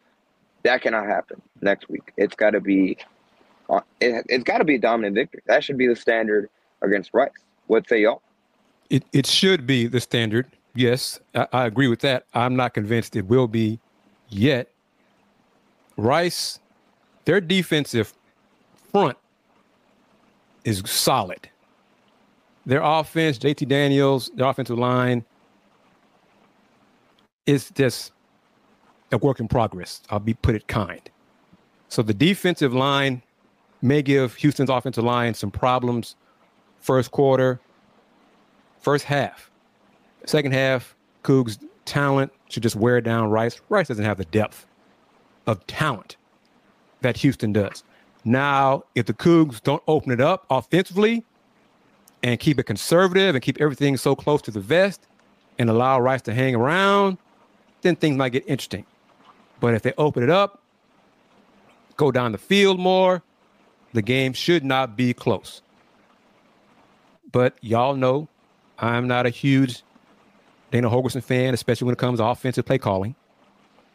[0.64, 2.12] That cannot happen next week.
[2.18, 2.98] It's got to be,
[3.70, 5.42] uh, it, has got to be a dominant victory.
[5.46, 6.50] That should be the standard
[6.82, 7.32] against Rice.
[7.68, 8.22] What say y'all?
[8.90, 10.48] It it should be the standard.
[10.76, 12.26] Yes, I, I agree with that.
[12.34, 13.80] I'm not convinced it will be
[14.30, 14.70] yet.
[15.98, 16.60] Rice,
[17.24, 18.14] their defensive
[18.92, 19.18] front
[20.66, 21.50] is solid.
[22.66, 25.24] Their offense, JT Daniels, their offensive line,
[27.46, 28.12] it's just
[29.12, 30.02] a work in progress.
[30.10, 31.02] I'll be put it kind.
[31.90, 33.22] So the defensive line
[33.82, 36.16] may give Houston's offensive line some problems
[36.80, 37.60] first quarter,
[38.80, 39.52] first half.
[40.26, 43.62] Second half, Coogs talent should just wear down Rice.
[43.70, 44.66] Rice doesn't have the depth
[45.48, 46.18] of talent
[47.02, 47.84] that Houston does.
[48.24, 51.24] Now, if the Coogs don't open it up offensively
[52.24, 55.08] and keep it conservative and keep everything so close to the vest
[55.60, 57.20] and allow Rice to hang around,
[57.86, 58.86] then things might get interesting.
[59.62, 60.62] But if they open it up,
[61.96, 63.24] go down the field more,
[63.94, 65.62] the game should not be close.
[67.32, 68.28] But y'all know
[68.80, 69.84] I'm not a huge
[70.72, 73.16] Dana Holgorsen fan, especially when it comes to offensive play calling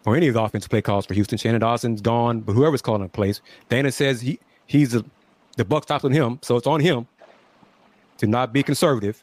[0.06, 1.36] or any of the offensive play calls for Houston.
[1.36, 5.04] Shannon Dawson's gone, but whoever's calling the plays, Dana says he he's a,
[5.56, 7.06] the buck stops on him, so it's on him
[8.18, 9.22] to not be conservative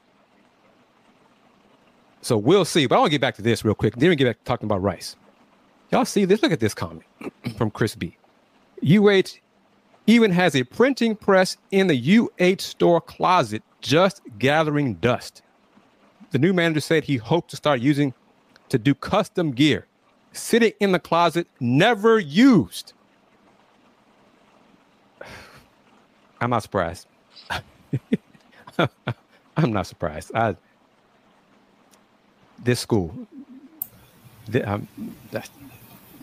[2.22, 2.86] so we'll see.
[2.86, 3.96] But I want to get back to this real quick.
[3.96, 5.16] Then we get back talking about Rice.
[5.92, 6.42] Y'all see this?
[6.42, 7.06] Look at this comment
[7.58, 8.18] from Chris B.
[8.84, 9.40] UH
[10.06, 15.42] even has a printing press in the UH store closet just gathering dust.
[16.32, 18.14] The new manager said he hoped to start using
[18.70, 19.88] to do custom gear.
[20.34, 22.94] sitting in the closet, never used.
[26.42, 27.08] I'm not surprised.
[29.58, 30.32] I'm not surprised.
[30.36, 30.56] I
[32.64, 33.14] this school.
[34.48, 34.88] The, um,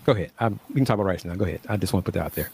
[0.05, 0.33] go ahead.
[0.39, 1.35] I'm, we can talk about Rice now.
[1.35, 1.61] Go ahead.
[1.69, 2.51] I just want to put that out there.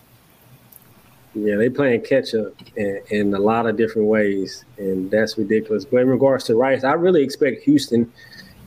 [1.34, 5.84] Yeah, they playing catch up in, in, a lot of different ways, and that's ridiculous.
[5.84, 8.12] But in regards to Rice, I really expect Houston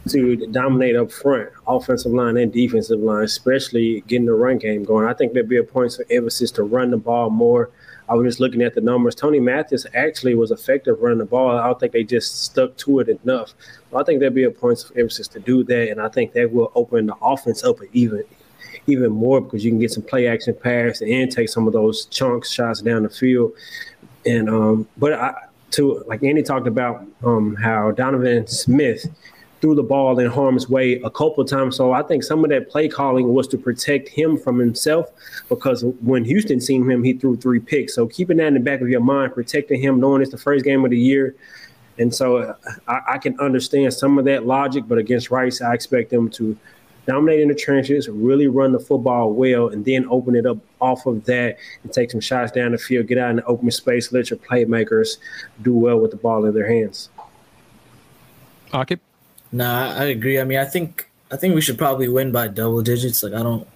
[0.10, 5.08] to dominate up front, offensive line and defensive line, especially getting the run game going.
[5.08, 7.70] I think there'd be a point of emphasis to run the ball more.
[8.10, 9.16] I was just looking at the numbers.
[9.16, 11.58] Tony Mathis actually was effective running the ball.
[11.58, 13.54] I don't think they just stuck to it enough.
[13.96, 16.52] I think there'd be a point of emphasis to do that, and I think that
[16.52, 18.24] will open the offense up even
[18.88, 22.06] even more because you can get some play action pass and take some of those
[22.06, 23.54] chunks shots down the field.
[24.26, 25.34] And um, but I,
[25.72, 29.06] to like Andy talked about um, how Donovan Smith
[29.64, 31.78] threw the ball in harm's way a couple of times.
[31.78, 35.10] So I think some of that play calling was to protect him from himself
[35.48, 37.96] because when Houston seen him, he threw three picks.
[37.96, 40.66] So keeping that in the back of your mind, protecting him, knowing it's the first
[40.66, 41.34] game of the year.
[41.98, 42.58] And so
[42.90, 46.58] I, I can understand some of that logic, but against Rice, I expect them to
[47.06, 51.06] dominate in the trenches, really run the football well, and then open it up off
[51.06, 54.12] of that and take some shots down the field, get out in the open space,
[54.12, 55.20] let your playmakers
[55.62, 57.08] do well with the ball in their hands.
[58.74, 59.00] Aqib?
[59.54, 60.40] Nah, I agree.
[60.40, 63.22] I mean, I think I think we should probably win by double digits.
[63.22, 63.68] Like I don't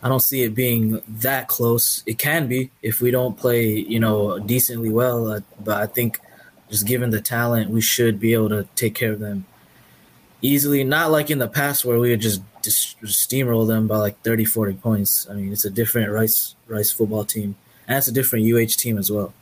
[0.00, 2.04] I don't see it being that close.
[2.06, 6.20] It can be if we don't play, you know, decently well, uh, but I think
[6.70, 9.44] just given the talent, we should be able to take care of them
[10.40, 10.84] easily.
[10.84, 14.44] Not like in the past where we would just just steamroll them by like 30,
[14.44, 15.26] 40 points.
[15.28, 17.56] I mean, it's a different Rice Rice football team,
[17.88, 19.34] and it's a different UH team as well.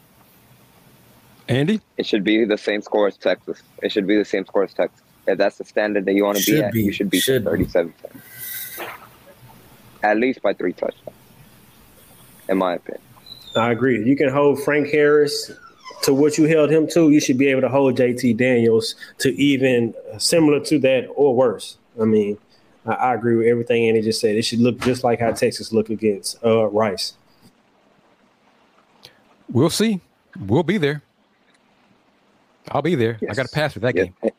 [1.49, 3.63] Andy, it should be the same score as Texas.
[3.83, 5.03] It should be the same score as Texas.
[5.27, 6.83] If that's the standard that you want to be at, be.
[6.83, 8.85] you should be should 37 be.
[10.03, 11.17] At least by three touchdowns,
[12.49, 13.03] in my opinion.
[13.57, 14.05] I agree.
[14.05, 15.51] You can hold Frank Harris
[16.03, 17.11] to what you held him to.
[17.11, 21.79] You should be able to hold JT Daniels to even similar to that or worse.
[22.01, 22.39] I mean,
[22.85, 24.37] I, I agree with everything Andy just said.
[24.37, 27.15] It should look just like how Texas looked against uh, Rice.
[29.49, 30.01] We'll see.
[30.39, 31.03] We'll be there.
[32.71, 33.19] I'll be there.
[33.21, 33.31] Yes.
[33.31, 34.05] I got a pass for that yeah.
[34.21, 34.33] game.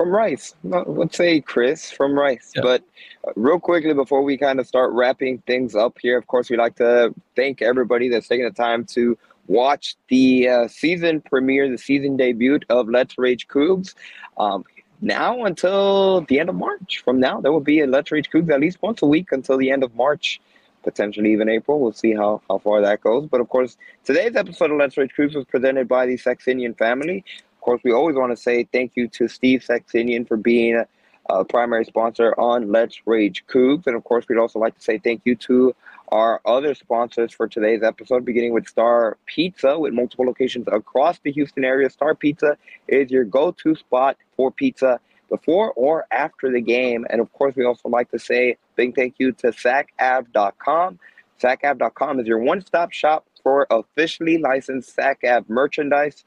[0.00, 2.52] From Rice, let's say Chris from Rice.
[2.56, 2.62] Yeah.
[2.62, 2.82] But
[3.28, 6.56] uh, real quickly before we kind of start wrapping things up here, of course, we'd
[6.56, 11.76] like to thank everybody that's taking the time to watch the uh, season premiere, the
[11.76, 13.94] season debut of Let's Rage Coogs.
[14.38, 14.64] Um,
[15.02, 17.02] now until the end of March.
[17.04, 19.58] From now, there will be a Let's Rage Coogs at least once a week until
[19.58, 20.40] the end of March,
[20.82, 21.78] potentially even April.
[21.78, 23.26] We'll see how, how far that goes.
[23.26, 27.22] But of course, today's episode of Let's Rage Coogs was presented by the Saxenian family.
[27.60, 30.86] Of course, we always want to say thank you to Steve Saxenian for being a,
[31.28, 33.86] a primary sponsor on Let's Rage Coogs.
[33.86, 35.76] And of course, we'd also like to say thank you to
[36.08, 41.30] our other sponsors for today's episode, beginning with Star Pizza with multiple locations across the
[41.32, 41.90] Houston area.
[41.90, 42.56] Star Pizza
[42.88, 47.06] is your go to spot for pizza before or after the game.
[47.10, 50.98] And of course, we also like to say big thank you to SACAV.com.
[51.42, 56.24] SACAV.com is your one stop shop for officially licensed SACAV merchandise.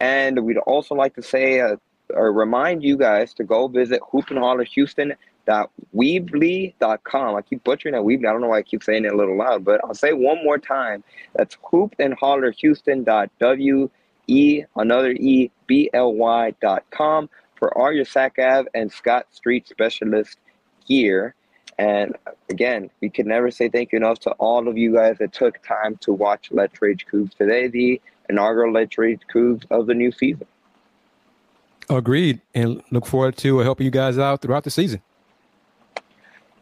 [0.00, 1.76] And we'd also like to say, uh,
[2.10, 4.66] or remind you guys to go visit Hoop Holler.
[7.36, 8.26] I keep butchering that Weebly.
[8.26, 10.42] I don't know why I keep saying it a little loud, but I'll say one
[10.42, 11.04] more time.
[11.34, 12.52] That's hoop and holler
[14.26, 19.26] E another E B L Y dot com for all your Sac Ave and Scott
[19.32, 20.38] Street specialist
[20.86, 21.34] gear.
[21.78, 22.16] And
[22.50, 25.62] again, we can never say thank you enough to all of you guys that took
[25.62, 30.12] time to watch Let's Rage Coogs today, the inaugural Let's Rage Coogs of the new
[30.12, 30.46] season.
[31.90, 35.02] Agreed, and look forward to helping you guys out throughout the season.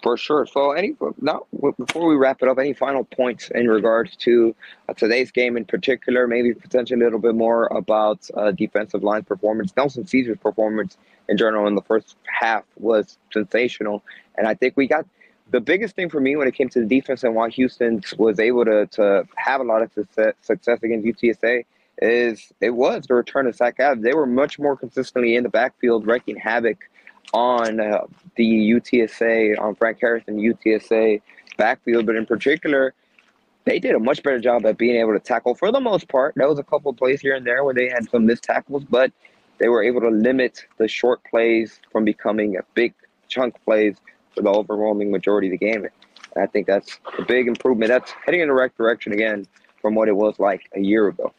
[0.03, 0.47] For sure.
[0.47, 1.47] So, any now
[1.79, 4.55] before we wrap it up, any final points in regards to
[4.89, 6.27] uh, today's game in particular?
[6.27, 9.73] Maybe potentially a little bit more about uh, defensive line performance.
[9.77, 10.97] Nelson Ceaser's performance
[11.29, 14.03] in general in the first half was sensational,
[14.37, 15.07] and I think we got
[15.53, 18.41] the biggest thing for me when it came to the defense and why Houston was
[18.41, 21.65] able to to have a lot of success, success against UTSA
[22.01, 24.01] is it was the return of Sac Ave.
[24.01, 26.79] They were much more consistently in the backfield, wreaking havoc
[27.35, 28.07] on uh,
[28.37, 31.21] the UTSA, on Frank Harrison UTSA
[31.59, 32.95] backfield, but in particular,
[33.65, 36.35] they did a much better job at being able to tackle for the most part.
[36.35, 39.13] There was a couple plays here and there where they had some missed tackles, but
[39.59, 42.95] they were able to limit the short plays from becoming a big
[43.29, 43.97] chunk plays
[44.35, 45.85] for the overwhelming majority of the game.
[45.85, 47.89] And I think that's a big improvement.
[47.89, 49.47] That's heading in the right direction again
[49.81, 51.33] from what it was like a year ago.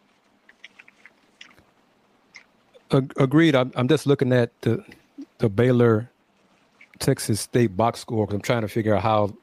[2.92, 3.56] Agreed.
[3.56, 4.84] I'm, I'm just looking at the
[5.40, 6.10] the Baylor
[7.00, 9.36] Texas State box score because I'm trying to figure out how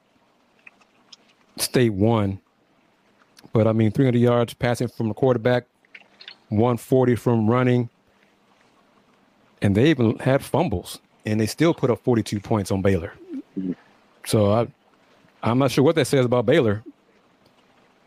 [1.56, 2.40] State won.
[3.52, 5.66] But I mean, 300 yards passing from the quarterback,
[6.48, 7.90] 140 from running,
[9.60, 13.12] and they even had fumbles, and they still put up 42 points on Baylor.
[14.26, 14.66] So I,
[15.42, 16.82] I'm not sure what that says about Baylor.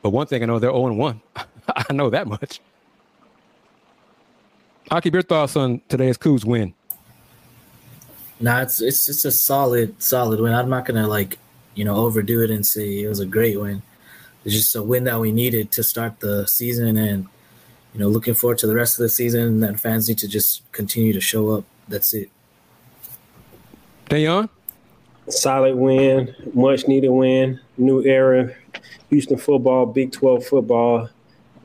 [0.01, 1.21] But one thing I know, they're 0 1.
[1.75, 2.59] I know that much.
[4.91, 6.73] I'll keep your thoughts on today's Coogs win.
[8.39, 10.53] Nah, it's it's just a solid, solid win.
[10.53, 11.39] I'm not gonna like,
[11.75, 13.81] you know, overdo it and say it was a great win.
[14.43, 17.27] It's just a win that we needed to start the season, and
[17.93, 19.63] you know, looking forward to the rest of the season.
[19.63, 21.63] And fans need to just continue to show up.
[21.88, 22.30] That's it.
[24.09, 24.49] Dayon?
[25.29, 28.53] Solid win, much needed win, new era,
[29.09, 31.09] Houston football, Big 12 football.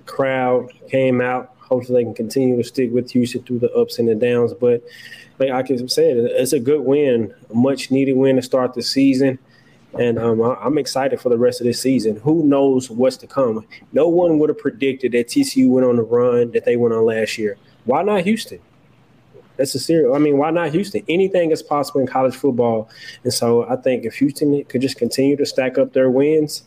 [0.07, 1.55] Crowd came out.
[1.59, 4.55] Hopefully, they can continue to stick with Houston through the ups and the downs.
[4.55, 4.83] But
[5.39, 9.39] like I said, it's a good win, a much needed win to start the season.
[9.99, 12.17] And um, I'm excited for the rest of this season.
[12.17, 13.67] Who knows what's to come?
[13.93, 17.05] No one would have predicted that TCU went on the run that they went on
[17.07, 17.57] last year.
[17.85, 18.61] Why not Houston?
[19.59, 20.15] That's a serial.
[20.15, 21.03] I mean, why not Houston?
[21.09, 22.89] Anything is possible in college football,
[23.25, 26.63] and so I think if Houston could just continue to stack up their wins,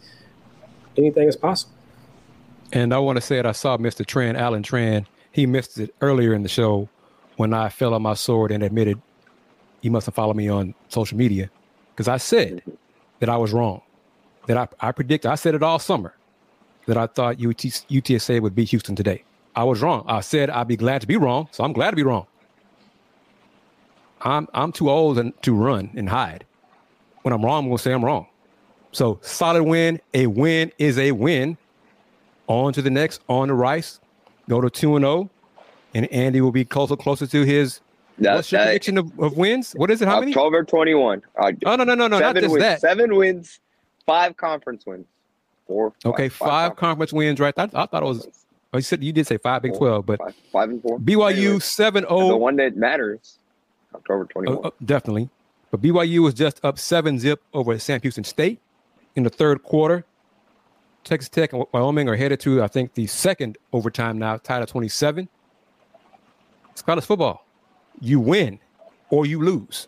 [0.97, 1.73] anything is possible.
[2.73, 4.05] And I want to say that I saw Mr.
[4.05, 5.05] Tran, Alan Tran.
[5.31, 6.89] He missed it earlier in the show
[7.37, 9.01] when I fell on my sword and admitted
[9.81, 11.49] he must have followed me on social media
[11.93, 12.61] because I said
[13.19, 13.81] that I was wrong.
[14.47, 16.13] That I, I predicted, I said it all summer
[16.87, 19.23] that I thought UT, UTSA would beat Houston today.
[19.55, 20.03] I was wrong.
[20.07, 22.25] I said I'd be glad to be wrong, so I'm glad to be wrong.
[24.21, 26.45] I'm I'm too old and to run and hide.
[27.23, 28.27] When I'm wrong, I'm gonna say I'm wrong.
[28.91, 29.99] So solid win.
[30.13, 31.57] A win is a win.
[32.47, 33.21] On to the next.
[33.29, 33.99] On to Rice.
[34.49, 37.79] Go to two and zero, oh, and Andy will be closer closer to his.
[38.17, 39.71] That, what's your that, prediction of, of, wins?
[39.73, 40.07] What is it?
[40.07, 40.61] How October many?
[40.61, 41.21] or twenty one.
[41.37, 42.81] Uh, oh no no no no not just wins, that.
[42.81, 43.59] Seven wins,
[44.05, 45.05] five conference wins,
[45.67, 45.93] four.
[46.03, 47.13] Five, okay, five, five conference.
[47.13, 47.39] wins.
[47.39, 47.53] Right.
[47.57, 48.27] I, I thought it was.
[48.73, 50.99] Oh, you said you did say five Big Twelve, but five, five and four.
[50.99, 52.21] BYU seven zero.
[52.21, 52.27] Oh.
[52.27, 53.37] The one that matters.
[53.93, 54.57] October 21.
[54.57, 55.29] Uh, uh, definitely.
[55.69, 58.59] But BYU was just up seven zip over Sam Houston State
[59.15, 60.05] in the third quarter.
[61.03, 64.67] Texas Tech and Wyoming are headed to, I think, the second overtime now, tied at
[64.67, 65.27] 27.
[66.71, 67.45] It's college football.
[67.99, 68.59] You win
[69.09, 69.87] or you lose.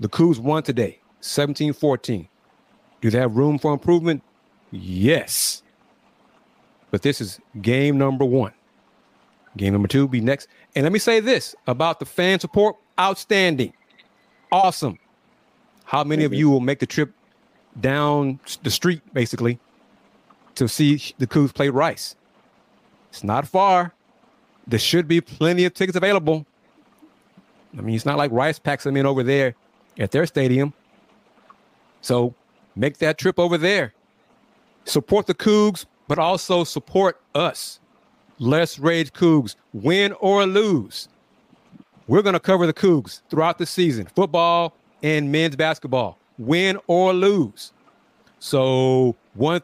[0.00, 2.28] The Coogs won today, 17 14.
[3.00, 4.22] Do they have room for improvement?
[4.70, 5.62] Yes.
[6.90, 8.52] But this is game number one.
[9.56, 10.48] Game number two be next.
[10.74, 13.72] And let me say this about the fan support outstanding,
[14.52, 14.98] awesome.
[15.84, 17.12] How many of you will make the trip
[17.80, 19.58] down the street, basically,
[20.54, 22.16] to see the Coogs play Rice?
[23.10, 23.92] It's not far.
[24.66, 26.46] There should be plenty of tickets available.
[27.76, 29.54] I mean, it's not like Rice packs them in over there
[29.98, 30.72] at their stadium.
[32.00, 32.34] So
[32.76, 33.92] make that trip over there.
[34.84, 37.80] Support the Coogs, but also support us.
[38.38, 41.08] Let's rage Coogs, win or lose.
[42.06, 47.14] We're going to cover the Coogs throughout the season, football and men's basketball, win or
[47.14, 47.72] lose.
[48.40, 49.62] So, one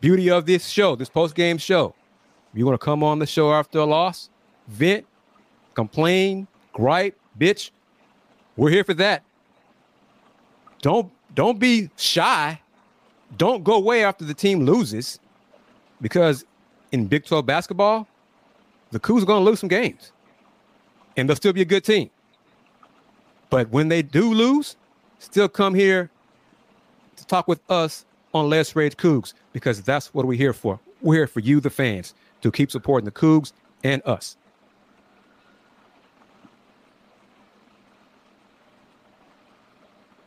[0.00, 1.94] beauty of this show, this post game show,
[2.54, 4.30] you want to come on the show after a loss,
[4.68, 5.04] vent,
[5.74, 7.70] complain, gripe, bitch.
[8.56, 9.22] We're here for that.
[10.80, 12.58] Don't don't be shy.
[13.36, 15.18] Don't go away after the team loses,
[16.00, 16.46] because
[16.92, 18.08] in Big 12 basketball,
[18.92, 20.12] the Coogs are going to lose some games
[21.16, 22.10] and they'll still be a good team.
[23.50, 24.76] But when they do lose,
[25.18, 26.10] still come here
[27.16, 30.78] to talk with us on Let's Rage Coogs because that's what we're here for.
[31.00, 33.52] We're here for you, the fans, to keep supporting the Coogs
[33.82, 34.36] and us.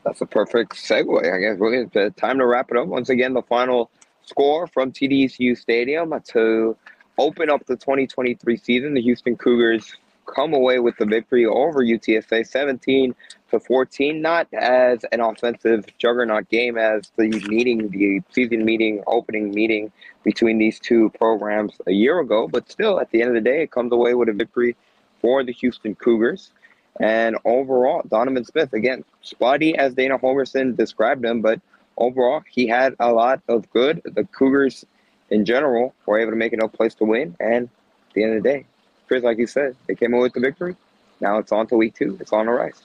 [0.04, 1.60] That's a perfect segue, I guess.
[1.60, 2.88] We're time to wrap it up.
[2.88, 3.92] Once again, the final
[4.24, 6.76] score from TDECU Stadium to
[7.20, 8.94] open up the 2023 season.
[8.96, 9.96] The Houston Cougars
[10.34, 13.16] come away with the victory over UTSA 17
[13.52, 14.22] to 14.
[14.22, 19.92] Not as an offensive juggernaut game as the meeting, the season meeting, opening meeting
[20.24, 23.64] between these two programs a year ago, but still at the end of the day,
[23.64, 24.76] it comes away with a victory
[25.22, 26.52] for the Houston Cougars.
[27.00, 31.62] And overall, Donovan Smith, again, spotty as Dana Holgorsen described him, but
[31.98, 34.02] overall, he had a lot of good.
[34.04, 34.86] The Cougars
[35.30, 37.36] in general were able to make a place to win.
[37.40, 38.66] And at the end of the day,
[39.10, 40.76] Kris, like you said, they came away with the victory.
[41.20, 42.16] Now it's on to week two.
[42.22, 42.82] It's on the rise.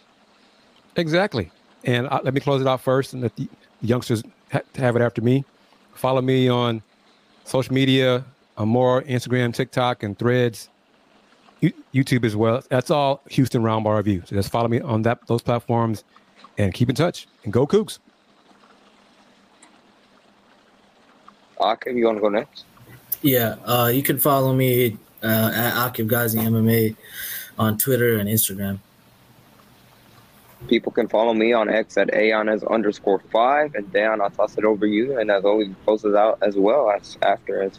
[0.97, 1.51] Exactly.
[1.85, 3.47] And uh, let me close it out first and let the
[3.83, 5.45] youngsters ha- have it after me.
[5.95, 6.83] Follow me on
[7.45, 8.25] social media,
[8.57, 10.71] on more Instagram, TikTok, and threads,
[11.61, 12.63] U- YouTube as well.
[12.71, 14.23] That's all Houston Roundball Review.
[14.25, 16.05] So just follow me on that those platforms.
[16.57, 17.99] and keep in touch and go Coogs.
[21.61, 22.65] Okay, you want to go next?
[23.23, 26.97] Yeah, uh, you can follow me uh, at Aqib Gazi MMA
[27.59, 28.79] on Twitter and Instagram.
[30.69, 33.75] People can follow me on X at Aonas underscore five.
[33.75, 35.19] And Dan, I'll toss it over you.
[35.19, 37.79] And as always, post it out as well as after as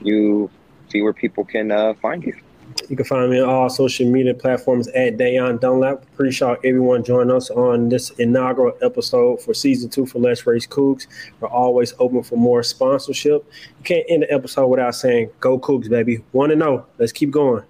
[0.00, 0.50] you
[0.88, 2.34] see where people can uh, find you.
[2.88, 6.04] You can find me on all social media platforms at Da'Yon Dunlap.
[6.04, 11.08] Appreciate everyone joining us on this inaugural episode for season two for Let's Rage Coogs.
[11.40, 13.44] We're always open for more sponsorship.
[13.78, 16.22] You can't end the episode without saying, Go Coogs, baby.
[16.32, 16.86] Want to know?
[16.98, 17.64] Let's keep going.